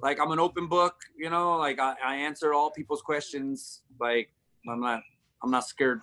like 0.00 0.18
I'm 0.18 0.30
an 0.30 0.38
open 0.38 0.66
book. 0.66 0.94
You 1.14 1.28
know, 1.28 1.58
like 1.58 1.78
I, 1.78 1.96
I 2.02 2.16
answer 2.16 2.54
all 2.54 2.70
people's 2.70 3.02
questions. 3.02 3.82
Like 4.00 4.30
I'm 4.66 4.80
not, 4.80 5.02
I'm 5.42 5.50
not 5.50 5.66
scared. 5.66 6.00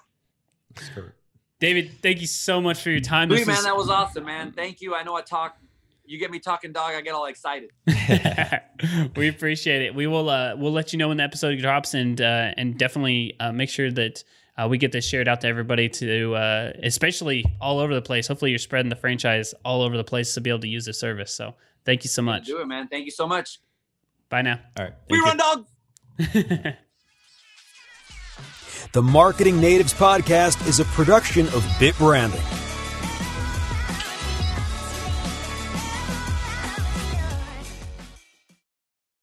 scared. 0.78 1.14
David, 1.62 1.92
thank 2.02 2.20
you 2.22 2.28
so 2.28 2.60
much 2.60 2.82
for 2.82 2.90
your 2.90 3.00
time. 3.00 3.30
Sweet, 3.30 3.46
man, 3.46 3.64
that 3.64 3.78
was 3.78 3.88
awesome, 3.88 4.26
man. 4.26 4.52
Thank 4.52 4.82
you. 4.82 4.96
I 4.96 5.04
know 5.04 5.16
I 5.16 5.22
talk. 5.22 5.58
You 6.04 6.18
get 6.18 6.32
me 6.32 6.40
talking 6.40 6.72
dog, 6.72 6.96
I 6.96 7.02
get 7.02 7.14
all 7.14 7.28
excited. 7.28 7.70
we 9.16 9.28
appreciate 9.30 9.84
it. 9.84 9.94
We 9.94 10.08
will 10.08 10.28
uh, 10.28 10.56
we'll 10.58 10.72
let 10.72 10.92
you 10.92 10.98
know 10.98 11.10
when 11.10 11.18
the 11.18 11.24
episode 11.24 11.60
drops, 11.60 11.94
and 11.94 12.20
uh, 12.20 12.54
and 12.58 12.80
definitely 12.80 13.36
uh, 13.40 13.52
make 13.52 13.70
sure 13.70 13.92
that 13.92 14.24
uh, 14.58 14.68
we 14.68 14.80
get 14.80 14.92
this 14.92 15.06
shared 15.06 15.28
out 15.28 15.42
to 15.42 15.48
everybody, 15.48 15.88
to 15.88 16.34
uh, 16.34 16.72
especially 16.82 17.46
all 17.62 17.78
over 17.78 17.94
the 17.94 18.02
place. 18.02 18.28
Hopefully, 18.28 18.50
you're 18.50 18.58
spreading 18.58 18.90
the 18.90 18.96
franchise 18.96 19.54
all 19.64 19.84
over 19.84 19.96
the 19.96 20.04
place 20.04 20.34
to 20.34 20.42
be 20.42 20.50
able 20.50 20.62
to 20.62 20.68
use 20.68 20.86
the 20.86 20.94
service. 20.94 21.32
So, 21.32 21.54
thank 21.86 22.04
you 22.04 22.10
so 22.10 22.24
much. 22.24 22.48
Do 22.48 22.60
it, 22.60 22.66
man. 22.66 22.88
Thank 22.88 23.06
you 23.06 23.12
so 23.12 23.28
much. 23.28 23.60
Bye 24.30 24.42
now. 24.42 24.60
All 24.80 24.86
right. 24.86 24.94
We 25.12 25.18
you. 25.18 25.24
run 25.24 25.38
dog. 25.38 25.68
The 28.94 29.02
Marketing 29.02 29.62
Natives 29.62 29.94
Podcast 29.94 30.68
is 30.68 30.82
a 30.82 30.86
production 30.86 31.46
of 31.48 31.64
BitBranding. 31.80 32.61